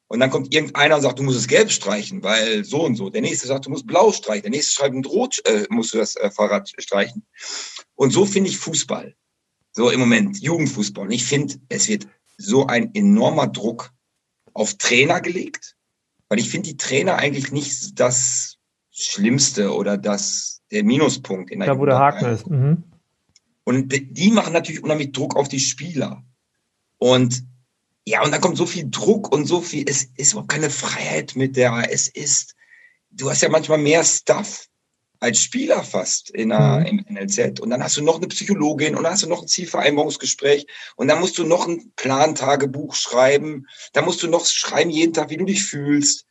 Und 0.08 0.20
dann 0.20 0.30
kommt 0.30 0.54
irgendeiner 0.54 0.96
und 0.96 1.02
sagt, 1.02 1.18
du 1.18 1.22
musst 1.22 1.38
es 1.38 1.48
gelb 1.48 1.70
streichen, 1.70 2.22
weil 2.22 2.64
so 2.64 2.82
und 2.82 2.96
so. 2.96 3.10
Der 3.10 3.20
nächste 3.20 3.46
sagt, 3.46 3.66
du 3.66 3.70
musst 3.70 3.86
blau 3.86 4.10
streichen. 4.10 4.42
Der 4.42 4.50
nächste 4.50 4.72
schreibt, 4.72 4.94
mit 4.94 5.06
rot 5.06 5.38
äh, 5.44 5.66
musst 5.68 5.92
du 5.92 5.98
das 5.98 6.16
äh, 6.16 6.30
Fahrrad 6.30 6.72
streichen. 6.78 7.26
Und 7.94 8.12
so 8.12 8.24
finde 8.24 8.48
ich 8.48 8.56
Fußball. 8.56 9.14
So 9.72 9.90
im 9.90 10.00
Moment, 10.00 10.40
Jugendfußball. 10.40 11.04
Und 11.04 11.12
ich 11.12 11.24
finde, 11.24 11.56
es 11.68 11.88
wird 11.88 12.08
so 12.38 12.66
ein 12.66 12.94
enormer 12.94 13.48
Druck 13.48 13.92
auf 14.54 14.74
Trainer 14.74 15.20
gelegt, 15.20 15.76
weil 16.28 16.38
ich 16.38 16.48
finde 16.48 16.70
die 16.70 16.76
Trainer 16.78 17.16
eigentlich 17.16 17.52
nicht 17.52 18.00
das 18.00 18.56
Schlimmste 18.90 19.74
oder 19.74 19.98
das, 19.98 20.62
der 20.70 20.84
Minuspunkt 20.84 21.50
in 21.50 21.60
der 21.60 21.68
Da, 21.68 21.78
wo 21.78 21.84
der 21.84 21.98
Haken 21.98 22.26
ist. 22.26 22.46
Mhm. 22.46 22.84
Und 23.64 23.92
die 23.92 24.30
machen 24.30 24.54
natürlich 24.54 24.82
unheimlich 24.82 25.12
Druck 25.12 25.36
auf 25.36 25.48
die 25.48 25.60
Spieler. 25.60 26.24
Und 26.96 27.44
ja, 28.08 28.22
und 28.24 28.32
dann 28.32 28.40
kommt 28.40 28.56
so 28.56 28.64
viel 28.64 28.88
Druck 28.90 29.30
und 29.32 29.44
so 29.44 29.60
viel, 29.60 29.84
es 29.86 30.04
ist 30.16 30.32
überhaupt 30.32 30.50
keine 30.50 30.70
Freiheit 30.70 31.36
mit 31.36 31.56
der, 31.56 31.86
es 31.90 32.08
ist, 32.08 32.54
du 33.10 33.28
hast 33.30 33.42
ja 33.42 33.50
manchmal 33.50 33.78
mehr 33.78 34.02
Stuff 34.02 34.66
als 35.20 35.40
Spieler 35.40 35.82
fast 35.82 36.30
in 36.30 36.48
der, 36.48 36.80
mhm. 36.80 37.04
im 37.08 37.14
NLZ. 37.14 37.60
Und 37.60 37.68
dann 37.70 37.82
hast 37.82 37.98
du 37.98 38.04
noch 38.04 38.16
eine 38.16 38.28
Psychologin 38.28 38.96
und 38.96 39.02
dann 39.02 39.12
hast 39.12 39.24
du 39.24 39.28
noch 39.28 39.42
ein 39.42 39.48
Zielvereinbarungsgespräch 39.48 40.66
und 40.96 41.08
dann 41.08 41.20
musst 41.20 41.36
du 41.36 41.44
noch 41.44 41.66
ein 41.66 41.92
Plantagebuch 41.96 42.94
schreiben. 42.94 43.66
Da 43.92 44.00
musst 44.00 44.22
du 44.22 44.28
noch 44.28 44.46
schreiben 44.46 44.90
jeden 44.90 45.12
Tag, 45.12 45.28
wie 45.28 45.36
du 45.36 45.44
dich 45.44 45.64
fühlst. 45.64 46.24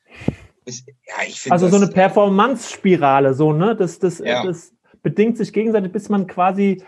Ja, 0.66 1.28
ich 1.28 1.40
finde. 1.40 1.54
Also 1.54 1.70
so 1.70 1.76
eine 1.76 1.88
Performance-Spirale, 1.88 3.36
so, 3.36 3.54
ne? 3.54 3.76
Das, 3.76 4.00
das, 4.00 4.18
ja. 4.18 4.44
das 4.44 4.74
bedingt 5.04 5.38
sich 5.38 5.54
gegenseitig, 5.54 5.92
bis 5.92 6.10
man 6.10 6.26
quasi 6.26 6.82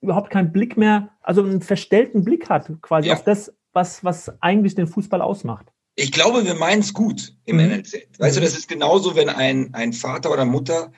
überhaupt 0.00 0.30
keinen 0.30 0.52
Blick 0.52 0.76
mehr, 0.76 1.10
also 1.22 1.42
einen 1.42 1.60
verstellten 1.60 2.24
Blick 2.24 2.48
hat, 2.48 2.70
quasi 2.82 3.08
ja. 3.08 3.14
auf 3.14 3.24
das, 3.24 3.52
was, 3.72 4.04
was 4.04 4.32
eigentlich 4.42 4.74
den 4.74 4.86
Fußball 4.86 5.22
ausmacht. 5.22 5.66
Ich 5.94 6.12
glaube, 6.12 6.44
wir 6.44 6.54
meinen 6.54 6.80
es 6.80 6.94
gut 6.94 7.36
im 7.44 7.56
mhm. 7.56 7.68
NLZ. 7.68 7.94
Weißt 8.18 8.36
mhm. 8.36 8.40
du, 8.40 8.46
das 8.46 8.56
ist 8.56 8.68
genauso, 8.68 9.14
wenn 9.14 9.28
ein, 9.28 9.74
ein 9.74 9.92
Vater 9.92 10.30
oder 10.30 10.44
Mutter, 10.44 10.92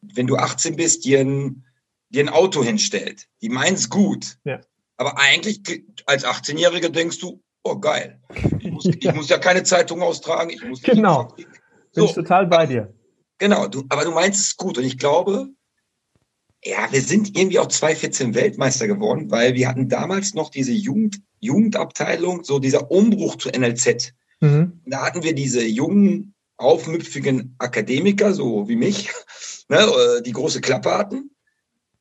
wenn 0.00 0.26
du 0.26 0.36
18 0.36 0.76
bist, 0.76 1.04
dir 1.04 1.20
ein, 1.20 1.64
dir 2.10 2.24
ein 2.24 2.28
Auto 2.28 2.62
hinstellt. 2.62 3.26
Die 3.40 3.48
meinen 3.48 3.74
es 3.74 3.88
gut. 3.88 4.38
Ja. 4.44 4.60
Aber 4.96 5.18
eigentlich 5.18 5.62
als 6.06 6.24
18-Jähriger 6.24 6.90
denkst 6.90 7.18
du, 7.18 7.42
oh 7.62 7.78
geil, 7.78 8.20
ich 8.60 8.70
muss, 8.70 8.84
ja. 8.84 8.92
ich 9.00 9.14
muss 9.14 9.28
ja 9.28 9.38
keine 9.38 9.62
Zeitung 9.62 10.02
austragen. 10.02 10.50
Ich 10.50 10.62
muss 10.62 10.82
genau. 10.82 11.24
Bin 11.36 11.46
so. 11.92 12.04
ich 12.04 12.12
total 12.12 12.46
bei 12.46 12.66
dir. 12.66 12.92
Genau, 13.38 13.66
du, 13.66 13.84
aber 13.88 14.04
du 14.04 14.12
meinst 14.12 14.40
es 14.40 14.56
gut. 14.56 14.78
Und 14.78 14.84
ich 14.84 14.98
glaube, 14.98 15.48
ja, 16.64 16.90
wir 16.90 17.02
sind 17.02 17.36
irgendwie 17.36 17.58
auch 17.58 17.68
2014 17.68 18.34
Weltmeister 18.34 18.86
geworden, 18.86 19.30
weil 19.30 19.54
wir 19.54 19.68
hatten 19.68 19.88
damals 19.88 20.34
noch 20.34 20.50
diese 20.50 20.72
Jugend, 20.72 21.20
Jugendabteilung, 21.40 22.42
so 22.42 22.58
dieser 22.58 22.90
Umbruch 22.90 23.36
zu 23.36 23.50
NLZ. 23.50 24.14
Mhm. 24.40 24.80
Da 24.86 25.04
hatten 25.04 25.22
wir 25.22 25.34
diese 25.34 25.64
jungen, 25.64 26.34
aufmüpfigen 26.56 27.56
Akademiker, 27.58 28.32
so 28.32 28.68
wie 28.68 28.76
mich, 28.76 29.10
ne, 29.68 29.78
äh, 29.78 30.22
die 30.22 30.32
große 30.32 30.60
Klappe 30.60 30.92
hatten, 30.92 31.30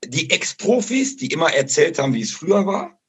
die 0.06 0.30
Ex-Profis, 0.30 1.18
die 1.18 1.28
immer 1.28 1.54
erzählt 1.54 2.00
haben, 2.00 2.14
wie 2.14 2.22
es 2.22 2.32
früher 2.32 2.66
war, 2.66 3.00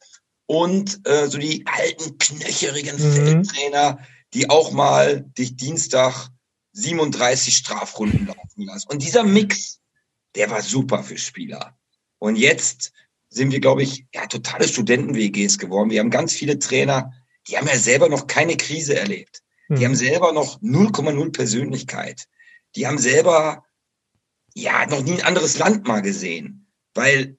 und 0.47 1.07
äh, 1.07 1.29
so 1.29 1.39
die 1.39 1.65
alten, 1.67 2.19
knöcherigen 2.19 2.97
mhm. 2.97 3.13
Feldtrainer, 3.13 3.99
die 4.33 4.51
auch 4.51 4.73
mal 4.73 5.23
dich 5.39 5.57
Dienstag 5.57 6.29
37 6.73 7.57
Strafrunden 7.57 8.27
laufen 8.27 8.65
lassen. 8.65 8.89
Und 8.91 9.03
dieser 9.03 9.23
Mix, 9.23 9.81
der 10.35 10.51
war 10.51 10.63
super 10.63 11.03
für 11.03 11.19
Spieler. 11.19 11.77
Und 12.19 12.37
jetzt 12.37 12.93
sind 13.29 13.53
wir, 13.53 13.61
glaube 13.61 13.83
ich, 13.83 14.07
ja, 14.15 14.27
totale 14.27 14.67
Studenten-WGs 14.67 15.59
geworden. 15.59 15.91
Wir 15.91 16.01
haben 16.01 16.11
ganz 16.11 16.33
viele 16.33 16.59
Trainer, 16.59 17.13
die 17.49 17.59
haben 17.59 17.67
ja 17.67 17.77
selber 17.77 18.09
noch 18.09 18.27
keine 18.27 18.57
Krise 18.57 18.97
erlebt. 18.97 19.43
Die 19.69 19.75
mhm. 19.75 19.85
haben 19.85 19.95
selber 19.95 20.33
noch 20.33 20.61
0,0 20.61 21.33
Persönlichkeit. 21.33 22.27
Die 22.77 22.87
haben 22.87 22.99
selber, 22.99 23.65
ja, 24.55 24.87
noch 24.87 25.03
nie 25.03 25.13
ein 25.13 25.23
anderes 25.23 25.59
Land 25.59 25.87
mal 25.87 26.01
gesehen. 26.01 26.67
Weil, 26.95 27.37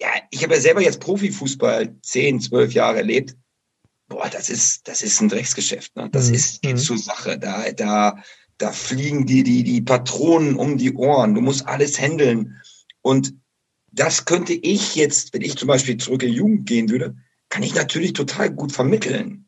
ja, 0.00 0.08
ich 0.30 0.42
habe 0.42 0.54
ja 0.54 0.60
selber 0.60 0.82
jetzt 0.82 1.00
Profifußball 1.00 1.94
10, 2.02 2.40
12 2.40 2.72
Jahre 2.72 2.98
erlebt. 2.98 3.36
Boah, 4.08 4.28
das 4.28 4.50
ist, 4.50 4.86
das 4.86 5.02
ist 5.02 5.20
ein 5.20 5.28
Drecksgeschäft. 5.28 5.96
Ne? 5.96 6.10
Das 6.10 6.28
mhm. 6.28 6.34
ist, 6.34 6.62
geht 6.62 6.76
hm. 6.76 6.78
zur 6.78 6.98
Sache. 6.98 7.38
Da, 7.38 7.70
da, 7.72 8.22
da 8.58 8.70
fliegen 8.70 9.26
die, 9.26 9.42
die, 9.42 9.64
die 9.64 9.82
Patronen 9.82 10.56
um 10.56 10.78
die 10.78 10.94
Ohren. 10.94 11.34
Du 11.34 11.40
musst 11.40 11.66
alles 11.66 12.00
handeln. 12.00 12.60
Und 13.02 13.34
das 13.90 14.24
könnte 14.24 14.52
ich 14.52 14.94
jetzt, 14.94 15.34
wenn 15.34 15.42
ich 15.42 15.56
zum 15.56 15.68
Beispiel 15.68 15.96
zurück 15.96 16.22
in 16.22 16.30
die 16.30 16.36
Jugend 16.36 16.66
gehen 16.66 16.88
würde, 16.88 17.16
kann 17.48 17.62
ich 17.62 17.74
natürlich 17.74 18.12
total 18.12 18.50
gut 18.50 18.72
vermitteln. 18.72 19.46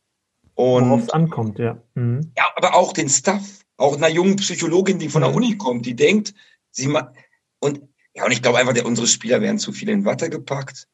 Und 0.54 0.88
Worauf 0.88 1.02
es 1.02 1.10
ankommt, 1.10 1.58
ja. 1.58 1.82
Mhm. 1.94 2.32
Ja, 2.36 2.44
aber 2.56 2.74
auch 2.74 2.92
den 2.92 3.08
Stuff. 3.08 3.60
Auch 3.76 3.96
einer 3.96 4.08
jungen 4.08 4.36
Psychologin, 4.36 4.98
die 4.98 5.08
von 5.08 5.20
der 5.20 5.30
mhm. 5.30 5.36
Uni 5.36 5.58
kommt, 5.58 5.84
die 5.84 5.94
denkt, 5.94 6.32
sie 6.70 6.86
mal, 6.86 7.12
und 7.58 7.82
ja, 8.14 8.24
und 8.24 8.32
ich 8.32 8.40
glaube 8.40 8.58
einfach, 8.58 8.72
der, 8.72 8.86
unsere 8.86 9.06
Spieler 9.06 9.42
werden 9.42 9.58
zu 9.58 9.72
viel 9.72 9.90
in 9.90 10.06
Watte 10.06 10.30
gepackt. 10.30 10.88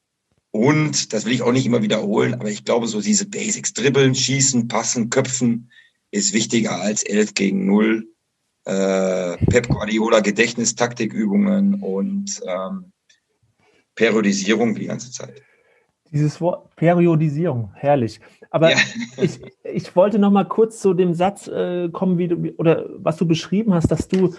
Und, 0.50 1.12
das 1.12 1.24
will 1.24 1.32
ich 1.32 1.42
auch 1.42 1.52
nicht 1.52 1.64
immer 1.64 1.82
wiederholen, 1.82 2.34
aber 2.34 2.50
ich 2.50 2.64
glaube, 2.64 2.88
so 2.88 3.00
diese 3.00 3.26
Basics, 3.26 3.72
dribbeln, 3.72 4.14
schießen, 4.14 4.68
passen, 4.68 5.08
köpfen, 5.08 5.70
ist 6.12 6.32
wichtiger 6.34 6.80
als 6.80 7.02
11 7.02 7.34
gegen 7.34 7.66
0. 7.66 8.06
Äh, 8.64 9.38
Pep 9.46 9.68
Guardiola 9.68 10.20
Gedächtnistaktikübungen 10.20 11.82
und 11.82 12.40
ähm, 12.46 12.92
Periodisierung 13.96 14.76
die 14.76 14.86
ganze 14.86 15.10
Zeit. 15.10 15.42
Dieses 16.12 16.40
Wort 16.40 16.76
Periodisierung, 16.76 17.72
herrlich. 17.74 18.20
Aber 18.50 18.70
ja. 18.70 18.76
ich, 19.16 19.40
ich 19.64 19.96
wollte 19.96 20.18
noch 20.18 20.30
mal 20.30 20.44
kurz 20.44 20.80
zu 20.80 20.94
dem 20.94 21.14
Satz 21.14 21.48
äh, 21.48 21.88
kommen, 21.88 22.18
wie 22.18 22.28
du, 22.28 22.54
oder 22.58 22.88
was 22.98 23.16
du 23.16 23.26
beschrieben 23.26 23.74
hast, 23.74 23.90
dass 23.90 24.06
du 24.06 24.34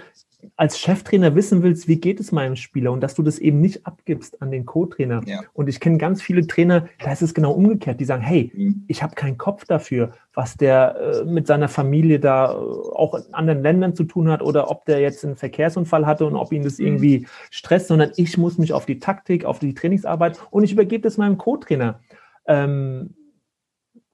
als 0.56 0.80
Cheftrainer 0.80 1.36
wissen 1.36 1.64
willst, 1.64 1.88
wie 1.88 2.00
geht 2.00 2.20
es 2.20 2.32
meinem 2.32 2.56
Spieler 2.56 2.92
und 2.92 3.02
dass 3.02 3.16
du 3.16 3.24
das 3.24 3.40
eben 3.40 3.62
nicht 3.62 3.86
abgibst 3.86 4.42
an 4.42 4.52
den 4.52 4.66
Co-Trainer. 4.66 5.22
Ja. 5.26 5.42
Und 5.54 5.68
ich 5.68 5.80
kenne 5.80 5.98
ganz 5.98 6.22
viele 6.22 6.46
Trainer, 6.48 6.88
da 7.00 7.12
ist 7.12 7.22
es 7.22 7.34
genau 7.34 7.52
umgekehrt, 7.52 8.00
die 8.00 8.06
sagen, 8.06 8.22
hey, 8.22 8.52
mhm. 8.54 8.84
ich 8.88 9.04
habe 9.04 9.16
keinen 9.16 9.38
Kopf 9.38 9.66
dafür, 9.66 10.14
was 10.34 10.56
der 10.56 10.96
äh, 10.96 11.26
mit 11.26 11.48
seiner 11.48 11.68
Familie 11.68 12.20
da 12.20 12.54
äh, 12.54 12.56
auch 12.56 13.16
in 13.16 13.34
anderen 13.34 13.62
Ländern 13.62 13.96
zu 13.96 14.04
tun 14.04 14.30
hat 14.30 14.42
oder 14.42 14.70
ob 14.70 14.86
der 14.86 15.00
jetzt 15.00 15.24
einen 15.24 15.36
Verkehrsunfall 15.36 16.06
hatte 16.06 16.26
und 16.26 16.36
ob 16.36 16.52
ihn 16.52 16.64
das 16.64 16.80
mhm. 16.80 16.86
irgendwie 16.86 17.28
stresst, 17.50 17.88
sondern 17.88 18.12
ich 18.16 18.38
muss 18.38 18.58
mich 18.58 18.74
auf 18.74 18.86
die 18.86 19.00
Taktik, 19.00 19.46
auf 19.46 19.60
die 19.60 19.74
Trainingsarbeit 19.74 20.40
und 20.52 20.64
ich 20.64 20.72
übergebe 20.72 21.04
das 21.04 21.18
meinem 21.18 21.38
Co-Trainer. 21.38 22.00
Ähm, 22.48 23.16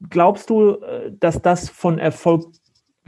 glaubst 0.10 0.50
du, 0.50 0.76
äh, 0.76 1.12
dass 1.20 1.42
das 1.42 1.70
von 1.70 2.00
Erfolg 2.00 2.46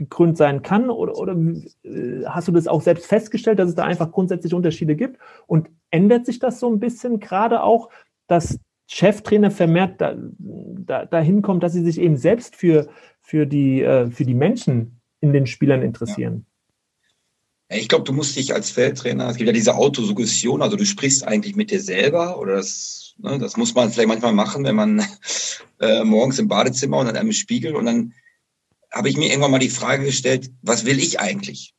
gekrönt 0.02 0.36
sein 0.36 0.62
kann? 0.62 0.90
Oder, 0.90 1.16
oder 1.16 1.36
äh, 1.84 2.24
hast 2.26 2.48
du 2.48 2.52
das 2.52 2.66
auch 2.66 2.82
selbst 2.82 3.06
festgestellt, 3.06 3.58
dass 3.58 3.68
es 3.68 3.74
da 3.74 3.84
einfach 3.84 4.10
grundsätzlich 4.10 4.54
Unterschiede 4.54 4.96
gibt? 4.96 5.18
Und 5.46 5.68
ändert 5.90 6.26
sich 6.26 6.38
das 6.38 6.60
so 6.60 6.70
ein 6.70 6.80
bisschen 6.80 7.20
gerade 7.20 7.62
auch, 7.62 7.90
dass 8.26 8.58
Cheftrainer 8.86 9.50
vermehrt 9.50 10.00
da, 10.00 10.14
da, 10.18 11.06
dahin 11.06 11.42
kommt, 11.42 11.62
dass 11.62 11.72
sie 11.72 11.84
sich 11.84 11.98
eben 11.98 12.16
selbst 12.16 12.56
für, 12.56 12.88
für, 13.20 13.46
die, 13.46 13.82
äh, 13.82 14.10
für 14.10 14.24
die 14.24 14.34
Menschen 14.34 15.00
in 15.20 15.32
den 15.32 15.46
Spielern 15.46 15.82
interessieren? 15.82 16.44
Ja. 17.70 17.78
Ich 17.78 17.88
glaube, 17.88 18.04
du 18.04 18.12
musst 18.12 18.36
dich 18.36 18.52
als 18.54 18.70
Feldtrainer, 18.70 19.30
es 19.30 19.36
gibt 19.36 19.46
ja 19.46 19.54
diese 19.54 19.76
Autosuggestion, 19.76 20.60
also 20.60 20.76
du 20.76 20.84
sprichst 20.84 21.26
eigentlich 21.26 21.56
mit 21.56 21.70
dir 21.70 21.80
selber 21.80 22.38
oder 22.38 22.56
das, 22.56 23.14
ne, 23.16 23.38
das 23.38 23.56
muss 23.56 23.74
man 23.74 23.90
vielleicht 23.90 24.08
manchmal 24.08 24.34
machen, 24.34 24.64
wenn 24.64 24.76
man 24.76 25.02
äh, 25.80 26.04
morgens 26.04 26.38
im 26.38 26.48
Badezimmer 26.48 26.98
und 26.98 27.06
an 27.06 27.16
einem 27.16 27.32
Spiegel 27.32 27.74
und 27.74 27.86
dann 27.86 28.12
habe 28.92 29.08
ich 29.08 29.16
mir 29.16 29.28
irgendwann 29.28 29.50
mal 29.50 29.58
die 29.58 29.70
Frage 29.70 30.04
gestellt, 30.04 30.50
was 30.62 30.84
will 30.84 30.98
ich 30.98 31.18
eigentlich? 31.20 31.74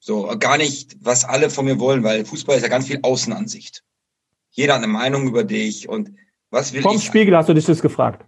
So, 0.00 0.26
gar 0.38 0.58
nicht, 0.58 0.96
was 1.00 1.24
alle 1.24 1.48
von 1.48 1.64
mir 1.64 1.78
wollen, 1.78 2.02
weil 2.02 2.24
Fußball 2.26 2.56
ist 2.56 2.62
ja 2.62 2.68
ganz 2.68 2.86
viel 2.86 3.00
Außenansicht. 3.02 3.82
Jeder 4.50 4.74
hat 4.74 4.82
eine 4.82 4.92
Meinung 4.92 5.26
über 5.26 5.44
dich 5.44 5.88
und 5.88 6.12
was 6.50 6.72
will 6.72 6.82
Vom 6.82 6.96
ich? 6.96 7.02
Vom 7.02 7.06
Spiegel 7.06 7.36
hast 7.36 7.48
du 7.48 7.54
dich 7.54 7.64
das 7.64 7.80
gefragt. 7.80 8.26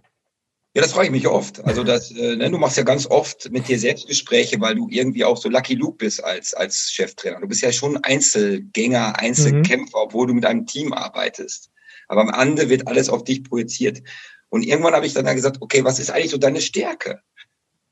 Ja, 0.73 0.81
das 0.81 0.91
frage 0.91 1.07
ich 1.07 1.11
mich 1.11 1.27
oft. 1.27 1.63
Also 1.65 1.83
das, 1.83 2.11
äh, 2.11 2.35
ne, 2.35 2.51
du 2.51 2.57
machst 2.57 2.77
ja 2.77 2.83
ganz 2.83 3.07
oft 3.07 3.49
mit 3.51 3.67
dir 3.67 3.79
selbst 3.79 4.07
Gespräche, 4.07 4.59
weil 4.59 4.75
du 4.75 4.87
irgendwie 4.89 5.23
auch 5.23 5.37
so 5.37 5.49
Lucky 5.49 5.75
Luke 5.75 5.97
bist 5.97 6.23
als 6.23 6.53
als 6.53 6.91
Cheftrainer. 6.91 7.39
Du 7.39 7.47
bist 7.47 7.61
ja 7.61 7.71
schon 7.71 7.97
Einzelgänger, 7.97 9.19
Einzelkämpfer, 9.19 9.97
mhm. 9.97 10.03
obwohl 10.03 10.27
du 10.27 10.33
mit 10.33 10.45
einem 10.45 10.65
Team 10.65 10.93
arbeitest. 10.93 11.71
Aber 12.07 12.21
am 12.21 12.33
Ende 12.33 12.69
wird 12.69 12.87
alles 12.87 13.09
auf 13.09 13.23
dich 13.23 13.43
projiziert. 13.43 14.03
Und 14.49 14.63
irgendwann 14.63 14.93
habe 14.93 15.05
ich 15.05 15.13
dann 15.13 15.25
gesagt, 15.25 15.61
okay, 15.61 15.83
was 15.83 15.99
ist 15.99 16.09
eigentlich 16.09 16.31
so 16.31 16.37
deine 16.37 16.61
Stärke? 16.61 17.21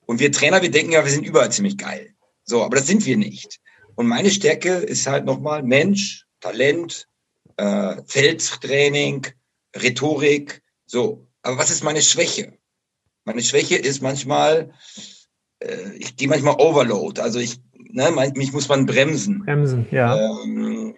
Und 0.05 0.19
wir 0.19 0.31
Trainer, 0.31 0.61
wir 0.61 0.71
denken 0.71 0.91
ja, 0.91 1.03
wir 1.03 1.11
sind 1.11 1.25
überall 1.25 1.51
ziemlich 1.51 1.77
geil. 1.77 2.13
So, 2.43 2.63
aber 2.63 2.77
das 2.77 2.87
sind 2.87 3.05
wir 3.05 3.17
nicht. 3.17 3.59
Und 3.95 4.07
meine 4.07 4.29
Stärke 4.29 4.69
ist 4.69 5.07
halt 5.07 5.25
nochmal 5.25 5.63
Mensch, 5.63 6.25
Talent, 6.41 7.07
äh, 7.57 7.95
Feldtraining, 8.05 9.27
Rhetorik. 9.75 10.61
So, 10.85 11.27
aber 11.41 11.57
was 11.57 11.71
ist 11.71 11.83
meine 11.83 12.01
Schwäche? 12.01 12.53
Meine 13.23 13.41
Schwäche 13.41 13.75
ist 13.77 14.01
manchmal, 14.01 14.71
äh, 15.59 15.93
ich 15.97 16.15
gehe 16.15 16.27
manchmal 16.27 16.55
Overload. 16.55 17.19
Also 17.21 17.39
ich, 17.39 17.59
ne, 17.73 18.11
mich 18.35 18.53
muss 18.53 18.69
man 18.69 18.85
bremsen. 18.85 19.43
Bremsen, 19.45 19.87
ja. 19.91 20.15
Ähm, 20.15 20.95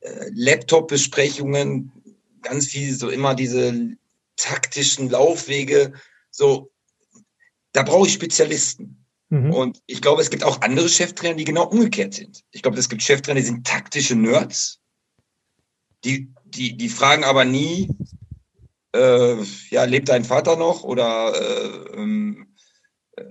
äh, 0.00 0.30
Laptop-Besprechungen, 0.32 1.92
ganz 2.42 2.66
viel 2.66 2.94
so 2.94 3.10
immer 3.10 3.34
diese 3.34 3.96
taktischen 4.36 5.10
Laufwege. 5.10 5.92
So, 6.30 6.70
da 7.72 7.82
brauche 7.82 8.06
ich 8.06 8.12
Spezialisten. 8.12 9.04
Mhm. 9.30 9.52
Und 9.52 9.82
ich 9.86 10.00
glaube, 10.00 10.22
es 10.22 10.30
gibt 10.30 10.44
auch 10.44 10.62
andere 10.62 10.88
Cheftrainer, 10.88 11.34
die 11.34 11.44
genau 11.44 11.66
umgekehrt 11.66 12.14
sind. 12.14 12.44
Ich 12.50 12.62
glaube, 12.62 12.78
es 12.78 12.88
gibt 12.88 13.02
Cheftrainer, 13.02 13.40
die 13.40 13.46
sind 13.46 13.66
taktische 13.66 14.14
Nerds. 14.14 14.80
Die, 16.04 16.32
die, 16.44 16.76
die 16.76 16.88
fragen 16.88 17.24
aber 17.24 17.44
nie, 17.44 17.88
äh, 18.94 19.36
ja, 19.70 19.84
lebt 19.84 20.08
dein 20.08 20.24
Vater 20.24 20.56
noch 20.56 20.82
oder, 20.82 21.34
äh, 21.34 21.96
ähm, 21.96 22.54
äh, 23.16 23.24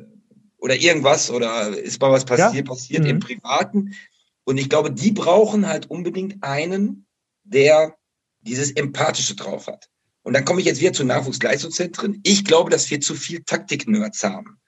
oder 0.57 0.75
irgendwas 0.75 1.31
oder 1.31 1.75
ist 1.77 2.01
mal 2.01 2.11
was 2.11 2.25
passiert, 2.25 2.53
ja. 2.53 2.63
passiert 2.63 3.03
mhm. 3.03 3.09
im 3.09 3.19
Privaten. 3.19 3.95
Und 4.43 4.57
ich 4.57 4.69
glaube, 4.69 4.91
die 4.91 5.11
brauchen 5.11 5.67
halt 5.67 5.89
unbedingt 5.89 6.43
einen, 6.43 7.07
der 7.43 7.97
dieses 8.41 8.71
Empathische 8.71 9.35
drauf 9.35 9.67
hat. 9.67 9.89
Und 10.27 10.33
dann 10.33 10.43
komme 10.43 10.59
ich 10.59 10.65
jetzt 10.65 10.81
wieder 10.81 10.91
zu 10.91 11.05
Nachwuchsleistungszentren. 11.05 12.19
Ich 12.23 12.43
glaube, 12.43 12.69
dass 12.69 12.91
wir 12.91 12.99
zu 12.99 13.15
viel 13.15 13.43
Taktik-Nerds 13.43 14.25
haben. 14.25 14.59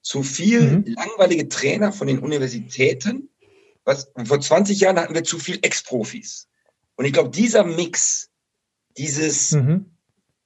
Zu 0.00 0.22
viel 0.22 0.62
mhm. 0.62 0.84
langweilige 0.86 1.50
Trainer 1.50 1.92
von 1.92 2.06
den 2.06 2.18
Universitäten. 2.18 3.28
Was, 3.84 4.10
vor 4.24 4.40
20 4.40 4.80
Jahren 4.80 4.98
hatten 4.98 5.14
wir 5.14 5.22
zu 5.22 5.38
viel 5.38 5.58
Ex-Profis. 5.60 6.48
Und 6.96 7.04
ich 7.04 7.12
glaube, 7.12 7.28
dieser 7.28 7.62
Mix, 7.62 8.30
dieses, 8.96 9.50
mhm. 9.50 9.98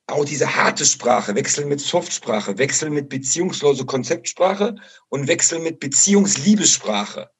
auch 0.08 0.24
diese 0.24 0.56
harte 0.56 0.84
Sprache, 0.84 1.36
Wechsel 1.36 1.66
mit 1.66 1.80
Softsprache, 1.80 2.58
Wechsel 2.58 2.90
mit 2.90 3.08
beziehungslose 3.08 3.86
Konzeptsprache 3.86 4.74
und 5.08 5.28
Wechsel 5.28 5.60
mit 5.60 5.78
Beziehungsliebessprache. 5.78 7.30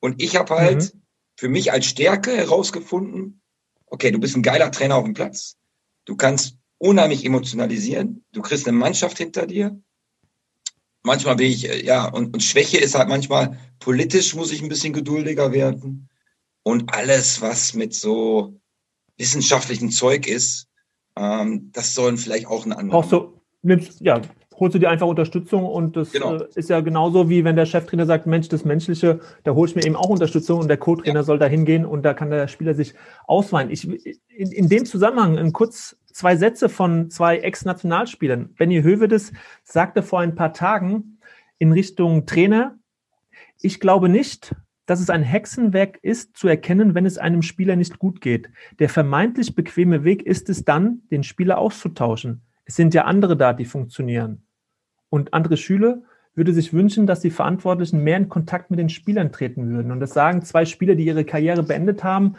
Und 0.00 0.20
ich 0.20 0.34
habe 0.34 0.56
halt 0.56 0.92
mhm. 0.92 1.02
für 1.36 1.48
mich 1.48 1.70
als 1.70 1.86
Stärke 1.86 2.36
herausgefunden, 2.36 3.40
okay, 3.86 4.10
du 4.10 4.18
bist 4.18 4.34
ein 4.34 4.42
geiler 4.42 4.72
Trainer 4.72 4.96
auf 4.96 5.04
dem 5.04 5.14
Platz. 5.14 5.56
Du 6.06 6.16
kannst 6.16 6.56
unheimlich 6.82 7.24
emotionalisieren. 7.24 8.24
Du 8.32 8.42
kriegst 8.42 8.66
eine 8.66 8.76
Mannschaft 8.76 9.18
hinter 9.18 9.46
dir. 9.46 9.80
Manchmal 11.04 11.38
will 11.38 11.46
ich, 11.46 11.68
äh, 11.68 11.84
ja, 11.84 12.08
und, 12.08 12.34
und 12.34 12.42
Schwäche 12.42 12.78
ist 12.78 12.96
halt 12.96 13.08
manchmal, 13.08 13.58
politisch 13.78 14.34
muss 14.34 14.52
ich 14.52 14.62
ein 14.62 14.68
bisschen 14.68 14.92
geduldiger 14.92 15.52
werden. 15.52 16.08
Und 16.64 16.92
alles, 16.94 17.40
was 17.40 17.74
mit 17.74 17.94
so 17.94 18.60
wissenschaftlichem 19.16 19.90
Zeug 19.90 20.26
ist, 20.26 20.68
ähm, 21.16 21.70
das 21.72 21.94
sollen 21.94 22.16
vielleicht 22.18 22.46
auch 22.46 22.64
eine 22.64 22.76
andere. 22.76 22.98
Auch 22.98 23.08
so, 23.08 23.40
nimmst, 23.62 24.00
ja, 24.00 24.20
holst 24.58 24.74
du 24.74 24.78
dir 24.78 24.90
einfach 24.90 25.06
Unterstützung 25.06 25.64
und 25.64 25.96
das 25.96 26.12
genau. 26.12 26.36
äh, 26.36 26.48
ist 26.54 26.68
ja 26.68 26.80
genauso 26.80 27.28
wie 27.28 27.44
wenn 27.44 27.56
der 27.56 27.66
Cheftrainer 27.66 28.06
sagt, 28.06 28.26
Mensch, 28.26 28.48
das 28.48 28.64
Menschliche, 28.64 29.20
da 29.44 29.54
hole 29.54 29.68
ich 29.68 29.76
mir 29.76 29.84
eben 29.84 29.96
auch 29.96 30.08
Unterstützung 30.08 30.60
und 30.60 30.68
der 30.68 30.78
Co-Trainer 30.78 31.20
ja. 31.20 31.24
soll 31.24 31.38
da 31.38 31.46
hingehen 31.46 31.84
und 31.84 32.02
da 32.02 32.14
kann 32.14 32.30
der 32.30 32.48
Spieler 32.48 32.74
sich 32.74 32.94
ausweinen. 33.26 33.72
Ich, 33.72 33.86
in, 33.86 34.52
in 34.52 34.68
dem 34.68 34.84
Zusammenhang 34.84 35.38
ein 35.38 35.52
kurz 35.52 35.96
zwei 36.12 36.36
Sätze 36.36 36.68
von 36.68 37.10
zwei 37.10 37.38
Ex-Nationalspielern. 37.38 38.54
Benny 38.54 38.82
Hövedes 38.82 39.32
sagte 39.64 40.02
vor 40.02 40.20
ein 40.20 40.34
paar 40.34 40.52
Tagen 40.52 41.18
in 41.58 41.72
Richtung 41.72 42.26
Trainer, 42.26 42.78
ich 43.60 43.80
glaube 43.80 44.08
nicht, 44.08 44.54
dass 44.86 45.00
es 45.00 45.10
ein 45.10 45.22
Hexenwerk 45.22 45.98
ist, 46.02 46.36
zu 46.36 46.48
erkennen, 46.48 46.94
wenn 46.94 47.06
es 47.06 47.18
einem 47.18 47.42
Spieler 47.42 47.76
nicht 47.76 47.98
gut 47.98 48.20
geht. 48.20 48.50
Der 48.78 48.88
vermeintlich 48.88 49.54
bequeme 49.54 50.04
Weg 50.04 50.22
ist 50.22 50.50
es 50.50 50.64
dann, 50.64 51.02
den 51.10 51.22
Spieler 51.22 51.58
auszutauschen. 51.58 52.42
Es 52.64 52.76
sind 52.76 52.94
ja 52.94 53.04
andere 53.04 53.36
da, 53.36 53.52
die 53.52 53.64
funktionieren. 53.64 54.42
Und 55.08 55.34
andere 55.34 55.56
Schüler 55.56 56.02
würde 56.34 56.52
sich 56.52 56.72
wünschen, 56.72 57.06
dass 57.06 57.20
die 57.20 57.30
Verantwortlichen 57.30 58.02
mehr 58.02 58.16
in 58.16 58.28
Kontakt 58.28 58.70
mit 58.70 58.80
den 58.80 58.88
Spielern 58.88 59.32
treten 59.32 59.68
würden. 59.68 59.92
Und 59.92 60.00
das 60.00 60.14
sagen 60.14 60.42
zwei 60.42 60.64
Spieler, 60.64 60.94
die 60.94 61.04
ihre 61.04 61.24
Karriere 61.24 61.62
beendet 61.62 62.02
haben 62.02 62.36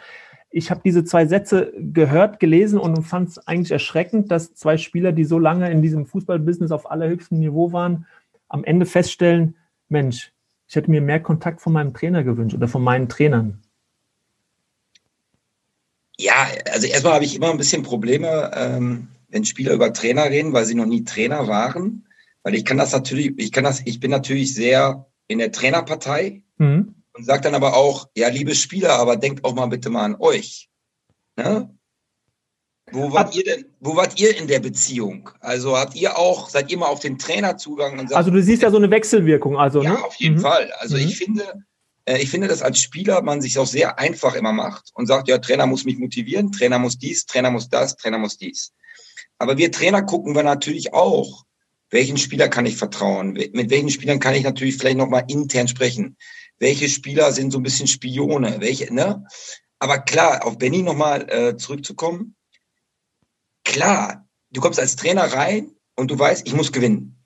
ich 0.56 0.70
habe 0.70 0.82
diese 0.84 1.04
zwei 1.04 1.26
Sätze 1.26 1.72
gehört, 1.76 2.38
gelesen 2.38 2.78
und 2.78 3.02
fand 3.02 3.30
es 3.30 3.38
eigentlich 3.48 3.72
erschreckend, 3.72 4.30
dass 4.30 4.54
zwei 4.54 4.78
Spieler, 4.78 5.10
die 5.10 5.24
so 5.24 5.40
lange 5.40 5.68
in 5.68 5.82
diesem 5.82 6.06
Fußballbusiness 6.06 6.70
auf 6.70 6.88
allerhöchstem 6.88 7.40
Niveau 7.40 7.72
waren, 7.72 8.06
am 8.48 8.62
Ende 8.62 8.86
feststellen, 8.86 9.56
Mensch, 9.88 10.32
ich 10.68 10.76
hätte 10.76 10.92
mir 10.92 11.00
mehr 11.00 11.18
Kontakt 11.18 11.60
von 11.60 11.72
meinem 11.72 11.92
Trainer 11.92 12.22
gewünscht 12.22 12.54
oder 12.54 12.68
von 12.68 12.84
meinen 12.84 13.08
Trainern. 13.08 13.62
Ja, 16.16 16.46
also 16.70 16.86
erstmal 16.86 17.14
habe 17.14 17.24
ich 17.24 17.34
immer 17.34 17.50
ein 17.50 17.58
bisschen 17.58 17.82
Probleme, 17.82 18.52
ähm, 18.54 19.08
wenn 19.28 19.44
Spieler 19.44 19.72
über 19.72 19.92
Trainer 19.92 20.30
reden, 20.30 20.52
weil 20.52 20.66
sie 20.66 20.76
noch 20.76 20.86
nie 20.86 21.02
Trainer 21.02 21.48
waren. 21.48 22.06
Weil 22.44 22.54
ich 22.54 22.64
kann 22.64 22.78
das 22.78 22.92
natürlich, 22.92 23.32
ich 23.38 23.50
kann 23.50 23.64
das, 23.64 23.82
ich 23.84 23.98
bin 23.98 24.12
natürlich 24.12 24.54
sehr 24.54 25.06
in 25.26 25.38
der 25.38 25.50
Trainerpartei. 25.50 26.44
Mhm 26.58 26.94
und 27.14 27.24
sagt 27.24 27.44
dann 27.44 27.54
aber 27.54 27.76
auch, 27.76 28.08
ja, 28.16 28.28
liebe 28.28 28.54
Spieler, 28.54 28.98
aber 28.98 29.16
denkt 29.16 29.44
auch 29.44 29.54
mal 29.54 29.66
bitte 29.66 29.88
mal 29.88 30.04
an 30.04 30.16
euch. 30.18 30.68
Ne? 31.36 31.70
Wo 32.92 33.12
wart 33.12 33.34
ihr 33.34 33.44
denn, 33.44 33.64
wo 33.80 33.96
wart 33.96 34.20
ihr 34.20 34.36
in 34.36 34.46
der 34.46 34.60
Beziehung? 34.60 35.30
Also 35.40 35.76
habt 35.76 35.96
ihr 35.96 36.18
auch, 36.18 36.50
seid 36.50 36.70
ihr 36.70 36.78
mal 36.78 36.86
auf 36.86 37.00
den 37.00 37.18
Trainer 37.18 37.56
zugegangen 37.56 37.98
und 37.98 38.08
sagt, 38.08 38.18
Also 38.18 38.30
du 38.30 38.42
siehst 38.42 38.62
ja 38.62 38.70
so 38.70 38.76
eine 38.76 38.90
Wechselwirkung, 38.90 39.56
also. 39.56 39.82
Ja, 39.82 39.94
ne? 39.94 40.04
auf 40.04 40.14
jeden 40.16 40.36
mhm. 40.36 40.40
Fall. 40.40 40.70
Also 40.78 40.96
mhm. 40.96 41.02
ich 41.02 41.16
finde, 41.16 41.64
äh, 42.04 42.18
ich 42.18 42.30
finde, 42.30 42.48
dass 42.48 42.62
als 42.62 42.80
Spieler 42.80 43.22
man 43.22 43.40
sich 43.40 43.58
auch 43.58 43.66
sehr 43.66 43.98
einfach 43.98 44.34
immer 44.34 44.52
macht 44.52 44.90
und 44.94 45.06
sagt, 45.06 45.28
ja, 45.28 45.38
Trainer 45.38 45.66
muss 45.66 45.84
mich 45.84 45.98
motivieren, 45.98 46.52
Trainer 46.52 46.78
muss 46.78 46.98
dies, 46.98 47.24
Trainer 47.26 47.50
muss 47.50 47.68
das, 47.68 47.96
Trainer 47.96 48.18
muss 48.18 48.36
dies. 48.36 48.72
Aber 49.38 49.56
wir 49.56 49.72
Trainer 49.72 50.02
gucken 50.02 50.34
wir 50.34 50.42
natürlich 50.42 50.92
auch, 50.92 51.44
welchen 51.90 52.16
Spieler 52.16 52.48
kann 52.48 52.66
ich 52.66 52.76
vertrauen, 52.76 53.32
mit 53.32 53.70
welchen 53.70 53.90
Spielern 53.90 54.18
kann 54.18 54.34
ich 54.34 54.42
natürlich 54.42 54.76
vielleicht 54.76 54.98
nochmal 54.98 55.24
intern 55.28 55.68
sprechen 55.68 56.16
welche 56.58 56.88
Spieler 56.88 57.32
sind 57.32 57.50
so 57.50 57.58
ein 57.58 57.62
bisschen 57.62 57.86
Spione, 57.86 58.60
welche, 58.60 58.92
ne? 58.92 59.26
Aber 59.78 59.98
klar, 59.98 60.46
auf 60.46 60.58
Benny 60.58 60.82
nochmal 60.82 61.28
äh, 61.30 61.56
zurückzukommen. 61.56 62.36
Klar, 63.64 64.28
du 64.50 64.60
kommst 64.60 64.80
als 64.80 64.96
Trainer 64.96 65.24
rein 65.24 65.74
und 65.96 66.10
du 66.10 66.18
weißt, 66.18 66.46
ich 66.46 66.54
muss 66.54 66.72
gewinnen. 66.72 67.24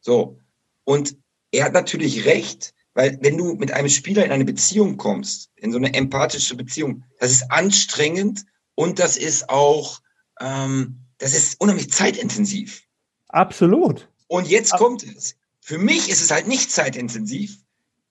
So. 0.00 0.38
Und 0.84 1.16
er 1.50 1.64
hat 1.64 1.72
natürlich 1.72 2.24
recht, 2.24 2.72
Weil 2.98 3.16
wenn 3.20 3.38
du 3.38 3.54
mit 3.54 3.70
einem 3.70 3.88
Spieler 3.88 4.24
in 4.24 4.32
eine 4.32 4.44
Beziehung 4.44 4.96
kommst, 4.96 5.50
in 5.54 5.70
so 5.70 5.78
eine 5.78 5.94
empathische 5.94 6.56
Beziehung, 6.56 7.04
das 7.20 7.30
ist 7.30 7.48
anstrengend 7.48 8.44
und 8.74 8.98
das 8.98 9.16
ist 9.16 9.48
auch, 9.50 10.00
ähm, 10.40 11.04
das 11.18 11.32
ist 11.32 11.60
unheimlich 11.60 11.92
zeitintensiv. 11.92 12.82
Absolut. 13.28 14.10
Und 14.26 14.48
jetzt 14.48 14.72
kommt 14.72 15.04
es. 15.04 15.36
Für 15.60 15.78
mich 15.78 16.08
ist 16.08 16.22
es 16.22 16.32
halt 16.32 16.48
nicht 16.48 16.72
zeitintensiv, 16.72 17.58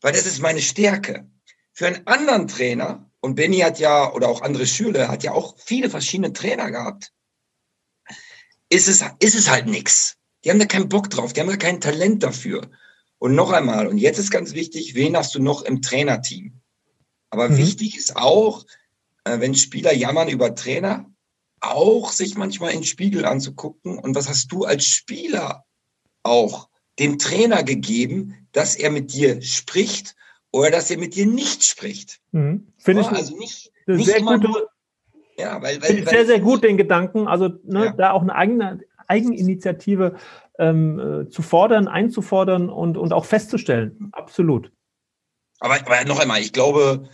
weil 0.01 0.13
das 0.13 0.25
ist 0.25 0.39
meine 0.39 0.61
Stärke. 0.61 1.29
Für 1.73 1.87
einen 1.87 2.07
anderen 2.07 2.47
Trainer, 2.47 3.09
und 3.19 3.35
Benny 3.35 3.59
hat 3.59 3.79
ja, 3.79 4.11
oder 4.13 4.29
auch 4.29 4.41
andere 4.41 4.67
Schüler, 4.67 5.07
hat 5.09 5.23
ja 5.23 5.33
auch 5.33 5.55
viele 5.57 5.89
verschiedene 5.89 6.33
Trainer 6.33 6.71
gehabt, 6.71 7.11
ist 8.69 8.87
es, 8.87 9.03
ist 9.19 9.35
es 9.35 9.49
halt 9.49 9.67
nichts. 9.67 10.17
Die 10.43 10.49
haben 10.49 10.59
da 10.59 10.65
keinen 10.65 10.89
Bock 10.89 11.09
drauf, 11.09 11.33
die 11.33 11.41
haben 11.41 11.49
da 11.49 11.57
kein 11.57 11.81
Talent 11.81 12.23
dafür. 12.23 12.69
Und 13.19 13.33
noch 13.35 13.51
einmal, 13.51 13.87
und 13.87 13.97
jetzt 13.97 14.19
ist 14.19 14.31
ganz 14.31 14.53
wichtig, 14.53 14.93
wen 14.93 15.17
hast 15.17 15.33
du 15.33 15.39
noch 15.39 15.63
im 15.63 15.81
Trainerteam? 15.81 16.61
Aber 17.29 17.49
mhm. 17.49 17.57
wichtig 17.57 17.97
ist 17.97 18.15
auch, 18.15 18.65
äh, 19.23 19.39
wenn 19.39 19.55
Spieler 19.55 19.93
jammern 19.93 20.29
über 20.29 20.53
Trainer, 20.55 21.09
auch 21.59 22.11
sich 22.11 22.35
manchmal 22.35 22.71
in 22.71 22.79
den 22.79 22.85
Spiegel 22.85 23.25
anzugucken. 23.25 23.97
Und 23.97 24.15
was 24.15 24.29
hast 24.29 24.51
du 24.51 24.65
als 24.65 24.85
Spieler 24.85 25.65
auch 26.23 26.69
dem 26.99 27.17
Trainer 27.17 27.63
gegeben, 27.63 28.46
dass 28.57 28.75
er 28.75 28.89
mit 28.89 29.13
dir 29.13 29.41
spricht 29.43 30.15
oder 30.51 30.71
dass 30.71 30.89
er 30.89 30.97
mit 30.97 31.15
dir 31.15 31.27
nicht 31.27 31.63
spricht? 31.63 32.19
Mhm. 32.31 32.67
Finde 32.79 33.03
ich 33.03 33.07
also 33.07 33.37
nicht, 33.37 33.71
nicht 33.85 34.05
sehr 34.05 34.21
gute, 34.21 34.47
nur, 34.47 34.69
ja, 35.37 35.61
weil, 35.61 35.79
weil, 35.81 36.05
weil 36.05 36.09
sehr, 36.09 36.25
sehr 36.25 36.39
gut 36.39 36.63
den 36.63 36.75
Gedanken. 36.75 37.27
Also 37.27 37.49
ne, 37.63 37.85
ja. 37.85 37.91
da 37.91 38.11
auch 38.11 38.23
eine 38.23 38.33
eigene 38.33 38.79
Eigeninitiative 39.07 40.15
ähm, 40.57 40.99
äh, 40.99 41.29
zu 41.29 41.43
fordern, 41.43 41.87
einzufordern 41.87 42.69
und, 42.69 42.97
und 42.97 43.13
auch 43.13 43.25
festzustellen. 43.25 44.09
Absolut. 44.11 44.71
Aber, 45.59 45.75
aber 45.75 46.03
noch 46.05 46.19
einmal, 46.19 46.41
ich 46.41 46.51
glaube, 46.51 47.07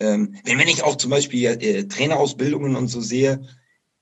ähm, 0.00 0.36
wenn, 0.44 0.58
wenn 0.58 0.68
ich 0.68 0.82
auch 0.82 0.96
zum 0.96 1.10
Beispiel 1.10 1.44
äh, 1.44 1.84
Trainerausbildungen 1.84 2.76
und 2.76 2.88
so 2.88 3.02
sehe, 3.02 3.46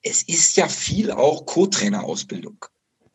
es 0.03 0.23
ist 0.23 0.57
ja 0.57 0.69
viel 0.69 1.11
auch 1.11 1.47
Co-Trainerausbildung. 1.47 2.65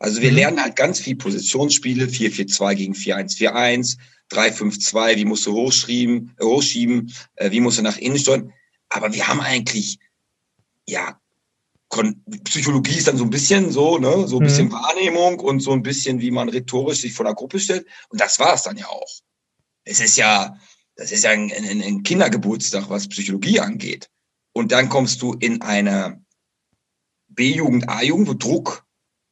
Also 0.02 0.20
wir 0.24 0.32
mhm. 0.32 0.38
lernen 0.38 0.64
halt 0.64 0.76
ganz 0.76 1.00
viel 1.00 1.16
Positionsspiele, 1.16 2.06
4-4-2 2.06 2.76
gegen 2.76 2.94
4-1-4-1, 2.94 3.98
3-5-2, 4.32 5.16
wie 5.16 5.26
musst 5.26 5.46
du 5.46 5.54
hochschieben, 5.54 6.36
hochschieben 6.42 7.14
äh, 7.36 7.52
wie 7.52 7.60
musst 7.60 7.78
du 7.78 7.84
nach 7.84 7.98
innen 7.98 8.18
steuern. 8.18 8.52
Aber 8.90 9.14
wir 9.14 9.28
haben 9.28 9.42
eigentlich, 9.42 10.00
ja, 10.88 11.22
Psychologie 12.46 12.98
ist 12.98 13.10
dann 13.10 13.18
so 13.18 13.26
ein 13.26 13.30
bisschen 13.30 13.72
so, 13.72 14.00
ne, 14.00 14.28
so 14.28 14.40
ein 14.40 14.44
bisschen 14.44 14.70
mhm. 14.70 14.72
Wahrnehmung 14.72 15.40
und 15.40 15.60
so 15.60 15.72
ein 15.72 15.84
bisschen, 15.84 16.20
wie 16.20 16.32
man 16.32 16.50
rhetorisch 16.50 17.02
sich 17.02 17.14
vor 17.14 17.26
der 17.26 17.36
Gruppe 17.36 17.60
stellt. 17.60 17.86
Und 18.10 18.20
das 18.20 18.40
war 18.40 18.56
es 18.56 18.64
dann 18.64 18.78
ja 18.78 18.88
auch. 18.88 19.20
Es 19.84 20.00
ist 20.00 20.18
ja, 20.18 20.58
das 20.96 21.12
ist 21.12 21.26
ja 21.26 21.30
ein, 21.30 21.52
ein, 21.52 21.84
ein 21.84 22.02
Kindergeburtstag, 22.02 22.90
was 22.90 23.08
Psychologie 23.08 23.60
angeht. 23.60 24.10
Und 24.52 24.72
dann 24.72 24.90
kommst 24.90 25.22
du 25.22 25.34
in 25.34 25.62
eine 25.62 26.26
B-Jugend, 27.28 27.88
A-Jugend, 27.88 28.30
wo 28.30 28.34
Druck 28.34 28.84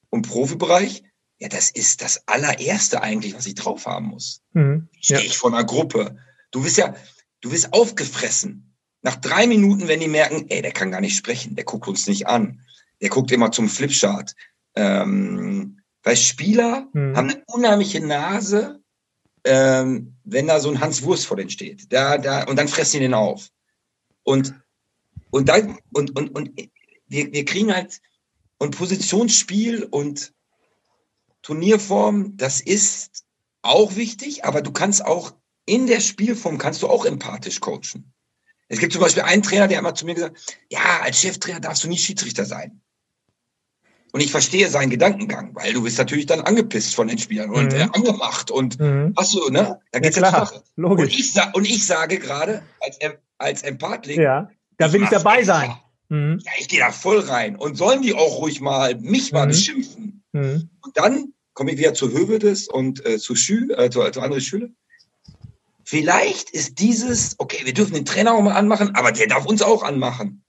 und 0.10 0.28
Profibereich, 0.28 1.04
ja, 1.40 1.48
das 1.48 1.70
ist 1.70 2.02
das 2.02 2.28
allererste 2.28 3.02
eigentlich, 3.02 3.34
was 3.34 3.46
ich 3.46 3.56
drauf 3.56 3.86
haben 3.86 4.08
muss. 4.08 4.42
Mhm. 4.54 4.90
Stehe 5.00 5.20
ja. 5.20 5.26
ich 5.26 5.38
vor 5.38 5.54
einer 5.54 5.64
Gruppe. 5.64 6.18
Du 6.52 6.64
bist 6.64 6.78
ja, 6.78 6.96
du 7.42 7.50
bist 7.50 7.74
aufgefressen. 7.74 8.76
Nach 9.02 9.16
drei 9.16 9.48
Minuten, 9.48 9.88
wenn 9.88 10.02
die 10.02 10.10
merken, 10.10 10.46
ey, 10.50 10.62
der 10.62 10.74
kann 10.74 10.92
gar 10.92 11.00
nicht 11.00 11.16
sprechen, 11.16 11.56
der 11.56 11.64
guckt 11.64 11.88
uns 11.88 12.08
nicht 12.08 12.28
an, 12.28 12.62
der 13.02 13.10
guckt 13.10 13.32
immer 13.32 13.52
zum 13.52 13.70
Flipchart. 13.70 14.36
Ähm, 14.76 15.80
weil 16.04 16.18
Spieler 16.18 16.88
mhm. 16.94 17.16
haben 17.16 17.30
eine 17.30 17.44
unheimliche 17.48 18.06
Nase, 18.06 18.82
ähm, 19.46 20.18
wenn 20.26 20.48
da 20.48 20.60
so 20.60 20.70
ein 20.70 20.82
Hans 20.82 21.04
Wurst 21.04 21.26
vor 21.26 21.38
denen 21.38 21.50
steht. 21.50 21.92
Da, 21.94 22.18
da, 22.18 22.44
und 22.44 22.58
dann 22.58 22.68
fressen 22.68 22.98
die 22.98 23.06
den 23.06 23.14
auf. 23.14 23.50
Und, 24.24 24.54
und 25.30 25.48
dann, 25.48 25.78
und, 25.94 26.16
und, 26.18 26.30
und 26.36 26.52
wir, 27.08 27.32
wir 27.32 27.46
kriegen 27.46 27.74
halt, 27.74 28.02
und 28.60 28.78
Positionsspiel 28.78 29.86
und 29.86 30.34
Turnierform, 31.42 32.38
das 32.38 32.62
ist 32.62 33.26
auch 33.62 33.96
wichtig, 33.96 34.46
aber 34.46 34.62
du 34.62 34.72
kannst 34.72 35.04
auch 35.04 35.34
in 35.66 35.88
der 35.88 36.00
Spielform 36.00 36.58
kannst 36.58 36.82
du 36.82 36.88
auch 36.88 37.06
empathisch 37.06 37.60
coachen. 37.60 38.12
Es 38.68 38.80
gibt 38.80 38.94
zum 38.94 39.02
Beispiel 39.02 39.24
einen 39.24 39.42
Trainer, 39.42 39.68
der 39.68 39.80
immer 39.80 39.96
zu 39.96 40.06
mir 40.06 40.16
gesagt, 40.16 40.58
ja, 40.70 41.02
als 41.02 41.20
Cheftrainer 41.20 41.60
darfst 41.60 41.84
du 41.84 41.88
nie 41.88 41.98
Schiedsrichter 41.98 42.46
sein. 42.46 42.82
Und 44.12 44.22
ich 44.22 44.32
verstehe 44.32 44.68
seinen 44.70 44.90
Gedankengang, 44.90 45.54
weil 45.54 45.74
du 45.74 45.84
bist 45.84 45.98
natürlich 45.98 46.26
dann 46.26 46.42
angepisst 46.42 46.96
von 46.96 47.08
den 47.08 47.20
Spielern 47.20 47.52
und 47.52 47.74
mhm. 47.74 47.80
äh, 47.80 47.90
angemacht 47.94 48.50
und 48.50 48.80
mhm. 48.80 49.14
hast 49.16 49.36
du, 49.36 49.50
ne? 49.50 49.80
Da 49.92 50.00
geht's 50.00 50.16
ja, 50.16 50.30
klar, 50.30 50.52
logisch. 50.76 51.14
Und 51.14 51.20
ich, 51.20 51.56
und 51.56 51.66
ich 51.66 51.86
sage 51.86 52.18
gerade 52.18 52.64
als, 52.80 52.98
als 53.38 53.62
Empathling, 53.62 54.20
ja, 54.20 54.50
da 54.78 54.92
will 54.92 55.04
ich 55.04 55.10
dabei 55.10 55.44
sein. 55.44 55.76
Mhm. 56.10 56.40
Ja, 56.44 56.52
ich 56.60 56.68
gehe 56.68 56.80
da 56.80 56.92
voll 56.92 57.20
rein. 57.20 57.56
Und 57.56 57.76
sollen 57.76 58.02
die 58.02 58.14
auch 58.14 58.42
ruhig 58.42 58.62
mal 58.62 58.96
mich 59.00 59.32
mal 59.32 59.46
mhm. 59.46 59.50
beschimpfen? 59.50 60.24
Mhm. 60.34 60.70
Und 60.82 60.98
dann 60.98 61.34
komme 61.54 61.72
ich 61.72 61.78
wieder 61.78 61.94
zu 61.94 62.12
Hövedes 62.12 62.68
und 62.68 63.06
äh, 63.06 63.18
zu 63.18 63.36
Schü, 63.36 63.72
äh, 63.74 63.90
zu, 63.90 64.02
zu 64.12 64.22
andere 64.22 64.42
Schüler. 64.42 64.70
Vielleicht 65.84 66.52
ist 66.52 66.80
dieses, 66.80 67.36
okay, 67.40 67.66
wir 67.66 67.74
dürfen 67.74 67.96
den 67.96 68.06
Trainer 68.06 68.34
auch 68.34 68.42
mal 68.42 68.54
anmachen, 68.54 68.96
aber 68.96 69.12
der 69.12 69.28
darf 69.28 69.46
uns 69.46 69.62
auch 69.62 69.84
anmachen. 69.84 70.44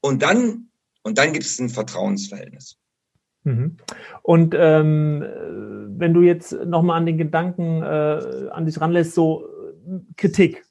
Und 0.00 0.22
dann, 0.22 0.68
und 1.02 1.18
dann 1.18 1.32
gibt 1.32 1.44
es 1.44 1.58
ein 1.58 1.68
Vertrauensverhältnis. 1.68 2.76
Mhm. 3.44 3.76
Und 4.22 4.54
ähm, 4.56 5.24
wenn 5.98 6.14
du 6.14 6.22
jetzt 6.22 6.52
nochmal 6.52 6.98
an 6.98 7.06
den 7.06 7.18
Gedanken 7.18 7.82
äh, 7.82 8.48
an 8.50 8.66
dich 8.66 8.80
ranlässt, 8.80 9.14
so 9.14 9.46
äh, 9.86 9.98
Kritik. 10.16 10.64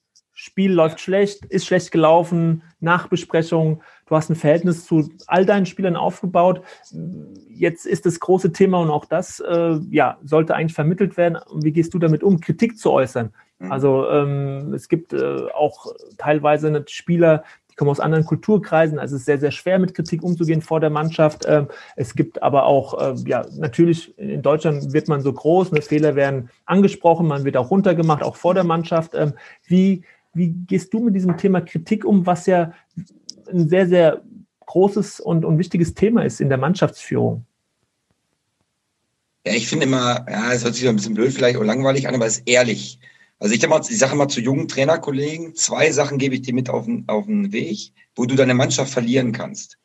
Spiel 0.44 0.74
läuft 0.74 1.00
schlecht, 1.00 1.46
ist 1.46 1.66
schlecht 1.66 1.92
gelaufen, 1.94 2.64
Nachbesprechung, 2.82 3.82
du 4.08 4.16
hast 4.18 4.30
ein 4.30 4.36
Verhältnis 4.36 4.86
zu 4.86 5.10
all 5.26 5.46
deinen 5.46 5.66
Spielern 5.66 5.96
aufgebaut. 5.96 6.62
Jetzt 7.48 7.86
ist 7.86 8.06
das 8.06 8.20
große 8.20 8.52
Thema 8.52 8.82
und 8.82 8.90
auch 8.90 9.06
das 9.06 9.40
äh, 9.40 9.80
ja, 9.90 10.18
sollte 10.22 10.54
eigentlich 10.54 10.74
vermittelt 10.74 11.16
werden. 11.16 11.38
Wie 11.56 11.72
gehst 11.72 11.94
du 11.94 12.00
damit 12.00 12.24
um, 12.24 12.42
Kritik 12.42 12.78
zu 12.78 12.92
äußern? 12.92 13.34
Mhm. 13.60 13.72
Also 13.72 14.10
ähm, 14.10 14.74
es 14.74 14.90
gibt 14.90 15.14
äh, 15.14 15.46
auch 15.54 15.94
teilweise 16.18 16.84
Spieler, 16.90 17.46
die 17.72 17.76
kommen 17.76 17.90
aus 17.90 18.02
anderen 18.02 18.26
Kulturkreisen, 18.26 19.00
also 19.00 19.16
es 19.16 19.22
ist 19.22 19.26
sehr, 19.26 19.40
sehr 19.40 19.52
schwer 19.52 19.80
mit 19.80 19.96
Kritik 19.96 20.22
umzugehen 20.24 20.62
vor 20.62 20.82
der 20.82 20.90
Mannschaft. 20.90 21.46
Ähm, 21.48 21.70
es 21.96 22.16
gibt 22.16 22.44
aber 22.44 22.66
auch, 22.66 23.00
äh, 23.00 23.16
ja, 23.26 23.46
natürlich 23.58 24.16
in 24.20 24.42
Deutschland 24.42 24.92
wird 24.92 25.08
man 25.08 25.22
so 25.22 25.32
groß, 25.32 25.72
ne, 25.72 25.82
Fehler 25.82 26.16
werden 26.16 26.50
angesprochen, 26.66 27.28
man 27.28 27.46
wird 27.46 27.56
auch 27.56 27.72
runtergemacht, 27.72 28.22
auch 28.22 28.36
vor 28.36 28.54
der 28.54 28.66
Mannschaft. 28.66 29.16
Ähm, 29.16 29.34
wie, 29.66 30.04
wie 30.34 30.50
gehst 30.50 30.94
du 30.94 31.00
mit 31.00 31.16
diesem 31.16 31.38
Thema 31.38 31.62
Kritik 31.62 32.06
um, 32.06 32.26
was 32.26 32.46
ja 32.46 32.74
ein 33.52 33.70
sehr, 33.70 33.88
sehr 33.88 34.24
großes 34.66 35.20
und, 35.20 35.46
und 35.46 35.58
wichtiges 35.58 35.94
Thema 35.94 36.24
ist 36.24 36.42
in 36.42 36.50
der 36.50 36.58
Mannschaftsführung? 36.58 37.46
Ja, 39.46 39.54
ich 39.54 39.68
finde 39.68 39.86
immer, 39.86 40.26
ja, 40.30 40.54
es 40.54 40.64
hört 40.64 40.76
sich 40.76 40.88
ein 40.88 40.96
bisschen 40.96 41.14
blöd 41.14 41.34
vielleicht 41.34 41.58
oder 41.58 41.66
langweilig 41.66 42.08
an, 42.08 42.16
aber 42.16 42.26
es 42.26 42.38
ist 42.38 42.48
ehrlich. 42.48 43.00
Also 43.40 43.54
ich, 43.54 43.64
ich 43.64 44.00
sage 44.00 44.14
immer 44.14 44.30
zu 44.30 44.40
jungen 44.40 44.70
Trainerkollegen, 44.70 45.54
zwei 45.56 45.92
Sachen 45.92 46.18
gebe 46.18 46.36
ich 46.36 46.44
dir 46.44 46.54
mit 46.54 46.70
auf 46.70 46.86
den, 46.86 47.04
auf 47.08 47.26
den 47.26 47.52
Weg, 47.52 47.92
wo 48.16 48.26
du 48.26 48.36
deine 48.36 48.54
Mannschaft 48.54 48.94
verlieren 48.94 49.34
kannst. 49.34 49.78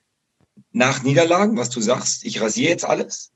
Nach 0.71 1.03
Niederlagen, 1.03 1.57
was 1.57 1.71
du 1.71 1.81
sagst, 1.81 2.25
ich 2.25 2.41
rasiere 2.41 2.71
jetzt 2.71 2.85
alles. 2.85 3.33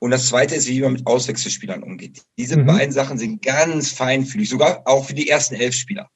Und 0.00 0.10
das 0.10 0.28
zweite 0.28 0.54
ist, 0.54 0.68
wie 0.68 0.80
man 0.80 0.92
mit 0.92 1.06
Auswechselspielern 1.06 1.82
umgeht. 1.82 2.22
Diese 2.36 2.58
mhm. 2.58 2.66
beiden 2.66 2.92
Sachen 2.92 3.18
sind 3.18 3.42
ganz 3.42 3.90
feinfühlig, 3.90 4.48
sogar 4.48 4.82
auch 4.86 5.06
für 5.06 5.14
die 5.14 5.28
ersten 5.28 5.54
elf 5.54 5.74
Spieler. 5.74 6.10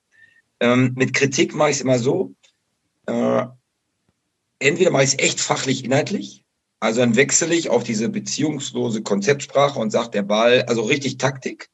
Ähm, 0.62 0.92
mit 0.94 1.12
Kritik 1.12 1.56
mache 1.56 1.70
ich 1.70 1.76
es 1.76 1.82
immer 1.82 1.98
so. 1.98 2.36
Äh, 3.06 3.46
entweder 4.60 4.92
mache 4.92 5.02
ich 5.02 5.10
es 5.10 5.18
echt 5.18 5.40
fachlich 5.40 5.84
inhaltlich, 5.84 6.44
also 6.78 7.00
dann 7.00 7.16
wechsle 7.16 7.52
ich 7.52 7.68
auf 7.68 7.82
diese 7.82 8.08
beziehungslose 8.08 9.02
Konzeptsprache 9.02 9.78
und 9.78 9.90
sage 9.90 10.10
der 10.10 10.22
Ball, 10.22 10.62
also 10.62 10.82
richtig 10.82 11.18
Taktik. 11.18 11.68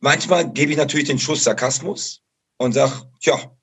Manchmal 0.00 0.52
gebe 0.52 0.72
ich 0.72 0.78
natürlich 0.78 1.06
den 1.06 1.20
Schuss 1.20 1.44
Sarkasmus 1.44 2.22
und 2.56 2.72
sag, 2.72 3.04
tja, 3.20 3.56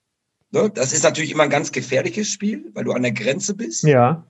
ne, 0.51 0.69
das 0.69 0.93
ist 0.93 1.03
natürlich 1.03 1.31
immer 1.31 1.43
ein 1.43 1.49
ganz 1.49 1.73
gefährliches 1.73 2.29
Spiel, 2.29 2.71
weil 2.73 2.85
du 2.85 2.93
an 2.93 3.03
der 3.03 3.11
Grenze 3.11 3.55
bist. 3.55 3.83
Ja. 3.83 4.25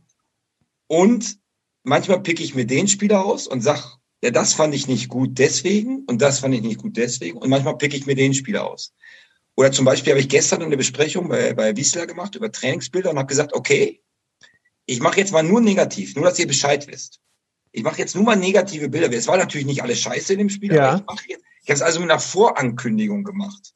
Und 0.87 1.37
manchmal 1.83 2.21
picke 2.23 2.41
ich 2.41 2.55
mir 2.55 2.65
den 2.65 2.87
Spieler 2.87 3.23
aus 3.23 3.45
und 3.45 3.61
sag, 3.61 3.97
ja, 4.23 4.31
das 4.31 4.53
fand 4.53 4.73
ich 4.73 4.87
nicht 4.87 5.07
gut 5.07 5.37
deswegen 5.37 6.03
und 6.05 6.21
das 6.21 6.39
fand 6.39 6.55
ich 6.55 6.61
nicht 6.61 6.81
gut 6.81 6.97
deswegen. 6.97 7.37
Und 7.37 7.49
manchmal 7.49 7.77
picke 7.77 7.95
ich 7.95 8.07
mir 8.07 8.15
den 8.15 8.33
Spieler 8.33 8.65
aus. 8.67 8.93
Oder 9.55 9.71
zum 9.71 9.85
Beispiel 9.85 10.13
habe 10.13 10.19
ich 10.19 10.29
gestern 10.29 10.63
eine 10.63 10.77
Besprechung 10.77 11.29
bei, 11.29 11.53
bei 11.53 11.75
Wiesler 11.75 12.07
gemacht 12.07 12.35
über 12.35 12.51
Trainingsbilder 12.51 13.11
und 13.11 13.17
habe 13.17 13.27
gesagt, 13.27 13.53
okay, 13.53 14.01
ich 14.85 14.99
mache 14.99 15.19
jetzt 15.19 15.31
mal 15.31 15.43
nur 15.43 15.61
negativ, 15.61 16.15
nur 16.15 16.25
dass 16.25 16.39
ihr 16.39 16.47
Bescheid 16.47 16.87
wisst. 16.87 17.19
Ich 17.71 17.83
mache 17.83 17.99
jetzt 17.99 18.15
nur 18.15 18.23
mal 18.23 18.35
negative 18.35 18.89
Bilder. 18.89 19.11
Es 19.11 19.27
war 19.27 19.37
natürlich 19.37 19.65
nicht 19.65 19.81
alles 19.83 19.99
scheiße 19.99 20.33
in 20.33 20.39
dem 20.39 20.49
Spiel, 20.49 20.73
ja. 20.73 20.89
aber 20.89 20.97
ich 20.99 21.05
mache 21.05 21.25
jetzt, 21.27 21.43
ich 21.63 21.69
habe 21.69 21.75
es 21.75 21.81
also 21.81 21.99
mit 21.99 22.09
einer 22.09 22.19
Vorankündigung 22.19 23.23
gemacht. 23.23 23.73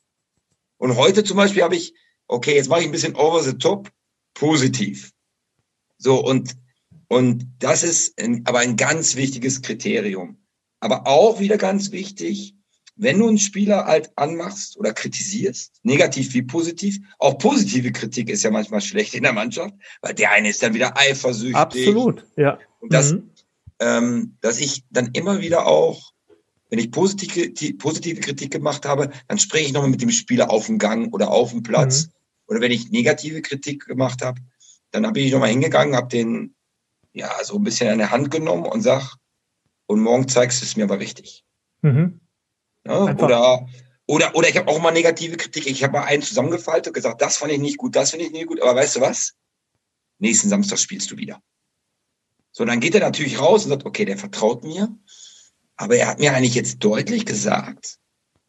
Und 0.77 0.95
heute 0.95 1.23
zum 1.23 1.37
Beispiel 1.37 1.63
habe 1.63 1.75
ich, 1.75 1.93
okay, 2.27 2.55
jetzt 2.55 2.69
mache 2.69 2.81
ich 2.81 2.85
ein 2.87 2.91
bisschen 2.91 3.15
over 3.15 3.41
the 3.41 3.57
top, 3.57 3.91
positiv. 4.33 5.13
So, 5.97 6.23
und, 6.23 6.55
und 7.07 7.47
das 7.59 7.83
ist 7.83 8.19
ein, 8.19 8.45
aber 8.45 8.59
ein 8.59 8.75
ganz 8.75 9.15
wichtiges 9.15 9.61
Kriterium. 9.61 10.37
Aber 10.79 11.07
auch 11.07 11.39
wieder 11.39 11.57
ganz 11.57 11.91
wichtig, 11.91 12.55
wenn 12.97 13.19
du 13.19 13.27
einen 13.27 13.37
Spieler 13.37 13.85
halt 13.85 14.11
anmachst 14.15 14.77
oder 14.77 14.91
kritisierst, 14.91 15.79
negativ 15.83 16.33
wie 16.33 16.41
positiv, 16.41 16.99
auch 17.19 17.37
positive 17.37 17.91
Kritik 17.91 18.29
ist 18.29 18.43
ja 18.43 18.51
manchmal 18.51 18.81
schlecht 18.81 19.13
in 19.13 19.23
der 19.23 19.33
Mannschaft, 19.33 19.75
weil 20.01 20.13
der 20.13 20.31
eine 20.31 20.49
ist 20.49 20.63
dann 20.63 20.73
wieder 20.73 20.97
eifersüchtig. 20.97 21.55
Absolut, 21.55 22.25
ja. 22.35 22.59
Und 22.79 22.93
das, 22.93 23.13
mhm. 23.13 23.29
ähm, 23.79 24.37
dass 24.41 24.59
ich 24.59 24.83
dann 24.89 25.11
immer 25.13 25.41
wieder 25.41 25.67
auch, 25.67 26.13
wenn 26.69 26.79
ich 26.79 26.91
positive, 26.91 27.53
positive 27.75 28.19
Kritik 28.19 28.51
gemacht 28.51 28.85
habe, 28.85 29.11
dann 29.27 29.37
spreche 29.37 29.67
ich 29.67 29.73
nochmal 29.73 29.91
mit 29.91 30.01
dem 30.01 30.11
Spieler 30.11 30.49
auf 30.49 30.65
dem 30.65 30.79
Gang 30.79 31.13
oder 31.13 31.31
auf 31.31 31.51
dem 31.51 31.63
Platz. 31.63 32.07
Mhm. 32.07 32.11
Oder 32.47 32.61
wenn 32.61 32.71
ich 32.71 32.89
negative 32.91 33.41
Kritik 33.41 33.85
gemacht 33.85 34.21
habe, 34.23 34.41
dann 34.91 35.03
bin 35.13 35.25
ich 35.25 35.31
nochmal 35.31 35.49
hingegangen, 35.49 35.95
habe 35.95 36.07
den 36.07 36.55
ja 37.13 37.31
so 37.43 37.55
ein 37.55 37.63
bisschen 37.63 37.89
an 37.89 37.97
der 37.99 38.11
Hand 38.11 38.31
genommen 38.31 38.65
und 38.65 38.81
sag, 38.81 39.15
und 39.85 40.01
morgen 40.01 40.27
zeigst 40.27 40.61
du 40.61 40.65
es 40.65 40.75
mir 40.75 40.83
aber 40.83 40.99
richtig. 40.99 41.45
Mhm. 41.81 42.19
Ja, 42.87 43.15
oder, 43.15 43.67
oder, 44.05 44.35
oder 44.35 44.49
ich 44.49 44.57
habe 44.57 44.69
auch 44.69 44.79
mal 44.79 44.91
negative 44.91 45.37
Kritik. 45.37 45.67
Ich 45.67 45.83
habe 45.83 45.93
mal 45.93 46.03
einen 46.03 46.21
zusammengefaltet 46.21 46.87
und 46.87 46.93
gesagt, 46.93 47.21
das 47.21 47.37
fand 47.37 47.51
ich 47.51 47.59
nicht 47.59 47.77
gut, 47.77 47.95
das 47.95 48.11
finde 48.11 48.25
ich 48.25 48.31
nicht 48.31 48.47
gut. 48.47 48.61
Aber 48.61 48.75
weißt 48.75 48.97
du 48.97 49.01
was? 49.01 49.35
Nächsten 50.19 50.49
Samstag 50.49 50.79
spielst 50.79 51.11
du 51.11 51.17
wieder. 51.17 51.41
So, 52.51 52.65
dann 52.65 52.79
geht 52.79 52.95
er 52.95 53.01
natürlich 53.01 53.39
raus 53.39 53.65
und 53.65 53.69
sagt, 53.69 53.85
okay, 53.85 54.05
der 54.05 54.17
vertraut 54.17 54.63
mir. 54.63 54.95
Aber 55.75 55.95
er 55.95 56.07
hat 56.07 56.19
mir 56.19 56.33
eigentlich 56.33 56.55
jetzt 56.55 56.79
deutlich 56.79 57.25
gesagt, 57.25 57.99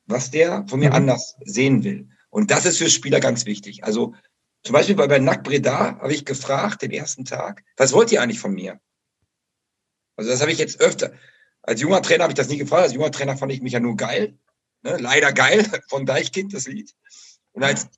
was 0.07 0.30
der 0.30 0.64
von 0.68 0.80
mir 0.80 0.91
mhm. 0.91 0.97
anders 0.97 1.36
sehen 1.45 1.84
will. 1.84 2.09
Und 2.30 2.51
das 2.51 2.64
ist 2.64 2.78
für 2.78 2.89
Spieler 2.89 3.20
ganz 3.20 3.45
wichtig. 3.45 3.84
Also 3.84 4.14
zum 4.62 4.72
Beispiel 4.72 4.95
bei, 4.95 5.07
bei 5.07 5.18
Nack 5.18 5.45
Breda 5.45 5.99
habe 6.01 6.12
ich 6.12 6.24
gefragt 6.24 6.82
den 6.82 6.91
ersten 6.91 7.24
Tag, 7.24 7.64
was 7.76 7.93
wollt 7.93 8.11
ihr 8.12 8.22
eigentlich 8.22 8.41
von 8.41 8.55
mir? 8.55 8.80
Also 10.16 10.30
das 10.30 10.41
habe 10.41 10.53
ich 10.53 10.59
jetzt 10.59 10.80
öfter. 10.80 11.12
Als 11.69 11.83
junger 11.83 12.01
Trainer 12.01 12.23
habe 12.23 12.33
ich 12.33 12.37
das 12.37 12.49
nie 12.49 12.57
gefragt. 12.57 12.85
Als 12.85 12.95
junger 12.95 13.11
Trainer 13.11 13.37
fand 13.37 13.53
ich 13.53 13.61
mich 13.61 13.75
ja 13.75 13.81
nur 13.81 13.95
geil. 13.95 14.39
Ne? 14.83 14.97
Leider 14.97 15.35
geil 15.35 15.66
von 15.89 16.07
Deichkind, 16.07 16.55
das 16.55 16.66
Lied. 16.66 16.95
Und 17.53 17.62
als, 17.62 17.89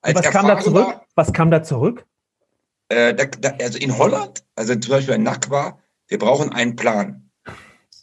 als 0.00 0.14
was 0.14 0.30
kam 0.30 0.46
da 0.46 0.58
zurück? 0.58 1.00
Was 1.14 1.32
kam 1.34 1.50
da 1.50 1.62
zurück? 1.62 2.06
Äh, 2.88 3.14
da, 3.14 3.26
da, 3.26 3.50
also 3.60 3.78
in 3.78 3.98
Holland, 3.98 4.44
also 4.54 4.74
zum 4.76 4.90
Beispiel 4.92 5.14
in 5.14 5.24
Nack 5.24 5.50
war, 5.50 5.78
wir 6.06 6.18
brauchen 6.18 6.54
einen 6.54 6.74
Plan. 6.74 7.30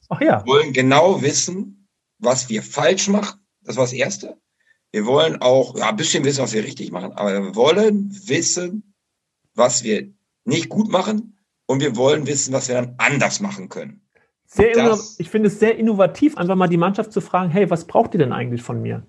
Ach 0.10 0.22
ja. 0.22 0.46
Wir 0.46 0.54
wollen 0.54 0.74
genau 0.74 1.24
wissen, 1.24 1.88
was 2.20 2.50
wir 2.50 2.62
falsch 2.62 3.08
machen. 3.08 3.40
Das 3.62 3.78
war 3.78 3.86
das 3.86 3.94
Erste. 3.94 4.40
Wir 4.92 5.08
wollen 5.08 5.42
auch 5.42 5.76
ja, 5.76 5.90
ein 5.90 5.96
bisschen 5.96 6.24
wissen, 6.24 6.44
was 6.44 6.54
wir 6.54 6.64
richtig 6.64 6.92
machen, 6.92 7.14
aber 7.14 7.34
wir 7.34 7.56
wollen 7.56 8.12
wissen, 8.28 8.94
was 9.56 9.84
wir 9.84 10.14
nicht 10.44 10.70
gut 10.70 10.92
machen 10.92 11.40
und 11.66 11.80
wir 11.80 11.96
wollen 11.96 12.28
wissen, 12.28 12.54
was 12.54 12.68
wir 12.68 12.76
dann 12.76 12.94
anders 13.00 13.40
machen 13.40 13.70
können. 13.70 14.05
Sehr 14.46 14.98
ich 15.18 15.30
finde 15.30 15.48
es 15.48 15.60
sehr 15.60 15.78
innovativ, 15.78 16.38
einfach 16.38 16.56
mal 16.56 16.68
die 16.68 16.78
Mannschaft 16.78 17.12
zu 17.12 17.20
fragen, 17.20 17.50
hey, 17.50 17.70
was 17.70 17.86
braucht 17.86 18.14
ihr 18.14 18.20
denn 18.20 18.32
eigentlich 18.32 18.62
von 18.62 18.82
mir? 18.82 19.06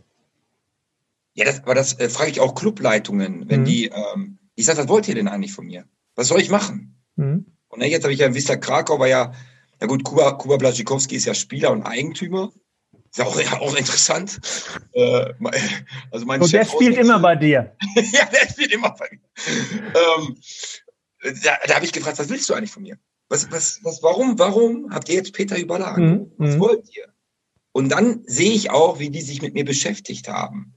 Ja, 1.34 1.44
das, 1.44 1.62
aber 1.62 1.74
das 1.74 1.98
äh, 2.00 2.08
frage 2.08 2.30
ich 2.30 2.40
auch 2.40 2.54
Clubleitungen, 2.54 3.48
wenn 3.48 3.60
mhm. 3.60 3.64
die, 3.66 3.86
ähm, 3.88 4.38
ich 4.54 4.64
sage, 4.64 4.78
was 4.78 4.88
wollt 4.88 5.06
ihr 5.06 5.14
denn 5.14 5.28
eigentlich 5.28 5.52
von 5.52 5.66
mir? 5.66 5.84
Was 6.14 6.28
soll 6.28 6.40
ich 6.40 6.50
machen? 6.50 6.96
Mhm. 7.16 7.46
Und 7.68 7.82
jetzt 7.82 8.04
habe 8.04 8.14
ich 8.14 8.20
ja 8.20 8.34
Vista 8.34 8.56
Krakau, 8.56 8.98
war 8.98 9.06
ja, 9.06 9.32
ja 9.80 9.86
gut, 9.86 10.02
Kuba, 10.02 10.32
Kuba 10.32 10.56
Blaschikowski 10.56 11.16
ist 11.16 11.26
ja 11.26 11.34
Spieler 11.34 11.72
und 11.72 11.82
Eigentümer. 11.82 12.52
Ist 13.10 13.18
ja 13.18 13.26
auch, 13.26 13.38
ja, 13.40 13.60
auch 13.60 13.76
interessant. 13.76 14.40
Äh, 14.92 15.34
also 16.10 16.24
mein 16.24 16.40
und 16.40 16.48
Chef 16.48 16.70
der 16.70 16.76
spielt 16.76 16.96
immer 16.96 17.18
bei 17.18 17.36
dir. 17.36 17.76
ja, 17.94 18.24
der 18.24 18.48
spielt 18.50 18.72
immer 18.72 18.94
bei 18.98 19.08
mir. 19.10 19.20
ähm, 19.94 20.36
da, 21.42 21.58
da 21.66 21.74
habe 21.74 21.84
ich 21.84 21.92
gefragt, 21.92 22.18
was 22.18 22.30
willst 22.30 22.48
du 22.48 22.54
eigentlich 22.54 22.70
von 22.70 22.82
mir? 22.82 22.98
Was, 23.28 23.50
was, 23.50 23.80
was, 23.82 24.02
warum, 24.02 24.38
warum 24.38 24.90
habt 24.90 25.08
ihr 25.08 25.16
jetzt 25.16 25.32
Peter 25.32 25.58
überladen? 25.58 26.10
Mhm. 26.10 26.32
Was 26.38 26.54
mhm. 26.54 26.60
wollt 26.60 26.96
ihr? 26.96 27.06
Und 27.72 27.90
dann 27.90 28.22
sehe 28.24 28.52
ich 28.52 28.70
auch, 28.70 28.98
wie 28.98 29.10
die 29.10 29.20
sich 29.20 29.42
mit 29.42 29.54
mir 29.54 29.64
beschäftigt 29.64 30.28
haben. 30.28 30.74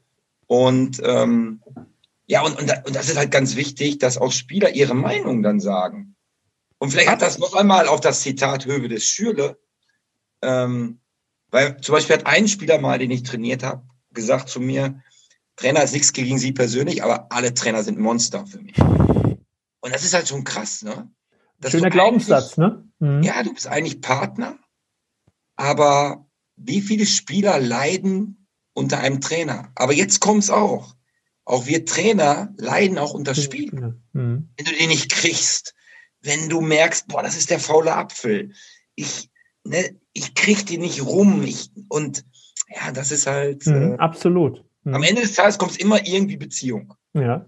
Und 0.48 1.00
ähm, 1.04 1.62
ja, 2.26 2.44
und, 2.44 2.60
und, 2.60 2.72
und 2.86 2.96
das 2.96 3.10
ist 3.10 3.18
halt 3.18 3.32
ganz 3.32 3.56
wichtig, 3.56 4.00
dass 4.00 4.18
auch 4.18 4.32
Spieler 4.32 4.76
ihre 4.76 4.96
Meinung 4.96 5.42
dann 5.42 5.60
sagen. 5.60 6.16
Und 6.78 6.92
vielleicht 6.92 7.10
hat 7.10 7.22
das 7.22 7.38
noch 7.40 7.54
einmal 7.54 7.88
auf 7.88 8.02
das 8.02 8.22
Zitat 8.22 8.66
Höwe 8.66 8.88
des 8.88 9.04
Schürle, 9.04 9.60
ähm, 10.42 11.00
weil 11.52 11.80
zum 11.82 11.94
Beispiel 11.94 12.18
hat 12.18 12.26
ein 12.26 12.48
Spieler 12.48 12.80
mal, 12.80 13.00
den 13.00 13.12
ich 13.12 13.24
trainiert 13.24 13.64
habe, 13.64 13.84
gesagt 14.12 14.50
zu 14.50 14.60
mir, 14.60 15.02
Trainer 15.56 15.84
ist 15.84 15.94
nichts 15.94 16.14
gegen 16.14 16.38
Sie 16.38 16.54
persönlich, 16.54 17.04
aber 17.04 17.32
alle 17.32 17.54
Trainer 17.54 17.84
sind 17.84 18.00
Monster 18.00 18.46
für 18.48 18.62
mich. 18.62 18.78
Und 18.78 19.94
das 19.94 20.04
ist 20.04 20.14
halt 20.14 20.28
schon 20.28 20.44
krass, 20.44 20.84
ne? 20.84 21.12
Schöner 21.68 21.90
Glaubenssatz, 21.90 22.58
ne? 22.58 22.84
Mhm. 23.00 23.24
Ja, 23.24 23.44
du 23.44 23.54
bist 23.54 23.68
eigentlich 23.68 24.02
Partner, 24.02 24.58
aber 25.56 26.26
wie 26.56 26.82
viele 26.82 27.06
Spieler 27.06 27.60
leiden 27.60 28.48
unter 28.74 29.00
einem 29.00 29.22
Trainer? 29.22 29.72
Aber 29.76 29.94
jetzt 29.94 30.20
kommt's 30.20 30.50
auch. 30.50 30.96
Auch 31.46 31.66
wir 31.66 31.86
Trainer 31.86 32.54
leiden 32.58 32.98
auch 32.98 33.14
unter 33.14 33.34
Spielen. 33.34 34.04
Mhm. 34.14 34.50
Wenn 34.56 34.66
du 34.66 34.72
den 34.72 34.90
nicht 34.90 35.12
kriegst, 35.12 35.74
wenn 36.22 36.50
du 36.50 36.62
merkst, 36.62 37.08
boah, 37.08 37.24
das 37.24 37.38
ist 37.38 37.50
der 37.50 37.60
faule 37.60 37.96
Apfel. 37.96 38.54
Ich, 38.96 39.30
ne, 39.64 40.00
ich 40.14 40.36
krieg 40.36 40.66
die 40.66 40.78
nicht 40.78 41.04
rum. 41.04 41.44
Ich, 41.44 41.72
und 41.88 42.26
ja, 42.70 42.92
das 42.92 43.12
ist 43.12 43.26
halt. 43.26 43.66
Mhm, 43.66 43.94
äh, 43.94 43.98
absolut. 43.98 44.64
Mhm. 44.84 44.96
Am 44.96 45.04
Ende 45.04 45.22
des 45.22 45.34
Tages 45.34 45.58
kommt 45.58 45.72
es 45.72 45.78
immer 45.78 46.06
irgendwie 46.06 46.38
Beziehung. 46.38 46.94
Ja. 47.14 47.46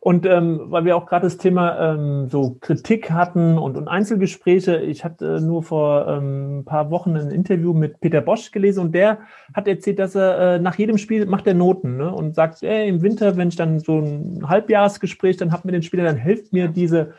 Und 0.00 0.26
ähm, 0.26 0.60
weil 0.66 0.84
wir 0.84 0.96
auch 0.96 1.06
gerade 1.06 1.26
das 1.26 1.38
Thema 1.38 1.94
ähm, 1.94 2.28
so 2.28 2.56
Kritik 2.60 3.10
hatten 3.10 3.58
und, 3.58 3.76
und 3.76 3.88
Einzelgespräche, 3.88 4.76
ich 4.76 5.04
hatte 5.04 5.40
nur 5.40 5.62
vor 5.62 6.06
ähm, 6.06 6.58
ein 6.58 6.64
paar 6.64 6.90
Wochen 6.90 7.16
ein 7.16 7.30
Interview 7.30 7.72
mit 7.72 8.00
Peter 8.00 8.20
Bosch 8.20 8.52
gelesen 8.52 8.80
und 8.80 8.94
der 8.94 9.18
hat 9.54 9.66
erzählt, 9.66 9.98
dass 9.98 10.14
er 10.14 10.38
äh, 10.38 10.58
nach 10.58 10.76
jedem 10.76 10.98
Spiel 10.98 11.26
macht 11.26 11.46
er 11.46 11.54
Noten 11.54 11.96
ne, 11.96 12.12
und 12.12 12.34
sagt, 12.34 12.62
ey, 12.62 12.88
im 12.88 13.02
Winter, 13.02 13.36
wenn 13.36 13.48
ich 13.48 13.56
dann 13.56 13.80
so 13.80 13.98
ein 13.98 14.48
Halbjahresgespräch 14.48 15.36
dann 15.36 15.52
habe 15.52 15.62
mit 15.64 15.74
den 15.74 15.82
Spielern, 15.82 16.06
dann 16.06 16.16
hilft 16.16 16.52
mir 16.52 16.68
diese 16.68 17.14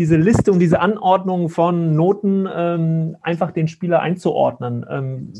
diese 0.00 0.16
Liste 0.16 0.50
und 0.50 0.60
diese 0.60 0.80
Anordnung 0.80 1.50
von 1.50 1.94
Noten 1.94 2.48
ähm, 2.50 3.18
einfach 3.20 3.50
den 3.50 3.68
Spieler 3.68 4.00
einzuordnen. 4.00 4.86
Ähm, 4.88 5.30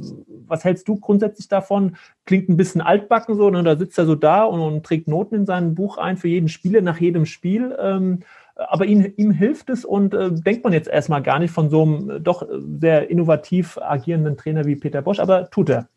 was 0.46 0.64
hältst 0.64 0.86
du 0.86 1.00
grundsätzlich 1.00 1.48
davon? 1.48 1.96
Klingt 2.26 2.50
ein 2.50 2.58
bisschen 2.58 2.82
altbacken 2.82 3.36
so, 3.36 3.48
ne? 3.48 3.62
da 3.62 3.74
sitzt 3.78 3.96
er 3.96 4.04
so 4.04 4.14
da 4.14 4.44
und, 4.44 4.60
und, 4.60 4.84
trägt 4.84 5.08
Noten 5.08 5.34
in 5.34 5.46
sein 5.46 5.74
Buch 5.74 5.96
ein 5.96 6.18
für 6.18 6.28
jeden 6.28 6.50
Spieler 6.50 6.82
nach 6.82 7.00
jedem 7.00 7.24
Spiel. 7.24 7.74
Ähm, 7.80 8.20
aber 8.54 8.84
ihm, 8.84 9.10
ihm, 9.16 9.30
hilft 9.30 9.70
es 9.70 9.86
und 9.86 10.12
äh, 10.12 10.30
denkt 10.30 10.62
man 10.62 10.74
jetzt 10.74 10.88
erstmal 10.88 11.22
gar 11.22 11.38
nicht 11.38 11.52
von 11.52 11.70
so 11.70 11.80
einem 11.80 12.10
äh, 12.10 12.20
doch 12.20 12.46
sehr 12.78 13.08
innovativ 13.08 13.78
agierenden 13.78 14.36
Trainer 14.36 14.66
wie 14.66 14.76
Peter 14.76 15.00
Bosch, 15.00 15.20
aber 15.20 15.48
tut 15.48 15.70
er. 15.70 15.88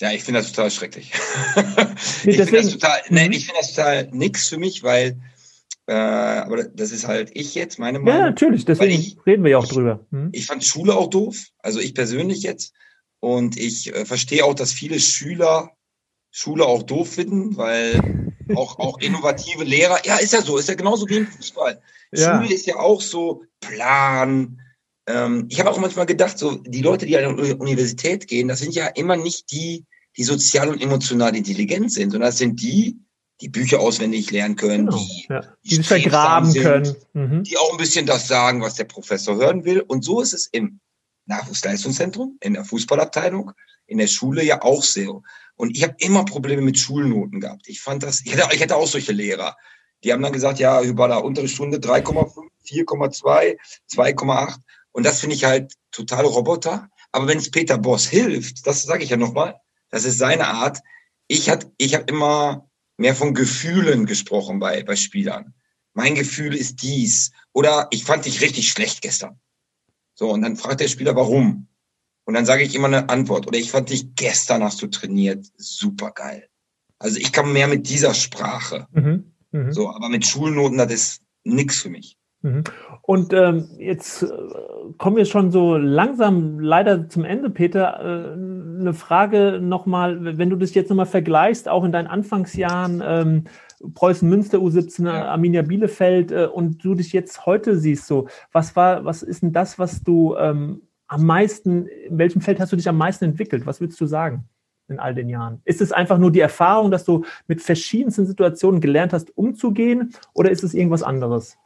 Ja, 0.00 0.12
ich 0.12 0.22
finde 0.22 0.38
das 0.38 0.52
total 0.52 0.70
schrecklich. 0.70 1.10
Nee, 2.24 2.32
ich 2.32 2.36
finde 2.36 2.62
das 2.62 2.70
total, 2.70 2.98
nee, 3.08 3.26
mhm. 3.26 3.32
ich 3.32 3.46
finde 3.46 3.60
das 3.60 3.74
total 3.74 4.08
nix 4.12 4.48
für 4.48 4.58
mich, 4.58 4.84
weil 4.84 5.16
äh, 5.86 5.92
aber 5.92 6.64
das 6.64 6.90
ist 6.90 7.06
halt 7.06 7.30
ich 7.34 7.54
jetzt, 7.54 7.78
meine 7.78 7.98
Meinung. 7.98 8.20
Ja, 8.20 8.26
natürlich, 8.26 8.64
deswegen 8.64 9.00
ich, 9.00 9.18
reden 9.24 9.44
wir 9.44 9.52
ja 9.52 9.58
auch 9.58 9.64
ich, 9.64 9.70
drüber. 9.70 10.06
Hm? 10.10 10.30
Ich 10.32 10.46
fand 10.46 10.64
Schule 10.64 10.94
auch 10.94 11.08
doof, 11.08 11.46
also 11.58 11.80
ich 11.80 11.94
persönlich 11.94 12.42
jetzt. 12.42 12.74
Und 13.20 13.56
ich 13.56 13.94
äh, 13.94 14.04
verstehe 14.04 14.44
auch, 14.44 14.54
dass 14.54 14.72
viele 14.72 15.00
Schüler 15.00 15.70
Schule 16.30 16.66
auch 16.66 16.82
doof 16.82 17.14
finden, 17.14 17.56
weil 17.56 18.34
auch, 18.54 18.78
auch 18.78 18.98
innovative 18.98 19.64
Lehrer, 19.64 20.04
ja, 20.04 20.16
ist 20.16 20.34
ja 20.34 20.42
so, 20.42 20.58
ist 20.58 20.68
ja 20.68 20.74
genauso 20.74 21.08
wie 21.08 21.16
im 21.16 21.26
Fußball. 21.26 21.80
Ja. 22.12 22.42
Schule 22.42 22.54
ist 22.54 22.66
ja 22.66 22.76
auch 22.76 23.00
so 23.00 23.44
Plan. 23.60 24.60
Ähm, 25.08 25.46
ich 25.48 25.58
habe 25.60 25.70
auch 25.70 25.78
manchmal 25.78 26.04
gedacht, 26.04 26.38
so 26.38 26.56
die 26.56 26.82
Leute, 26.82 27.06
die 27.06 27.16
an 27.16 27.36
die 27.36 27.54
Universität 27.54 28.28
gehen, 28.28 28.48
das 28.48 28.58
sind 28.58 28.74
ja 28.74 28.86
immer 28.88 29.16
nicht 29.16 29.50
die, 29.50 29.86
die 30.16 30.24
sozial 30.24 30.68
und 30.68 30.82
emotional 30.82 31.34
intelligent 31.34 31.90
sind, 31.92 32.10
sondern 32.10 32.28
das 32.28 32.38
sind 32.38 32.60
die, 32.60 32.98
die 33.40 33.48
Bücher 33.48 33.80
auswendig 33.80 34.30
lernen 34.30 34.56
können, 34.56 34.86
genau, 34.86 34.98
die, 34.98 35.26
ja. 35.28 35.40
die, 35.62 35.76
die 35.78 35.82
vergraben 35.82 36.50
sind, 36.50 36.62
können, 36.62 36.96
mhm. 37.12 37.42
die 37.42 37.58
auch 37.58 37.72
ein 37.72 37.76
bisschen 37.76 38.06
das 38.06 38.28
sagen, 38.28 38.62
was 38.62 38.74
der 38.74 38.84
Professor 38.84 39.36
hören 39.36 39.64
will. 39.64 39.80
Und 39.80 40.04
so 40.04 40.20
ist 40.20 40.32
es 40.32 40.46
im 40.46 40.80
Nachwuchsleistungszentrum, 41.26 42.38
in 42.40 42.54
der 42.54 42.64
Fußballabteilung, 42.64 43.52
in 43.86 43.98
der 43.98 44.06
Schule 44.06 44.42
ja 44.42 44.62
auch 44.62 44.82
sehr. 44.82 45.20
Und 45.56 45.76
ich 45.76 45.82
habe 45.82 45.94
immer 45.98 46.24
Probleme 46.24 46.62
mit 46.62 46.78
Schulnoten 46.78 47.40
gehabt. 47.40 47.68
Ich 47.68 47.80
fand 47.80 48.02
das, 48.02 48.22
ich 48.24 48.32
hätte, 48.32 48.54
ich 48.54 48.60
hätte 48.60 48.76
auch 48.76 48.86
solche 48.86 49.12
Lehrer. 49.12 49.56
Die 50.04 50.12
haben 50.12 50.22
dann 50.22 50.32
gesagt, 50.32 50.58
ja, 50.58 50.82
über 50.82 51.08
der 51.08 51.24
Unterrichtsstunde 51.24 51.78
3,5, 51.78 52.32
4,2, 52.68 53.56
2,8. 53.92 54.56
Und 54.92 55.04
das 55.04 55.20
finde 55.20 55.36
ich 55.36 55.44
halt 55.44 55.74
total 55.90 56.24
Roboter. 56.24 56.88
Aber 57.12 57.26
wenn 57.26 57.38
es 57.38 57.50
Peter 57.50 57.78
Boss 57.78 58.06
hilft, 58.06 58.66
das 58.66 58.82
sage 58.82 59.04
ich 59.04 59.10
ja 59.10 59.16
nochmal, 59.16 59.60
das 59.90 60.04
ist 60.04 60.18
seine 60.18 60.48
Art. 60.48 60.80
Ich 61.28 61.48
hat, 61.48 61.70
ich 61.78 61.94
habe 61.94 62.04
immer 62.08 62.68
mehr 62.96 63.14
von 63.14 63.34
Gefühlen 63.34 64.06
gesprochen 64.06 64.58
bei, 64.58 64.82
bei 64.82 64.96
Spielern. 64.96 65.54
Mein 65.92 66.14
Gefühl 66.14 66.54
ist 66.54 66.82
dies. 66.82 67.32
Oder 67.52 67.88
ich 67.90 68.04
fand 68.04 68.26
dich 68.26 68.40
richtig 68.40 68.70
schlecht 68.70 69.02
gestern. 69.02 69.40
So, 70.14 70.30
und 70.30 70.42
dann 70.42 70.56
fragt 70.56 70.80
der 70.80 70.88
Spieler, 70.88 71.16
warum? 71.16 71.68
Und 72.24 72.34
dann 72.34 72.46
sage 72.46 72.62
ich 72.62 72.74
immer 72.74 72.88
eine 72.88 73.08
Antwort. 73.08 73.46
Oder 73.46 73.58
ich 73.58 73.70
fand 73.70 73.90
dich 73.90 74.14
gestern 74.14 74.62
hast 74.62 74.82
du 74.82 74.88
trainiert. 74.88 75.46
Super 75.56 76.10
geil. 76.10 76.48
Also 76.98 77.18
ich 77.18 77.32
kann 77.32 77.52
mehr 77.52 77.68
mit 77.68 77.88
dieser 77.88 78.14
Sprache. 78.14 78.88
Mhm, 78.92 79.32
mh. 79.52 79.72
So, 79.72 79.90
aber 79.90 80.08
mit 80.08 80.26
Schulnoten, 80.26 80.78
das 80.78 80.92
ist 80.92 81.22
nix 81.44 81.80
für 81.80 81.90
mich. 81.90 82.16
Mhm. 82.46 82.62
Und 83.02 83.32
ähm, 83.32 83.68
jetzt 83.78 84.22
äh, 84.22 84.28
kommen 84.98 85.16
wir 85.16 85.24
schon 85.24 85.50
so 85.50 85.76
langsam 85.76 86.60
leider 86.60 87.08
zum 87.08 87.24
Ende, 87.24 87.50
Peter. 87.50 88.00
Äh, 88.00 88.32
eine 88.80 88.94
Frage 88.94 89.58
nochmal, 89.60 90.38
wenn 90.38 90.50
du 90.50 90.56
das 90.56 90.74
jetzt 90.74 90.88
nochmal 90.88 91.06
vergleichst, 91.06 91.68
auch 91.68 91.82
in 91.84 91.92
deinen 91.92 92.06
Anfangsjahren, 92.06 93.02
ähm, 93.04 93.44
Preußen 93.94 94.28
Münster 94.28 94.58
U17, 94.58 95.06
ja. 95.06 95.26
Arminia 95.26 95.62
Bielefeld 95.62 96.30
äh, 96.30 96.46
und 96.46 96.84
du 96.84 96.94
dich 96.94 97.12
jetzt 97.12 97.46
heute 97.46 97.76
siehst, 97.76 98.06
so, 98.06 98.28
was 98.52 98.76
war, 98.76 99.04
was 99.04 99.22
ist 99.22 99.42
denn 99.42 99.52
das, 99.52 99.78
was 99.78 100.02
du 100.02 100.36
ähm, 100.36 100.82
am 101.08 101.26
meisten, 101.26 101.86
in 101.86 102.18
welchem 102.18 102.40
Feld 102.40 102.60
hast 102.60 102.72
du 102.72 102.76
dich 102.76 102.88
am 102.88 102.96
meisten 102.96 103.24
entwickelt? 103.24 103.66
Was 103.66 103.80
würdest 103.80 104.00
du 104.00 104.06
sagen? 104.06 104.48
in 104.88 105.00
all 105.00 105.16
den 105.16 105.28
Jahren? 105.28 105.60
Ist 105.64 105.80
es 105.80 105.90
einfach 105.90 106.16
nur 106.16 106.30
die 106.30 106.38
Erfahrung, 106.38 106.92
dass 106.92 107.04
du 107.04 107.24
mit 107.48 107.60
verschiedensten 107.60 108.24
Situationen 108.24 108.80
gelernt 108.80 109.12
hast, 109.12 109.36
umzugehen, 109.36 110.14
oder 110.32 110.50
ist 110.50 110.62
es 110.62 110.74
irgendwas 110.74 111.02
anderes? 111.02 111.58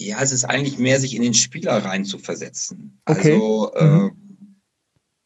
Ja, 0.00 0.22
es 0.22 0.32
ist 0.32 0.44
eigentlich 0.44 0.78
mehr, 0.78 0.98
sich 0.98 1.14
in 1.14 1.20
den 1.20 1.34
Spieler 1.34 1.84
rein 1.84 2.06
zu 2.06 2.18
versetzen. 2.18 3.02
Okay. 3.04 3.34
Also, 3.34 3.74
äh, 3.74 3.84
mhm. 3.84 4.60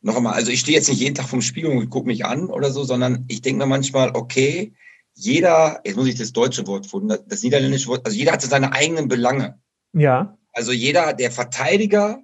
noch 0.01 0.17
einmal, 0.17 0.35
also 0.35 0.51
ich 0.51 0.59
stehe 0.59 0.77
jetzt 0.77 0.89
nicht 0.89 0.99
jeden 0.99 1.15
Tag 1.15 1.29
vom 1.29 1.43
Spiegel 1.43 1.71
und 1.71 1.91
gucke 1.91 2.09
mich 2.09 2.25
an 2.25 2.51
oder 2.51 2.73
so, 2.73 2.83
sondern 2.83 3.25
ich 3.29 3.41
denke 3.41 3.61
mir 3.61 3.67
manchmal, 3.67 4.11
okay, 4.17 4.73
jeder, 5.15 5.81
jetzt 5.85 5.95
muss 5.95 6.09
ich 6.09 6.17
das 6.17 6.33
deutsche 6.33 6.67
Wort 6.67 6.89
finden, 6.89 7.17
das 7.29 7.45
niederländische 7.45 7.87
Wort, 7.87 8.05
also 8.05 8.19
jeder 8.19 8.33
hat 8.33 8.43
seine 8.43 8.73
eigenen 8.73 9.07
Belange. 9.07 9.61
Ja. 9.93 10.37
Also 10.53 10.73
jeder, 10.73 11.13
der 11.13 11.31
Verteidiger 11.31 12.21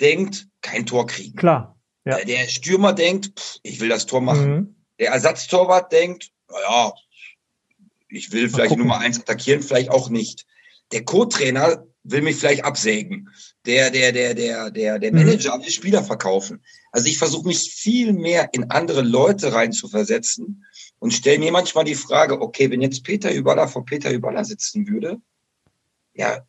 denkt, 0.00 0.48
kein 0.62 0.86
Tor 0.86 1.06
kriegen. 1.06 1.36
Klar. 1.36 1.78
Ja. 2.06 2.24
Der 2.24 2.48
Stürmer 2.48 2.94
denkt, 2.94 3.38
pff, 3.38 3.58
ich 3.64 3.80
will 3.80 3.90
das 3.90 4.06
Tor 4.06 4.22
machen. 4.22 4.50
Mhm. 4.50 4.74
Der 4.98 5.10
Ersatztorwart 5.10 5.92
denkt, 5.92 6.30
naja, 6.50 6.94
ich 8.08 8.32
will 8.32 8.48
vielleicht 8.48 8.78
Nummer 8.78 8.98
eins 8.98 9.20
attackieren, 9.20 9.62
vielleicht 9.62 9.90
auch 9.90 10.08
nicht 10.08 10.46
der 10.92 11.04
Co-Trainer 11.04 11.86
will 12.04 12.22
mich 12.22 12.36
vielleicht 12.36 12.64
absägen. 12.64 13.30
Der, 13.64 13.90
der, 13.90 14.12
der, 14.12 14.34
der, 14.34 14.70
der, 14.70 14.98
der 14.98 15.12
mhm. 15.12 15.18
Manager 15.18 15.58
will 15.58 15.70
Spieler 15.70 16.02
verkaufen. 16.02 16.62
Also 16.90 17.06
ich 17.06 17.18
versuche 17.18 17.46
mich 17.46 17.72
viel 17.72 18.12
mehr 18.12 18.48
in 18.52 18.70
andere 18.70 19.02
Leute 19.02 19.52
rein 19.52 19.72
zu 19.72 19.88
versetzen 19.88 20.64
und 20.98 21.12
stelle 21.12 21.38
mir 21.38 21.52
manchmal 21.52 21.84
die 21.84 21.94
Frage, 21.94 22.40
okay, 22.40 22.70
wenn 22.70 22.82
jetzt 22.82 23.04
Peter 23.04 23.32
Überler 23.32 23.68
vor 23.68 23.84
Peter 23.84 24.10
Überler 24.10 24.44
sitzen 24.44 24.88
würde, 24.88 25.18
ja, 26.14 26.44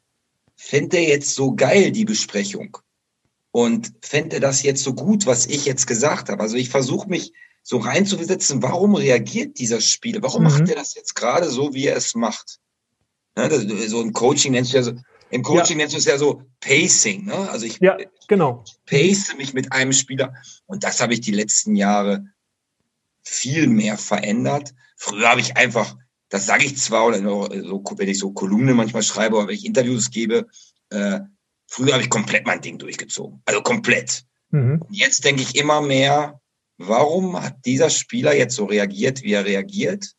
fände 0.56 0.98
er 0.98 1.08
jetzt 1.08 1.36
so 1.36 1.56
geil 1.56 1.92
die 1.92 2.06
Besprechung 2.06 2.78
und 3.52 3.94
fände 4.02 4.38
er 4.38 4.42
das 4.42 4.64
jetzt 4.64 4.84
so 4.84 4.94
gut, 4.94 5.26
was 5.26 5.46
ich 5.46 5.66
jetzt 5.66 5.88
gesagt 5.88 6.30
habe. 6.30 6.42
Also 6.42 6.58
ich 6.58 6.70
versuche 6.70 7.10
mich 7.10 7.34
so 7.62 7.78
reinzuversetzen, 7.78 8.62
warum 8.62 8.96
reagiert 8.96 9.60
dieser 9.60 9.80
Spieler? 9.80 10.22
Warum 10.22 10.44
mhm. 10.44 10.50
macht 10.50 10.70
er 10.70 10.76
das 10.76 10.96
jetzt 10.96 11.16
gerade 11.16 11.50
so, 11.50 11.74
wie 11.74 11.86
er 11.86 11.96
es 11.96 12.16
macht? 12.16 12.60
Ne, 13.36 13.50
das, 13.50 13.64
so 13.90 14.02
ein 14.02 14.14
Coaching 14.14 14.52
nennst 14.52 14.74
du 14.74 14.78
ja 14.78 14.84
so, 14.84 14.94
im 15.30 15.42
Coaching 15.42 15.78
ja. 15.80 15.84
nennst 15.84 15.96
du 15.96 15.98
es 15.98 16.06
ja 16.06 16.18
so 16.18 16.44
Pacing. 16.60 17.26
Ne? 17.26 17.50
Also 17.50 17.66
ich 17.66 17.80
ja, 17.80 17.98
genau. 18.28 18.64
pace 18.86 19.36
mich 19.38 19.54
mit 19.54 19.72
einem 19.72 19.94
Spieler. 19.94 20.36
Und 20.68 20.84
das 20.84 21.02
habe 21.02 21.14
ich 21.14 21.22
die 21.22 21.32
letzten 21.32 21.76
Jahre 21.76 22.28
viel 23.24 23.68
mehr 23.68 23.98
verändert. 23.98 24.74
Früher 24.96 25.30
habe 25.30 25.42
ich 25.42 25.58
einfach, 25.58 25.98
das 26.30 26.46
sage 26.46 26.66
ich 26.66 26.78
zwar, 26.78 27.08
oder 27.08 27.18
so, 27.20 27.50
wenn 27.50 28.10
ich 28.10 28.20
so 28.20 28.32
Kolumnen 28.32 28.76
manchmal 28.76 29.04
schreibe 29.04 29.38
oder 29.38 29.48
wenn 29.48 29.56
ich 29.56 29.66
Interviews 29.66 30.12
gebe, 30.12 30.48
äh, 30.90 31.22
früher 31.66 31.94
habe 31.94 32.04
ich 32.04 32.10
komplett 32.10 32.46
mein 32.46 32.62
Ding 32.62 32.78
durchgezogen. 32.78 33.42
Also 33.46 33.62
komplett. 33.62 34.26
Mhm. 34.52 34.84
Und 34.88 34.96
jetzt 34.96 35.26
denke 35.26 35.42
ich 35.42 35.56
immer 35.56 35.82
mehr, 35.82 36.40
warum 36.78 37.42
hat 37.42 37.66
dieser 37.66 37.90
Spieler 37.90 38.36
jetzt 38.36 38.56
so 38.56 38.66
reagiert, 38.66 39.24
wie 39.24 39.34
er 39.34 39.46
reagiert? 39.46 40.14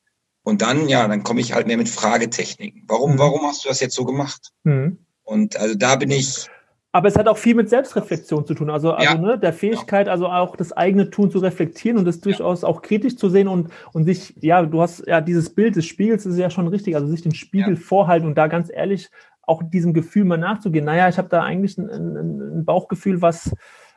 Und 0.45 0.61
dann, 0.61 0.89
ja, 0.89 1.09
dann 1.09 1.25
komme 1.25 1.41
ich 1.41 1.55
halt 1.55 1.67
mehr 1.67 1.79
mit 1.79 1.89
Fragetechniken. 1.89 2.85
Warum, 2.87 3.15
mhm. 3.15 3.19
warum 3.19 3.43
hast 3.47 3.65
du 3.65 3.69
das 3.69 3.81
jetzt 3.81 3.95
so 3.95 4.05
gemacht? 4.05 4.53
Mhm. 4.63 4.99
Und 5.25 5.57
also 5.57 5.75
da 5.75 5.97
bin 5.97 6.11
ich. 6.11 6.49
Aber 6.93 7.09
es 7.09 7.17
hat 7.17 7.27
auch 7.27 7.39
viel 7.39 7.57
mit 7.57 7.69
Selbstreflexion 7.69 8.47
zu 8.47 8.55
tun, 8.55 8.71
also, 8.71 8.93
also 8.93 9.15
ja. 9.15 9.19
ne, 9.19 9.37
der 9.37 9.53
Fähigkeit, 9.53 10.07
also 10.09 10.29
auch 10.29 10.55
das 10.55 10.73
eigene 10.73 11.11
Tun 11.11 11.29
zu 11.29 11.39
reflektieren 11.39 11.99
und 11.99 12.05
das 12.05 12.21
durchaus 12.21 12.63
ja. 12.63 12.69
auch 12.69 12.83
kritisch 12.83 13.17
zu 13.17 13.29
sehen 13.29 13.49
und, 13.49 13.71
und 13.93 14.05
sich, 14.05 14.35
ja, 14.41 14.65
du 14.65 14.81
hast 14.81 15.05
ja 15.09 15.21
dieses 15.21 15.51
Bild 15.51 15.75
des 15.75 15.87
Spiegels 15.87 16.25
ist 16.25 16.39
ja 16.39 16.51
schon 16.51 16.69
richtig, 16.69 16.95
also 16.95 17.09
sich 17.09 17.23
den 17.23 17.35
Spiegel 17.35 17.75
ja. 17.75 17.81
vorhalten 17.81 18.29
und 18.29 18.39
da 18.39 18.47
ganz 18.47 18.71
ehrlich 18.73 19.11
auch 19.43 19.63
diesem 19.65 19.93
Gefühl 19.93 20.25
mal 20.25 20.37
nachzugehen. 20.37 20.85
Naja, 20.85 21.09
ich 21.09 21.19
habe 21.19 21.29
da 21.29 21.43
eigentlich 21.43 21.77
ein, 21.79 21.91
ein, 21.91 22.61
ein 22.61 22.65
Bauchgefühl, 22.65 23.21
was, 23.21 23.51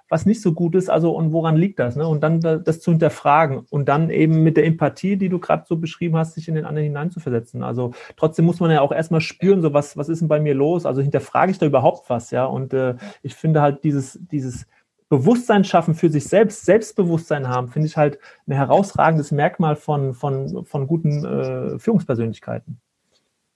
was 0.10 0.26
nicht 0.26 0.42
so 0.42 0.54
gut 0.54 0.76
ist, 0.76 0.90
also 0.90 1.12
und 1.12 1.34
woran 1.34 1.58
liegt 1.58 1.80
das? 1.80 1.96
Ne? 1.96 2.08
Und 2.08 2.22
dann 2.22 2.40
das 2.40 2.80
zu 2.80 2.92
hinterfragen 2.92 3.66
und 3.70 3.90
dann 3.90 4.10
eben 4.10 4.44
mit 4.44 4.58
der 4.58 4.66
Empathie, 4.66 5.18
die 5.18 5.30
du 5.30 5.40
gerade 5.40 5.66
so 5.68 5.78
beschrieben 5.78 6.16
hast, 6.18 6.34
sich 6.36 6.48
in 6.48 6.56
den 6.56 6.66
anderen 6.66 6.86
hineinzuversetzen. 6.86 7.64
Also 7.64 7.92
trotzdem 8.16 8.46
muss 8.46 8.60
man 8.60 8.72
ja 8.72 8.82
auch 8.82 8.92
erstmal 8.92 9.22
spüren, 9.22 9.62
so 9.62 9.74
was, 9.74 9.98
was 9.98 10.10
ist 10.10 10.20
denn 10.20 10.28
bei 10.28 10.40
mir 10.40 10.54
los? 10.54 10.86
Also 10.86 11.02
hinterfrage 11.02 11.52
ich 11.52 11.58
da 11.58 11.66
überhaupt 11.66 12.10
was, 12.10 12.32
ja? 12.32 12.46
Und 12.46 12.74
äh, 12.74 12.96
ich 13.22 13.36
finde 13.36 13.62
halt 13.62 13.84
dieses, 13.84 14.20
dieses 14.32 14.66
Bewusstsein 15.10 15.64
schaffen 15.64 15.96
für 15.96 16.10
sich 16.10 16.26
selbst, 16.26 16.66
Selbstbewusstsein 16.66 17.48
haben, 17.48 17.70
finde 17.70 17.88
ich 17.88 17.96
halt 17.96 18.20
ein 18.46 18.54
herausragendes 18.54 19.32
Merkmal 19.32 19.76
von, 19.76 20.14
von, 20.14 20.66
von 20.66 20.88
guten 20.88 21.24
äh, 21.24 21.80
Führungspersönlichkeiten. 21.80 22.80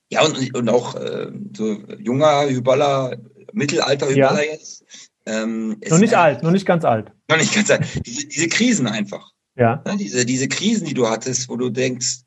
Ja, 0.10 0.26
und, 0.26 0.56
und 0.56 0.70
auch 0.70 0.96
äh, 0.96 1.32
so 1.56 1.78
junger 1.98 2.48
Hyballer, 2.50 3.18
Mittelalter 3.54 4.10
Hyballer 4.10 4.46
ja. 4.46 4.52
jetzt, 4.52 4.86
ähm, 5.26 5.78
noch 5.88 6.00
nicht 6.00 6.16
alt, 6.16 6.44
noch 6.44 6.52
nicht 6.52 6.66
ganz 6.66 6.84
alt. 6.84 7.12
Noch 7.30 7.38
nicht 7.38 7.54
ganz 7.54 7.70
alt. 7.70 7.86
Diese, 8.06 8.28
diese 8.28 8.48
Krisen 8.48 8.88
einfach. 8.88 9.32
Ja. 9.56 9.84
Ne, 9.86 9.98
diese, 9.98 10.26
diese 10.26 10.48
Krisen, 10.48 10.88
die 10.88 10.94
du 10.94 11.08
hattest, 11.08 11.50
wo 11.50 11.56
du 11.56 11.70
denkst, 11.70 12.22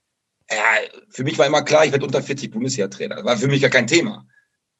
ja, 0.50 0.56
für 1.10 1.24
mich 1.24 1.38
war 1.38 1.46
immer 1.46 1.62
klar, 1.62 1.84
ich 1.84 1.92
werde 1.92 2.04
unter 2.04 2.22
40 2.22 2.50
Bundesjahr-Trainer. 2.50 3.16
Das 3.16 3.24
war 3.24 3.36
für 3.36 3.48
mich 3.48 3.62
gar 3.62 3.70
kein 3.70 3.86
Thema. 3.86 4.26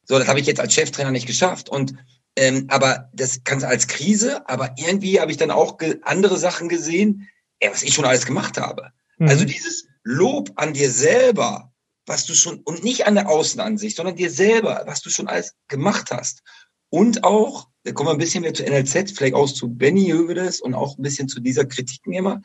So, 0.03 0.19
das 0.19 0.27
habe 0.27 0.39
ich 0.39 0.45
jetzt 0.45 0.59
als 0.59 0.73
Cheftrainer 0.73 1.11
nicht 1.11 1.27
geschafft. 1.27 1.69
Und 1.69 1.95
ähm, 2.37 2.67
aber 2.69 3.09
das 3.13 3.41
kannst 3.43 3.63
du 3.63 3.69
als 3.69 3.87
Krise, 3.87 4.47
aber 4.49 4.75
irgendwie 4.77 5.19
habe 5.19 5.31
ich 5.31 5.37
dann 5.37 5.51
auch 5.51 5.77
andere 6.03 6.37
Sachen 6.37 6.69
gesehen, 6.69 7.29
ey, 7.59 7.71
was 7.71 7.83
ich 7.83 7.93
schon 7.93 8.05
alles 8.05 8.25
gemacht 8.25 8.57
habe. 8.57 8.91
Mhm. 9.17 9.29
Also 9.29 9.45
dieses 9.45 9.87
Lob 10.03 10.51
an 10.55 10.73
dir 10.73 10.91
selber, 10.91 11.71
was 12.05 12.25
du 12.25 12.35
schon, 12.35 12.59
und 12.59 12.83
nicht 12.83 13.07
an 13.07 13.15
der 13.15 13.29
Außenansicht, 13.29 13.95
sondern 13.95 14.17
dir 14.17 14.29
selber, 14.29 14.83
was 14.85 15.01
du 15.01 15.09
schon 15.09 15.27
alles 15.27 15.55
gemacht 15.67 16.11
hast. 16.11 16.43
Und 16.89 17.23
auch 17.23 17.69
da 17.85 17.91
kommen 17.91 18.09
wir 18.09 18.13
ein 18.13 18.17
bisschen 18.17 18.41
mehr 18.41 18.53
zu 18.53 18.63
NLZ, 18.63 19.11
vielleicht 19.11 19.35
auch 19.35 19.49
zu 19.49 19.69
Benny 19.69 20.07
Hövedes 20.09 20.59
und 20.59 20.73
auch 20.73 20.97
ein 20.97 21.03
bisschen 21.03 21.29
zu 21.29 21.39
dieser 21.39 21.65
Kritik 21.65 22.01
immer. 22.07 22.41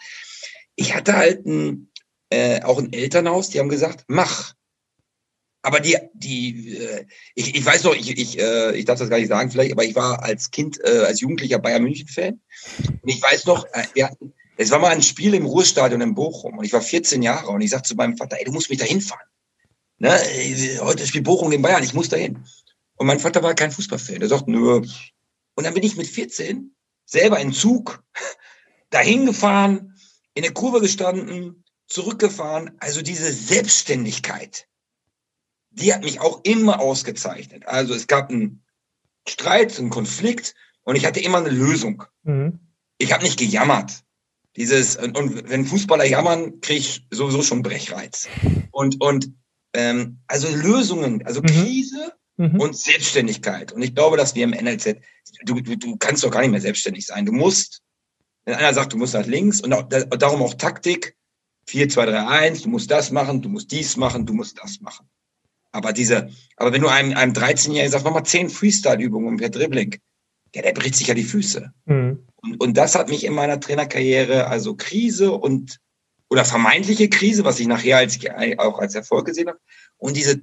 Ich 0.77 0.95
hatte 0.95 1.17
halt 1.17 1.47
ein, 1.47 1.91
äh, 2.29 2.63
auch 2.63 2.79
ein 2.79 2.93
Elternhaus, 2.93 3.49
die 3.49 3.59
haben 3.59 3.71
gesagt, 3.71 4.05
mach. 4.07 4.53
Aber 5.63 5.81
die, 5.81 5.97
die, 6.13 6.77
äh, 6.77 7.07
ich, 7.35 7.55
ich 7.55 7.65
weiß 7.65 7.85
noch, 7.85 7.95
ich, 7.95 8.19
ich, 8.19 8.39
äh, 8.39 8.77
ich 8.77 8.85
darf 8.85 8.99
das 8.99 9.09
gar 9.09 9.19
nicht 9.19 9.29
sagen 9.29 9.51
vielleicht, 9.51 9.73
aber 9.73 9.85
ich 9.85 9.95
war 9.95 10.23
als 10.23 10.51
Kind, 10.51 10.79
äh, 10.85 11.05
als 11.07 11.21
Jugendlicher 11.21 11.59
Bayern 11.59 11.83
München 11.83 12.09
Fan. 12.09 12.41
Und 12.87 13.09
ich 13.09 13.23
weiß 13.23 13.47
noch, 13.47 13.67
wir 13.95 14.07
hatten, 14.07 14.35
es 14.59 14.71
war 14.71 14.79
mal 14.79 14.93
ein 14.93 15.03
Spiel 15.03 15.33
im 15.33 15.47
Ruhestadion 15.47 16.03
in 16.03 16.15
Bochum 16.15 16.59
und 16.59 16.65
ich 16.67 16.73
war 16.75 16.83
14 16.83 17.23
Jahre 17.23 17.49
und 17.49 17.63
ich 17.63 17.71
sagte 17.71 17.89
zu 17.89 17.95
meinem 17.95 18.19
Vater, 18.19 18.37
ey, 18.39 18.45
du 18.45 18.53
musst 18.53 18.69
mich 18.69 18.79
da 18.79 18.85
hinfahren. 18.85 19.27
Ne, 19.99 20.19
heute 20.81 21.07
spielt 21.07 21.25
Bochum 21.25 21.51
gegen 21.51 21.63
Bayern, 21.63 21.83
ich 21.83 21.95
muss 21.95 22.11
da 22.11 22.17
hin. 22.17 22.45
Und 22.97 23.07
mein 23.07 23.21
Vater 23.21 23.43
war 23.43 23.55
kein 23.55 23.71
Fußballfan. 23.71 24.21
Er 24.21 24.29
sagte, 24.29 24.51
nö, 24.51 24.83
und 25.61 25.65
dann 25.65 25.75
bin 25.75 25.83
ich 25.83 25.99
mit 25.99 26.07
14 26.07 26.75
selber 27.05 27.39
in 27.39 27.53
Zug 27.53 28.03
dahin 28.89 29.27
gefahren, 29.27 29.95
in 30.33 30.43
der 30.43 30.55
Kurve 30.55 30.81
gestanden, 30.81 31.65
zurückgefahren. 31.87 32.71
Also 32.79 33.03
diese 33.03 33.31
Selbstständigkeit, 33.31 34.67
die 35.69 35.93
hat 35.93 36.03
mich 36.03 36.19
auch 36.19 36.41
immer 36.45 36.81
ausgezeichnet. 36.81 37.67
Also 37.67 37.93
es 37.93 38.07
gab 38.07 38.31
einen 38.31 38.65
Streit, 39.29 39.79
einen 39.79 39.91
Konflikt 39.91 40.55
und 40.85 40.97
ich 40.97 41.05
hatte 41.05 41.21
immer 41.21 41.37
eine 41.37 41.51
Lösung. 41.51 42.05
Mhm. 42.23 42.59
Ich 42.97 43.13
habe 43.13 43.23
nicht 43.23 43.39
gejammert. 43.39 44.03
Dieses, 44.57 44.97
und, 44.97 45.15
und 45.19 45.47
wenn 45.51 45.67
Fußballer 45.67 46.07
jammern, 46.07 46.63
kriege 46.63 46.81
ich 46.81 47.07
sowieso 47.11 47.43
schon 47.43 47.61
Brechreiz. 47.61 48.29
Und, 48.71 48.99
und 49.03 49.31
ähm, 49.75 50.21
also 50.27 50.49
Lösungen, 50.49 51.27
also 51.27 51.43
mhm. 51.43 51.49
Krise 51.49 52.15
mhm. 52.41 52.59
und 52.59 52.77
Selbstständigkeit. 52.77 53.73
Und 53.73 53.83
ich 53.83 53.95
glaube, 53.95 54.17
dass 54.17 54.35
wir 54.35 54.45
im 54.45 54.51
NLZ, 54.51 54.97
du, 55.45 55.61
du, 55.61 55.77
du 55.77 55.97
kannst 55.97 56.25
doch 56.25 56.31
gar 56.31 56.41
nicht 56.41 56.51
mehr 56.51 56.61
selbstständig 56.61 57.07
sein. 57.07 57.27
Du 57.27 57.33
musst, 57.33 57.83
wenn 58.45 58.55
einer 58.55 58.73
sagt, 58.73 58.93
du 58.93 58.97
musst 58.97 59.15
nach 59.15 59.27
links 59.27 59.61
und 59.61 59.71
darum 59.71 60.43
auch 60.43 60.55
Taktik, 60.55 61.17
4, 61.67 61.89
2, 61.91 62.07
3, 62.07 62.27
1, 62.27 62.63
du 62.63 62.71
musst 62.71 62.91
das 62.91 63.11
machen, 63.11 63.43
du 63.43 63.49
musst 63.49 63.71
dies 63.71 63.97
machen, 63.97 64.25
du 64.25 64.33
musst 64.33 64.59
das 64.59 64.81
machen. 64.81 65.07
Aber 65.73 65.93
diese, 65.93 66.31
aber 66.57 66.73
wenn 66.73 66.81
du 66.81 66.89
einem, 66.89 67.17
einem 67.17 67.33
13-Jährigen 67.33 67.93
sagst, 67.93 68.05
mach 68.05 68.15
mal 68.15 68.25
10 68.25 68.49
Freestyle-Übungen 68.49 69.37
per 69.37 69.51
Dribbling, 69.51 69.97
ja, 70.55 70.63
der 70.63 70.73
bricht 70.73 70.97
sich 70.97 71.07
ja 71.07 71.15
die 71.15 71.23
Füße. 71.23 71.73
Mhm. 71.85 72.27
Und, 72.37 72.61
und 72.61 72.77
das 72.77 72.95
hat 72.95 73.09
mich 73.09 73.25
in 73.25 73.35
meiner 73.35 73.61
Trainerkarriere, 73.61 74.49
also 74.49 74.75
Krise 74.75 75.33
und 75.33 75.79
oder 76.29 76.45
vermeintliche 76.45 77.09
Krise, 77.09 77.45
was 77.45 77.59
ich 77.61 77.67
nachher 77.67 77.99
als, 77.99 78.19
auch 78.59 78.79
als 78.79 78.95
Erfolg 78.95 79.27
gesehen 79.27 79.49
habe, 79.49 79.59
und 79.99 80.17
diese 80.17 80.41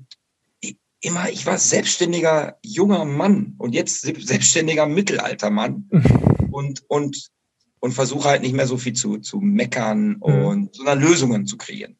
immer, 1.02 1.30
ich 1.30 1.46
war 1.46 1.58
selbstständiger 1.58 2.58
junger 2.64 3.06
Mann 3.06 3.56
und 3.58 3.74
jetzt 3.74 4.02
selbstständiger 4.02 4.88
mittelalter 4.88 5.50
Mann 5.50 5.90
und, 6.52 6.84
und, 6.88 7.30
und 7.80 7.92
versuche 7.92 8.30
halt 8.30 8.42
nicht 8.42 8.56
mehr 8.56 8.68
so 8.68 8.78
viel 8.78 8.94
zu, 8.94 9.18
zu 9.20 9.40
meckern 9.40 10.18
mhm. 10.18 10.46
und 10.46 10.76
sondern 10.76 11.00
Lösungen 11.00 11.46
zu 11.46 11.58
kreieren. 11.58 11.98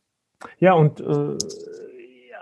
Ja, 0.60 0.74
und 0.74 1.00
äh, 1.00 1.38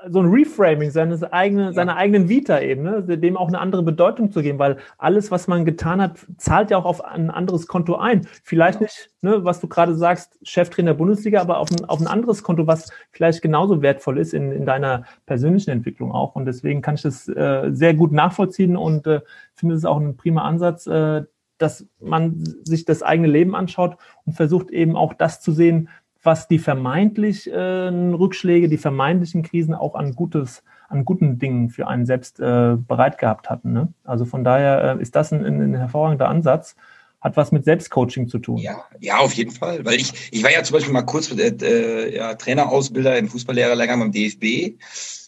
so 0.09 0.19
ein 0.19 0.27
Reframing 0.27 0.91
seines 0.91 1.23
eigenen, 1.23 1.67
ja. 1.67 1.73
seiner 1.73 1.95
eigenen 1.95 2.29
Vita 2.29 2.59
eben, 2.59 2.83
ne? 2.83 3.17
dem 3.17 3.37
auch 3.37 3.47
eine 3.47 3.59
andere 3.59 3.83
Bedeutung 3.83 4.31
zu 4.31 4.41
geben, 4.41 4.59
weil 4.59 4.77
alles, 4.97 5.31
was 5.31 5.47
man 5.47 5.65
getan 5.65 6.01
hat, 6.01 6.17
zahlt 6.37 6.71
ja 6.71 6.77
auch 6.77 6.85
auf 6.85 7.03
ein 7.03 7.29
anderes 7.29 7.67
Konto 7.67 7.95
ein. 7.95 8.27
Vielleicht 8.43 8.81
ja. 8.81 8.83
nicht, 8.83 9.09
ne, 9.21 9.43
was 9.43 9.61
du 9.61 9.67
gerade 9.67 9.95
sagst, 9.95 10.37
Cheftrainer 10.43 10.93
Bundesliga, 10.93 11.41
aber 11.41 11.59
auf 11.59 11.71
ein, 11.71 11.85
auf 11.85 11.99
ein 11.99 12.07
anderes 12.07 12.43
Konto, 12.43 12.67
was 12.67 12.91
vielleicht 13.11 13.41
genauso 13.41 13.81
wertvoll 13.81 14.17
ist 14.19 14.33
in, 14.33 14.51
in 14.51 14.65
deiner 14.65 15.05
persönlichen 15.25 15.71
Entwicklung 15.71 16.11
auch. 16.11 16.35
Und 16.35 16.45
deswegen 16.45 16.81
kann 16.81 16.95
ich 16.95 17.01
das 17.01 17.27
äh, 17.27 17.69
sehr 17.71 17.93
gut 17.93 18.11
nachvollziehen 18.11 18.77
und 18.77 19.07
äh, 19.07 19.21
finde 19.53 19.75
es 19.75 19.85
auch 19.85 19.99
ein 19.99 20.17
prima 20.17 20.43
Ansatz, 20.43 20.87
äh, 20.87 21.23
dass 21.57 21.87
man 21.99 22.43
sich 22.63 22.85
das 22.85 23.01
eigene 23.01 23.29
Leben 23.29 23.55
anschaut 23.55 23.97
und 24.25 24.33
versucht 24.33 24.71
eben 24.71 24.95
auch 24.95 25.13
das 25.13 25.41
zu 25.41 25.51
sehen, 25.51 25.89
was 26.25 26.47
die 26.47 26.59
vermeintlichen 26.59 27.53
äh, 27.53 28.15
Rückschläge, 28.15 28.69
die 28.69 28.77
vermeintlichen 28.77 29.43
Krisen 29.43 29.73
auch 29.73 29.95
an 29.95 30.15
Gutes, 30.15 30.63
an 30.89 31.05
guten 31.05 31.39
Dingen 31.39 31.69
für 31.69 31.87
einen 31.87 32.05
selbst 32.05 32.39
äh, 32.39 32.75
bereit 32.77 33.17
gehabt 33.17 33.49
hatten. 33.49 33.73
Ne? 33.73 33.93
Also 34.03 34.25
von 34.25 34.43
daher 34.43 34.97
äh, 34.97 35.01
ist 35.01 35.15
das 35.15 35.31
ein, 35.31 35.45
ein, 35.45 35.75
hervorragender 35.75 36.29
Ansatz 36.29 36.75
hat 37.21 37.37
was 37.37 37.51
mit 37.51 37.65
Selbstcoaching 37.65 38.27
zu 38.27 38.37
tun. 38.37 38.57
Ja, 38.57 38.85
ja, 38.99 39.17
auf 39.17 39.33
jeden 39.33 39.49
Fall. 39.49 39.83
Weil 39.83 39.95
ich, 39.95 40.13
ich 40.31 40.43
war 40.43 40.51
ja 40.51 40.61
zum 40.61 40.75
Beispiel 40.75 40.93
mal 40.93 41.01
kurz 41.01 41.31
äh, 41.31 42.15
ja, 42.15 42.35
Trainerausbilder 42.35 43.17
im 43.17 43.29
Fußballlehrerlehrgang 43.29 43.99
beim 43.99 44.11
DFB. 44.11 44.77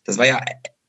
Das 0.06 0.20
war 0.20 0.28
ja, 0.28 0.40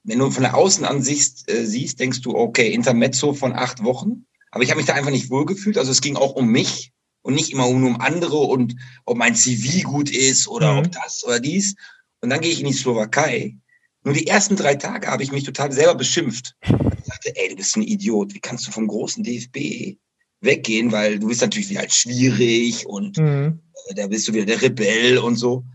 wenn 0.05 0.19
du 0.19 0.31
von 0.31 0.43
der 0.43 0.55
Außenansicht 0.55 1.51
äh, 1.51 1.65
siehst, 1.65 1.99
denkst 1.99 2.21
du, 2.21 2.37
okay, 2.37 2.71
Intermezzo 2.75 3.33
von 3.33 3.55
acht 3.55 3.83
Wochen. 3.85 4.27
Aber 4.51 4.63
ich 4.65 4.71
habe 4.71 4.79
mich 4.79 4.87
da 4.87 4.93
einfach 4.93 5.11
nicht 5.11 5.31
wohlgefühlt. 5.31 5.79
Also 5.79 5.93
es 5.93 6.03
ging 6.03 6.17
auch 6.17 6.35
um 6.35 6.49
mich 6.49 6.93
und 7.29 7.35
nicht 7.35 7.53
immer 7.53 7.71
nur 7.71 7.91
um 7.91 8.01
andere 8.01 8.39
und 8.39 8.75
ob 9.05 9.19
mein 9.19 9.35
CV 9.35 9.87
gut 9.87 10.11
ist 10.11 10.49
oder 10.49 10.73
mhm. 10.73 10.79
ob 10.79 10.93
das 10.93 11.23
oder 11.25 11.39
dies. 11.39 11.75
Und 12.23 12.31
dann 12.31 12.41
gehe 12.41 12.51
ich 12.51 12.61
in 12.61 12.67
die 12.67 12.73
Slowakei. 12.73 13.55
Nur 14.03 14.15
die 14.15 14.27
ersten 14.27 14.57
drei 14.57 14.77
Tage 14.77 15.09
habe 15.09 15.23
ich 15.23 15.31
mich 15.31 15.45
total 15.45 15.71
selber 15.71 15.95
beschimpft. 15.95 16.57
Ich 16.63 17.05
dachte, 17.05 17.37
ey, 17.37 17.51
du 17.51 17.57
bist 17.57 17.77
ein 17.77 17.83
Idiot. 17.83 18.33
Wie 18.33 18.41
kannst 18.41 18.67
du 18.67 18.71
vom 18.71 18.89
großen 18.89 19.23
DFB 19.23 19.99
weggehen? 20.41 20.91
Weil 20.91 21.19
du 21.19 21.29
bist 21.29 21.43
natürlich 21.43 21.69
wieder 21.69 21.81
halt 21.81 21.93
schwierig 21.93 22.87
und 22.87 23.19
mhm. 23.19 23.61
Äh, 23.89 23.95
da 23.95 24.07
bist 24.07 24.27
du 24.27 24.33
wieder 24.33 24.47
der 24.47 24.63
Rebell 24.63 25.19
und 25.19 25.37
so. 25.37 25.67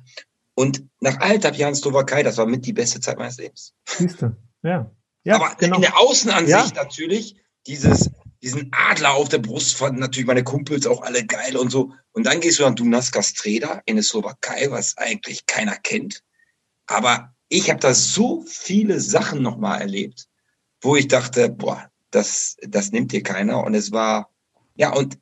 Und 0.56 0.84
nach 1.02 1.20
anderthalb 1.20 1.56
Jahren 1.56 1.76
Slowakei, 1.76 2.24
das 2.24 2.38
war 2.38 2.48
mit 2.48 2.66
die 2.66 2.74
beste 2.74 3.00
Zeit 3.00 3.20
meines 3.20 3.38
Lebens. 3.38 3.76
Siehst 3.86 4.24
du, 4.24 4.36
ja. 4.64 4.92
ja 5.24 5.36
Aber 5.36 5.54
genau. 5.60 5.76
in 5.76 5.84
der 5.84 6.00
Außenansicht 6.00 6.76
ja. 6.76 6.84
natürlich 6.84 7.36
dieses, 7.68 8.10
diesen 8.44 8.70
Adler 8.74 9.14
auf 9.14 9.30
der 9.30 9.38
Brust 9.38 9.76
fanden 9.76 10.02
natürlich 10.02 10.28
meine 10.28 10.44
Kumpels 10.44 10.86
auch 10.86 11.02
alle 11.02 11.26
geil 11.26 11.56
und 11.56 11.72
so. 11.72 11.94
Und 12.12 12.26
dann 12.26 12.42
gehst 12.42 12.60
du 12.60 12.66
an 12.66 12.76
Dunaska 12.76 13.24
Streda 13.24 13.82
in 13.86 13.96
der 13.96 14.04
Slowakei, 14.04 14.70
was 14.70 14.98
eigentlich 14.98 15.46
keiner 15.46 15.78
kennt. 15.78 16.22
Aber 16.86 17.34
ich 17.48 17.70
habe 17.70 17.80
da 17.80 17.94
so 17.94 18.44
viele 18.46 19.00
Sachen 19.00 19.42
nochmal 19.42 19.80
erlebt, 19.80 20.28
wo 20.82 20.98
ich 20.98 21.08
dachte, 21.08 21.50
boah, 21.50 21.90
das, 22.12 22.58
das 22.62 22.92
nimmt 22.92 23.14
dir 23.14 23.24
keiner. 23.24 23.64
Und 23.64 23.76
es 23.76 23.94
war, 23.94 24.30
ja, 24.76 24.94
und 24.94 25.18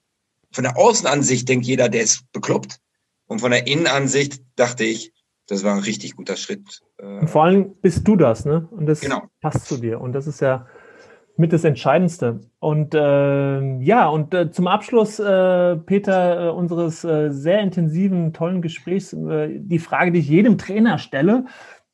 von 0.51 0.63
der 0.63 0.75
Außenansicht 0.77 1.47
denkt 1.47 1.67
jeder, 1.67 1.89
der 1.89 2.01
ist 2.01 2.23
bekloppt. 2.31 2.79
Und 3.27 3.39
von 3.39 3.51
der 3.51 3.67
Innenansicht 3.67 4.41
dachte 4.55 4.83
ich, 4.83 5.13
das 5.45 5.63
war 5.63 5.73
ein 5.75 5.83
richtig 5.83 6.15
guter 6.15 6.37
Schritt. 6.37 6.81
Und 6.97 7.29
vor 7.29 7.43
allem 7.43 7.75
bist 7.81 8.07
du 8.07 8.15
das, 8.15 8.45
ne? 8.45 8.67
Und 8.71 8.87
das 8.87 9.01
genau. 9.01 9.27
passt 9.41 9.67
zu 9.67 9.77
dir. 9.77 10.01
Und 10.01 10.13
das 10.13 10.25
ist 10.25 10.41
ja, 10.41 10.67
mit 11.41 11.51
das 11.51 11.63
Entscheidendste. 11.63 12.39
Und 12.59 12.93
äh, 12.93 13.77
ja, 13.79 14.07
und 14.07 14.33
äh, 14.33 14.51
zum 14.51 14.67
Abschluss, 14.67 15.19
äh, 15.19 15.75
Peter, 15.75 16.45
äh, 16.45 16.49
unseres 16.51 17.03
äh, 17.03 17.31
sehr 17.31 17.59
intensiven, 17.61 18.31
tollen 18.31 18.61
Gesprächs, 18.61 19.11
äh, 19.11 19.59
die 19.59 19.79
Frage, 19.79 20.11
die 20.11 20.19
ich 20.19 20.29
jedem 20.29 20.57
Trainer 20.57 20.97
stelle, 20.97 21.45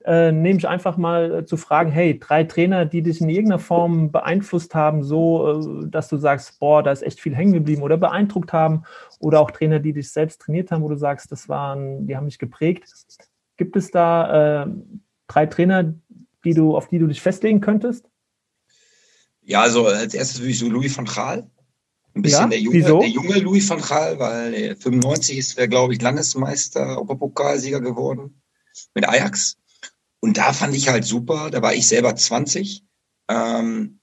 nehme 0.10 0.58
ich 0.58 0.66
einfach 0.66 0.96
mal 0.96 1.44
zu 1.44 1.58
fragen, 1.58 1.92
hey, 1.92 2.18
drei 2.18 2.46
Trainer, 2.46 2.86
die 2.86 3.02
dich 3.02 3.20
in 3.20 3.28
irgendeiner 3.28 3.60
Form 3.60 4.10
beeinflusst 4.10 4.74
haben, 4.74 5.04
so, 5.04 5.84
dass 5.86 6.08
du 6.08 6.16
sagst, 6.16 6.62
boah, 6.62 6.82
da 6.82 6.94
ist 6.94 7.02
echt 7.02 7.20
viel 7.20 7.36
hängen 7.36 7.52
geblieben 7.52 7.82
oder 7.82 7.98
beeindruckt 7.98 8.54
haben, 8.54 8.84
oder 9.20 9.42
auch 9.42 9.52
Trainer, 9.52 9.80
die 9.80 9.92
dich 9.92 10.10
selbst 10.10 10.40
trainiert 10.40 10.72
haben, 10.72 10.82
wo 10.82 10.88
du 10.88 10.96
sagst, 10.96 11.30
das 11.34 11.50
waren, 11.50 12.08
die 12.08 12.16
haben 12.16 12.24
mich 12.24 12.40
geprägt. 12.40 12.86
Gibt 13.58 13.76
es 13.76 13.92
da 13.92 14.68
drei 15.28 15.46
Trainer, 15.46 15.94
die 16.46 16.54
du, 16.54 16.78
auf 16.78 16.88
die 16.88 17.00
du 17.00 17.08
dich 17.08 17.22
festlegen 17.22 17.60
könntest? 17.60 18.10
Ja, 19.48 19.62
also 19.62 19.88
als 19.88 20.14
erstes 20.14 20.40
würde 20.40 20.52
ich 20.52 20.60
so 20.60 20.68
Louis 20.68 20.96
van 20.96 21.06
Gaal. 21.06 21.50
Ein 22.14 22.22
bisschen 22.22 22.42
ja, 22.42 22.48
der, 22.48 22.60
junge, 22.60 22.82
der 22.82 23.08
junge 23.08 23.40
Louis 23.40 23.70
van 23.70 23.80
Gaal, 23.80 24.20
weil 24.20 24.76
95 24.76 25.38
ist 25.38 25.58
er, 25.58 25.70
glaube 25.70 25.94
ich, 25.94 26.02
Landesmeister, 26.02 27.00
Oberpokalsieger 27.00 27.80
geworden 27.80 28.42
mit 28.94 29.08
Ajax. 29.08 29.56
Und 30.20 30.38
da 30.38 30.52
fand 30.52 30.76
ich 30.76 30.90
halt 30.90 31.06
super, 31.06 31.50
da 31.50 31.62
war 31.62 31.74
ich 31.74 31.88
selber 31.88 32.14
20. 32.14 32.84
Ähm, 33.30 34.00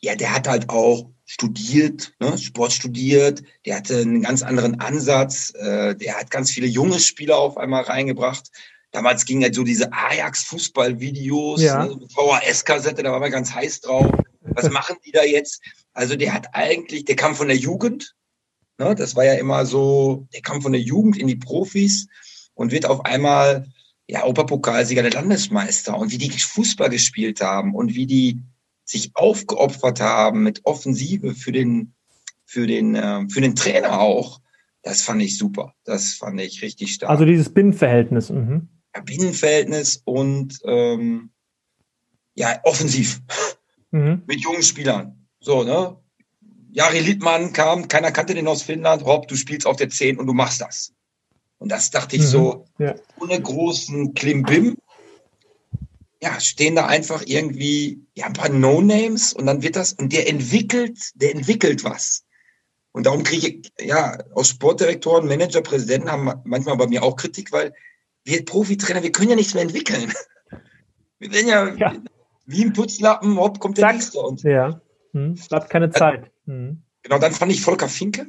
ja, 0.00 0.14
der 0.14 0.32
hat 0.32 0.46
halt 0.46 0.68
auch 0.68 1.10
studiert, 1.24 2.14
ne, 2.20 2.38
Sport 2.38 2.72
studiert, 2.72 3.42
der 3.66 3.78
hatte 3.78 3.98
einen 3.98 4.22
ganz 4.22 4.42
anderen 4.42 4.78
Ansatz, 4.78 5.52
äh, 5.56 5.96
der 5.96 6.20
hat 6.20 6.30
ganz 6.30 6.52
viele 6.52 6.68
junge 6.68 7.00
Spieler 7.00 7.38
auf 7.38 7.56
einmal 7.56 7.82
reingebracht. 7.82 8.48
Damals 8.92 9.24
ging 9.24 9.42
halt 9.42 9.56
so 9.56 9.64
diese 9.64 9.92
Ajax-Fußball-Videos, 9.92 11.62
ja. 11.62 11.84
ne, 11.84 11.98
VHS-Kassette, 12.14 13.02
da 13.02 13.10
war 13.10 13.18
man 13.18 13.32
ganz 13.32 13.52
heiß 13.52 13.80
drauf 13.80 14.06
was 14.54 14.70
machen 14.70 14.96
die 15.04 15.12
da 15.12 15.22
jetzt? 15.22 15.62
Also 15.92 16.16
der 16.16 16.32
hat 16.32 16.48
eigentlich, 16.52 17.04
der 17.04 17.16
kam 17.16 17.34
von 17.34 17.48
der 17.48 17.56
Jugend, 17.56 18.14
ne, 18.78 18.94
das 18.94 19.16
war 19.16 19.24
ja 19.24 19.34
immer 19.34 19.66
so, 19.66 20.26
der 20.32 20.42
kam 20.42 20.62
von 20.62 20.72
der 20.72 20.80
Jugend 20.80 21.16
in 21.16 21.26
die 21.26 21.36
Profis 21.36 22.06
und 22.54 22.72
wird 22.72 22.86
auf 22.86 23.04
einmal 23.04 23.66
ja 24.06 24.22
Europapokalsieger 24.22 25.02
der 25.02 25.12
Landesmeister 25.12 25.96
und 25.96 26.10
wie 26.10 26.18
die 26.18 26.30
Fußball 26.30 26.90
gespielt 26.90 27.40
haben 27.40 27.74
und 27.74 27.94
wie 27.94 28.06
die 28.06 28.40
sich 28.84 29.12
aufgeopfert 29.14 30.00
haben 30.00 30.42
mit 30.42 30.60
Offensive 30.64 31.34
für 31.34 31.52
den 31.52 31.94
für 32.44 32.66
den 32.66 32.94
äh, 32.94 33.26
für 33.28 33.40
den 33.40 33.56
Trainer 33.56 34.00
auch. 34.00 34.40
Das 34.82 35.00
fand 35.00 35.22
ich 35.22 35.38
super. 35.38 35.72
Das 35.84 36.14
fand 36.14 36.38
ich 36.40 36.60
richtig 36.60 36.92
stark. 36.92 37.10
Also 37.10 37.24
dieses 37.24 37.48
Binnenverhältnis. 37.48 38.28
Mhm. 38.28 38.68
Ja, 38.94 39.00
Binnenverhältnis 39.00 40.02
und 40.04 40.58
ähm, 40.64 41.30
ja 42.34 42.60
offensiv 42.64 43.22
mhm. 43.94 44.22
mit 44.26 44.40
jungen 44.40 44.62
Spielern. 44.62 45.26
So, 45.40 45.62
ne? 45.62 45.96
Jari 46.72 46.98
Littmann 46.98 47.52
kam, 47.52 47.86
keiner 47.86 48.10
kannte 48.10 48.34
den 48.34 48.48
aus 48.48 48.62
Finnland. 48.62 49.04
Rob, 49.04 49.28
du 49.28 49.36
spielst 49.36 49.66
auf 49.66 49.76
der 49.76 49.88
10 49.88 50.18
und 50.18 50.26
du 50.26 50.32
machst 50.32 50.60
das. 50.60 50.92
Und 51.58 51.70
das 51.70 51.90
dachte 51.90 52.16
ich 52.16 52.22
mhm. 52.22 52.26
so, 52.26 52.64
ja. 52.78 52.94
ohne 53.20 53.40
großen 53.40 54.14
Klimbim. 54.14 54.76
Ja, 56.20 56.40
stehen 56.40 56.74
da 56.74 56.86
einfach 56.86 57.22
irgendwie 57.26 58.02
ja, 58.14 58.26
ein 58.26 58.32
paar 58.32 58.48
No-Names 58.48 59.34
und 59.34 59.46
dann 59.46 59.62
wird 59.62 59.76
das, 59.76 59.92
und 59.92 60.12
der 60.12 60.28
entwickelt, 60.28 60.98
der 61.14 61.32
entwickelt 61.32 61.84
was. 61.84 62.24
Und 62.92 63.06
darum 63.06 63.24
kriege 63.24 63.48
ich, 63.48 63.72
ja, 63.86 64.18
aus 64.32 64.48
Sportdirektoren, 64.48 65.28
Manager, 65.28 65.60
Präsidenten 65.60 66.10
haben 66.10 66.32
manchmal 66.44 66.76
bei 66.76 66.86
mir 66.86 67.02
auch 67.02 67.16
Kritik, 67.16 67.52
weil 67.52 67.74
wir 68.24 68.44
Profitrainer, 68.44 69.02
wir 69.02 69.12
können 69.12 69.30
ja 69.30 69.36
nichts 69.36 69.54
mehr 69.54 69.64
entwickeln. 69.64 70.12
Wir 71.18 71.32
werden 71.32 71.48
ja, 71.48 71.74
ja 71.74 71.94
wie 72.46 72.64
ein 72.64 72.72
Putzlappen, 72.72 73.36
hopp, 73.36 73.60
kommt 73.60 73.78
der 73.78 73.86
Zack. 73.86 73.94
nächste. 73.94 74.20
Und, 74.20 74.42
ja, 74.42 74.80
hm. 75.12 75.34
bleibt 75.48 75.70
keine 75.70 75.90
Zeit. 75.90 76.30
Hm. 76.46 76.82
Genau, 77.02 77.18
dann 77.18 77.32
fand 77.32 77.52
ich 77.52 77.60
Volker 77.60 77.88
Finke. 77.88 78.26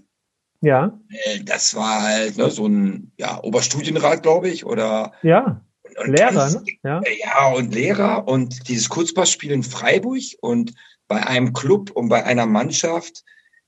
Ja. 0.61 0.99
Äh, 1.09 1.41
das 1.43 1.76
war 1.76 2.03
halt 2.03 2.38
ne, 2.38 2.49
so 2.49 2.68
ein 2.68 3.11
ja, 3.18 3.41
Oberstudienrat, 3.43 4.24
glaube 4.24 4.49
ich, 4.49 4.66
oder. 4.66 5.13
Ja. 5.22 5.61
Und 5.97 6.18
Lehrer, 6.18 6.34
ganz, 6.34 6.55
ne? 6.55 6.63
Ja. 6.84 7.01
ja, 7.24 7.47
und 7.53 7.74
Lehrer 7.74 8.28
und 8.28 8.68
dieses 8.68 8.89
Kurzpassspiel 8.89 9.51
in 9.51 9.63
Freiburg 9.63 10.24
und 10.41 10.74
bei 11.07 11.26
einem 11.26 11.53
Club 11.53 11.91
und 11.91 12.09
bei 12.09 12.24
einer 12.26 12.45
Mannschaft, 12.45 13.24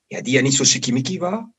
ja, 0.09 0.21
die 0.21 0.33
ja 0.33 0.41
nicht 0.41 0.57
so 0.57 0.65
schickimicki 0.65 1.21
war. 1.21 1.53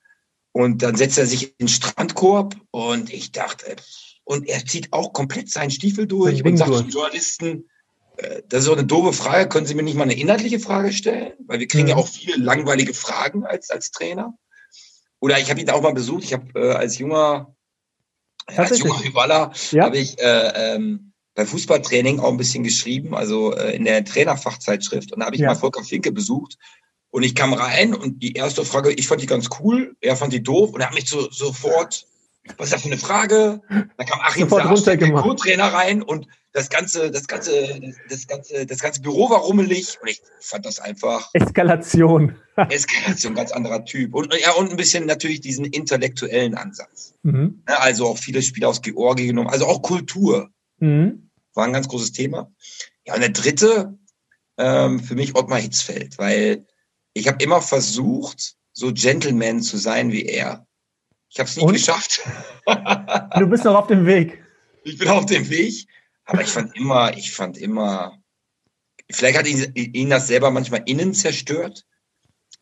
Und 0.52 0.82
dann 0.82 0.96
setzt 0.96 1.18
er 1.18 1.26
sich 1.26 1.50
in 1.58 1.66
den 1.66 1.68
Strandkorb 1.68 2.56
und 2.70 3.12
ich 3.12 3.32
dachte, 3.32 3.76
und 4.24 4.46
er 4.46 4.64
zieht 4.66 4.92
auch 4.92 5.12
komplett 5.12 5.48
seinen 5.48 5.70
Stiefel 5.70 6.06
durch 6.06 6.44
und 6.44 6.56
sagt 6.56 6.74
zum 6.74 6.88
Journalisten, 6.88 7.46
äh, 7.46 7.62
das 8.48 8.60
ist 8.60 8.66
so 8.66 8.72
eine 8.72 8.84
doofe 8.84 9.12
Frage. 9.12 9.48
Können 9.48 9.66
Sie 9.66 9.74
mir 9.74 9.82
nicht 9.82 9.96
mal 9.96 10.04
eine 10.04 10.18
inhaltliche 10.18 10.60
Frage 10.60 10.92
stellen? 10.92 11.32
Weil 11.46 11.60
wir 11.60 11.68
kriegen 11.68 11.84
mhm. 11.84 11.90
ja 11.90 11.96
auch 11.96 12.08
viele 12.08 12.36
langweilige 12.36 12.94
Fragen 12.94 13.44
als, 13.44 13.70
als 13.70 13.90
Trainer. 13.90 14.34
Oder 15.20 15.38
ich 15.38 15.50
habe 15.50 15.60
ihn 15.60 15.70
auch 15.70 15.82
mal 15.82 15.94
besucht. 15.94 16.24
Ich 16.24 16.32
habe 16.32 16.46
äh, 16.54 16.72
als 16.72 16.98
junger, 16.98 17.54
ja, 18.50 18.58
als 18.58 18.78
junger 18.78 19.02
Rivaler 19.02 19.52
ja. 19.70 19.84
habe 19.84 19.98
ich 19.98 20.18
äh, 20.20 20.74
ähm, 20.74 21.12
bei 21.34 21.46
Fußballtraining 21.46 22.18
auch 22.20 22.30
ein 22.30 22.36
bisschen 22.36 22.64
geschrieben, 22.64 23.14
also 23.14 23.54
äh, 23.54 23.74
in 23.74 23.84
der 23.84 24.04
Trainerfachzeitschrift. 24.04 25.12
Und 25.12 25.20
da 25.20 25.26
habe 25.26 25.36
ich 25.36 25.42
ja. 25.42 25.48
mal 25.48 25.54
Volker 25.54 25.84
Finke 25.84 26.12
besucht. 26.12 26.56
Und 27.10 27.22
ich 27.22 27.34
kam 27.34 27.52
rein 27.52 27.94
und 27.94 28.22
die 28.22 28.34
erste 28.34 28.64
Frage, 28.64 28.92
ich 28.92 29.08
fand 29.08 29.22
die 29.22 29.26
ganz 29.26 29.48
cool, 29.60 29.96
er 30.00 30.16
fand 30.16 30.32
die 30.32 30.42
doof 30.42 30.72
und 30.72 30.80
er 30.80 30.88
hat 30.88 30.94
mich 30.94 31.08
so, 31.08 31.30
sofort 31.30 32.06
was 32.56 32.66
ist 32.66 32.74
das 32.74 32.82
für 32.82 32.88
eine 32.88 32.98
Frage? 32.98 33.60
Dann 33.68 34.06
kam 34.06 34.20
Achim 34.20 34.48
Saas, 34.48 34.84
der 34.84 34.98
Co-Trainer 35.12 35.72
rein 35.72 36.02
und 36.02 36.26
das 36.52 36.70
ganze, 36.70 37.10
das 37.10 37.28
ganze, 37.28 37.80
das 38.08 38.26
ganze, 38.26 38.66
das 38.66 38.78
ganze 38.78 39.00
Büro 39.00 39.30
war 39.30 39.40
rummelig 39.40 39.98
und 40.00 40.08
ich 40.08 40.22
fand 40.40 40.64
das 40.64 40.80
einfach. 40.80 41.30
Eskalation. 41.34 42.36
Eskalation, 42.70 43.34
ganz 43.34 43.52
anderer 43.52 43.84
Typ. 43.84 44.14
Und, 44.14 44.34
ja, 44.34 44.52
und 44.52 44.70
ein 44.70 44.76
bisschen 44.76 45.06
natürlich 45.06 45.40
diesen 45.40 45.64
intellektuellen 45.66 46.54
Ansatz. 46.54 47.14
Mhm. 47.22 47.62
Also 47.66 48.06
auch 48.06 48.18
viele 48.18 48.42
Spiele 48.42 48.68
aus 48.68 48.82
Georgien 48.82 49.28
genommen, 49.28 49.50
also 49.50 49.66
auch 49.66 49.82
Kultur. 49.82 50.50
Mhm. 50.80 51.30
war 51.54 51.64
ein 51.64 51.72
ganz 51.72 51.88
großes 51.88 52.12
Thema. 52.12 52.52
Ja, 53.04 53.14
und 53.14 53.20
der 53.20 53.30
dritte, 53.30 53.98
ähm, 54.58 55.00
für 55.00 55.16
mich 55.16 55.34
Ottmar 55.34 55.58
Hitzfeld, 55.58 56.18
weil 56.18 56.66
ich 57.14 57.26
habe 57.26 57.42
immer 57.42 57.60
versucht, 57.60 58.54
so 58.72 58.92
Gentleman 58.92 59.60
zu 59.60 59.76
sein 59.76 60.12
wie 60.12 60.24
er. 60.24 60.67
Ich 61.30 61.38
habe 61.38 61.48
es 61.48 61.56
nicht 61.56 61.66
und? 61.66 61.72
geschafft. 61.74 62.20
du 63.38 63.46
bist 63.46 63.64
noch 63.64 63.74
auf 63.74 63.86
dem 63.86 64.06
Weg. 64.06 64.42
Ich 64.84 64.98
bin 64.98 65.08
auf 65.08 65.26
dem 65.26 65.48
Weg, 65.50 65.86
aber 66.24 66.42
ich 66.42 66.48
fand 66.48 66.74
immer, 66.76 67.16
ich 67.16 67.32
fand 67.32 67.58
immer, 67.58 68.18
vielleicht 69.10 69.38
hat 69.38 69.46
ihn, 69.46 69.72
ihn 69.74 70.10
das 70.10 70.26
selber 70.26 70.50
manchmal 70.50 70.82
innen 70.86 71.12
zerstört, 71.12 71.84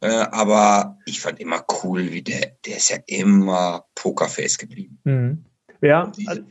äh, 0.01 0.09
aber 0.09 0.99
ich 1.07 1.21
fand 1.21 1.41
immer 1.41 1.64
cool, 1.83 2.12
wie 2.12 2.23
der, 2.23 2.57
der 2.67 2.77
ist 2.79 2.91
ja 2.91 2.99
immer 3.07 3.87
Pokerface 3.95 4.59
geblieben. 4.59 4.99
Mhm. 5.05 5.45
Ja, 5.81 6.11
also 6.27 6.43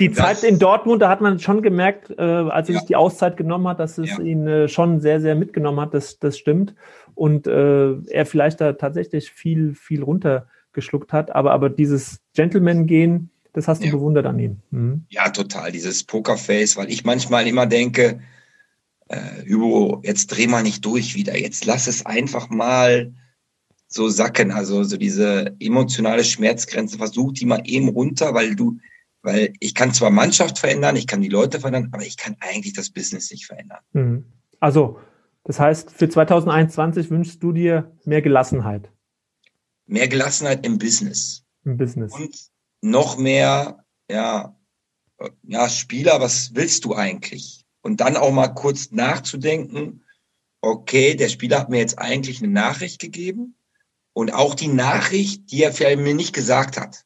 die 0.00 0.10
Zeit 0.10 0.42
in 0.42 0.58
Dortmund, 0.58 1.02
da 1.02 1.08
hat 1.08 1.20
man 1.20 1.38
schon 1.38 1.62
gemerkt, 1.62 2.10
äh, 2.10 2.22
als 2.22 2.68
er 2.68 2.74
ja. 2.74 2.80
sich 2.80 2.88
die 2.88 2.96
Auszeit 2.96 3.36
genommen 3.36 3.68
hat, 3.68 3.78
dass 3.78 3.96
es 3.96 4.10
ja. 4.10 4.20
ihn 4.20 4.46
äh, 4.46 4.68
schon 4.68 5.00
sehr, 5.00 5.20
sehr 5.20 5.36
mitgenommen 5.36 5.80
hat. 5.80 5.94
Das, 5.94 6.18
das 6.18 6.36
stimmt. 6.36 6.74
Und 7.14 7.46
äh, 7.46 7.92
er 8.10 8.26
vielleicht 8.26 8.60
da 8.60 8.72
tatsächlich 8.72 9.30
viel, 9.30 9.74
viel 9.74 10.02
runtergeschluckt 10.74 11.12
hat. 11.12 11.34
Aber, 11.34 11.52
aber 11.52 11.70
dieses 11.70 12.20
Gentleman-Gehen, 12.34 13.30
das 13.52 13.68
hast 13.68 13.82
du 13.82 13.86
ja. 13.86 13.92
bewundert 13.92 14.26
an 14.26 14.38
ihm. 14.38 14.56
Mhm. 14.70 15.06
Ja, 15.08 15.28
total. 15.30 15.72
Dieses 15.72 16.04
Pokerface, 16.04 16.76
weil 16.76 16.90
ich 16.90 17.04
manchmal 17.04 17.46
immer 17.46 17.66
denke, 17.66 18.20
äh, 19.08 19.48
Hugo, 19.48 20.00
jetzt 20.04 20.26
dreh 20.28 20.46
mal 20.46 20.62
nicht 20.62 20.84
durch 20.84 21.14
wieder. 21.14 21.38
Jetzt 21.38 21.64
lass 21.64 21.86
es 21.86 22.04
einfach 22.04 22.50
mal 22.50 23.12
so 23.86 24.08
sacken. 24.08 24.50
Also 24.50 24.82
so 24.82 24.96
diese 24.96 25.54
emotionale 25.60 26.24
Schmerzgrenze, 26.24 26.98
versuch 26.98 27.32
die 27.32 27.46
mal 27.46 27.62
eben 27.64 27.88
runter, 27.88 28.34
weil 28.34 28.56
du 28.56 28.78
weil 29.22 29.54
ich 29.58 29.74
kann 29.74 29.94
zwar 29.94 30.10
Mannschaft 30.10 30.58
verändern, 30.58 30.96
ich 30.96 31.06
kann 31.06 31.22
die 31.22 31.30
Leute 31.30 31.58
verändern, 31.58 31.88
aber 31.92 32.02
ich 32.02 32.18
kann 32.18 32.36
eigentlich 32.40 32.74
das 32.74 32.90
Business 32.90 33.30
nicht 33.30 33.46
verändern. 33.46 33.78
Mhm. 33.94 34.24
Also, 34.60 34.98
das 35.44 35.58
heißt, 35.58 35.90
für 35.92 36.10
2021 36.10 37.08
wünschst 37.08 37.42
du 37.42 37.52
dir 37.52 37.90
mehr 38.04 38.20
Gelassenheit. 38.20 38.90
Mehr 39.86 40.08
Gelassenheit 40.08 40.64
im 40.64 40.78
Business. 40.78 41.44
Im 41.64 41.76
Business. 41.76 42.12
Und 42.12 42.36
noch 42.80 43.16
mehr, 43.16 43.84
ja, 44.10 44.56
ja, 45.42 45.68
Spieler, 45.68 46.20
was 46.20 46.54
willst 46.54 46.84
du 46.84 46.94
eigentlich? 46.94 47.64
Und 47.82 48.00
dann 48.00 48.16
auch 48.16 48.32
mal 48.32 48.48
kurz 48.48 48.90
nachzudenken, 48.90 50.04
okay, 50.60 51.14
der 51.14 51.28
Spieler 51.28 51.60
hat 51.60 51.70
mir 51.70 51.78
jetzt 51.78 51.98
eigentlich 51.98 52.42
eine 52.42 52.52
Nachricht 52.52 53.00
gegeben 53.00 53.56
und 54.12 54.32
auch 54.32 54.54
die 54.54 54.68
Nachricht, 54.68 55.50
die 55.50 55.62
er 55.62 55.72
vielleicht 55.72 56.00
mir 56.00 56.14
nicht 56.14 56.34
gesagt 56.34 56.78
hat 56.80 57.04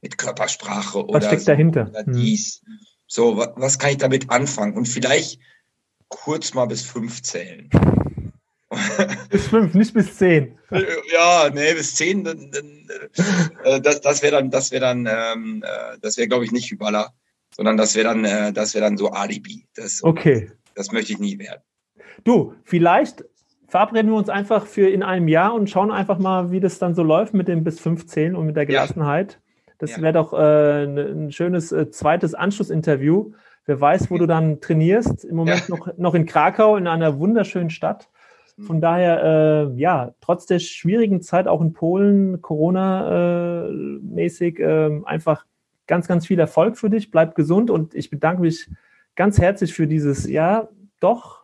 mit 0.00 0.18
Körpersprache 0.18 1.04
oder, 1.04 1.18
was 1.18 1.26
steckt 1.26 1.42
so, 1.42 1.46
dahinter? 1.46 1.88
oder 1.88 2.04
hm. 2.04 2.12
dies. 2.12 2.62
So, 3.06 3.36
was, 3.36 3.50
was 3.56 3.78
kann 3.78 3.90
ich 3.90 3.98
damit 3.98 4.30
anfangen? 4.30 4.76
Und 4.76 4.88
vielleicht 4.88 5.40
kurz 6.08 6.54
mal 6.54 6.66
bis 6.66 6.82
fünf 6.82 7.22
zählen. 7.22 7.68
Bis 9.30 9.48
fünf, 9.48 9.74
nicht 9.74 9.94
bis 9.94 10.16
zehn. 10.16 10.56
Ja, 11.12 11.50
nee, 11.52 11.74
bis 11.74 11.96
zehn, 11.96 12.22
dann, 12.22 12.50
dann, 12.52 12.88
äh, 13.64 13.80
das, 13.80 14.00
das 14.00 14.22
wäre 14.22 14.36
dann, 14.36 14.50
das 14.50 14.70
wäre 14.70 14.82
dann, 14.82 15.08
ähm, 15.10 15.64
äh, 15.64 15.98
das 16.00 16.16
wäre, 16.16 16.28
glaube 16.28 16.44
ich, 16.44 16.52
nicht 16.52 16.70
Hyballa, 16.70 17.12
sondern 17.54 17.76
das 17.76 17.96
wäre 17.96 18.08
dann, 18.08 18.24
äh, 18.24 18.52
das 18.52 18.74
wäre 18.74 18.84
dann 18.84 18.96
so 18.96 19.10
Alibi. 19.10 19.66
Das, 19.74 20.02
okay. 20.04 20.52
Das 20.76 20.92
möchte 20.92 21.12
ich 21.12 21.18
nie 21.18 21.38
werden. 21.38 21.60
Du, 22.22 22.54
vielleicht 22.64 23.24
verabreden 23.66 24.10
wir 24.10 24.16
uns 24.16 24.28
einfach 24.28 24.66
für 24.66 24.88
in 24.88 25.02
einem 25.02 25.28
Jahr 25.28 25.54
und 25.54 25.70
schauen 25.70 25.90
einfach 25.90 26.18
mal, 26.18 26.50
wie 26.50 26.60
das 26.60 26.78
dann 26.78 26.94
so 26.94 27.02
läuft 27.02 27.34
mit 27.34 27.48
dem 27.48 27.64
bis 27.64 27.80
15 27.80 28.36
und 28.36 28.46
mit 28.46 28.56
der 28.56 28.66
Gelassenheit. 28.66 29.32
Ja. 29.32 29.72
Das 29.78 29.92
ja. 29.92 30.02
wäre 30.02 30.12
doch 30.12 30.32
äh, 30.32 30.84
ein 30.84 31.32
schönes 31.32 31.72
äh, 31.72 31.90
zweites 31.90 32.34
Anschlussinterview. 32.34 33.32
Wer 33.66 33.80
weiß, 33.80 34.10
wo 34.10 34.18
du 34.18 34.26
dann 34.26 34.60
trainierst. 34.60 35.24
Im 35.24 35.36
Moment 35.36 35.68
ja. 35.68 35.76
noch, 35.76 35.96
noch 35.96 36.14
in 36.14 36.26
Krakau, 36.26 36.76
in 36.76 36.86
einer 36.86 37.18
wunderschönen 37.18 37.70
Stadt. 37.70 38.08
Von 38.66 38.80
daher, 38.80 39.24
äh, 39.24 39.70
ja, 39.78 40.14
trotz 40.20 40.46
der 40.46 40.58
schwierigen 40.58 41.22
Zeit 41.22 41.46
auch 41.48 41.60
in 41.60 41.72
Polen, 41.72 42.42
Corona-mäßig, 42.42 44.58
äh, 44.58 45.00
einfach 45.04 45.46
ganz, 45.86 46.08
ganz 46.08 46.26
viel 46.26 46.38
Erfolg 46.38 46.78
für 46.78 46.90
dich. 46.90 47.10
Bleib 47.10 47.34
gesund 47.34 47.70
und 47.70 47.94
ich 47.94 48.10
bedanke 48.10 48.42
mich 48.42 48.68
ganz 49.16 49.38
herzlich 49.38 49.74
für 49.74 49.86
dieses, 49.86 50.28
ja, 50.28 50.68
doch 51.00 51.40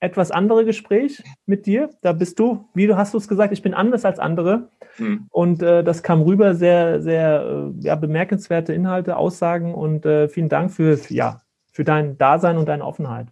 etwas 0.00 0.30
andere 0.30 0.64
Gespräch 0.64 1.22
mit 1.46 1.66
dir. 1.66 1.90
Da 2.02 2.12
bist 2.12 2.38
du, 2.38 2.68
wie 2.74 2.86
du 2.86 2.96
hast 2.96 3.14
du 3.14 3.18
es 3.18 3.28
gesagt, 3.28 3.52
ich 3.52 3.62
bin 3.62 3.74
anders 3.74 4.04
als 4.04 4.18
andere. 4.18 4.70
Mhm. 4.98 5.26
Und 5.30 5.62
äh, 5.62 5.82
das 5.82 6.02
kam 6.02 6.22
rüber, 6.22 6.54
sehr, 6.54 7.02
sehr 7.02 7.42
äh, 7.42 7.84
ja, 7.84 7.96
bemerkenswerte 7.96 8.72
Inhalte, 8.72 9.16
Aussagen 9.16 9.74
und 9.74 10.06
äh, 10.06 10.28
vielen 10.28 10.48
Dank 10.48 10.72
für, 10.72 10.98
ja, 11.08 11.42
für 11.72 11.84
dein 11.84 12.16
Dasein 12.16 12.58
und 12.58 12.68
deine 12.68 12.84
Offenheit. 12.84 13.28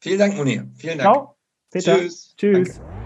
Vielen 0.00 0.18
Dank, 0.18 0.36
Munir. 0.36 0.68
Vielen 0.76 0.98
Dank. 0.98 1.14
Ciao. 1.14 1.39
Peter. 1.70 1.96
Tschüss. 1.98 2.34
Tschüss. 2.36 2.74
Danke. 2.76 2.99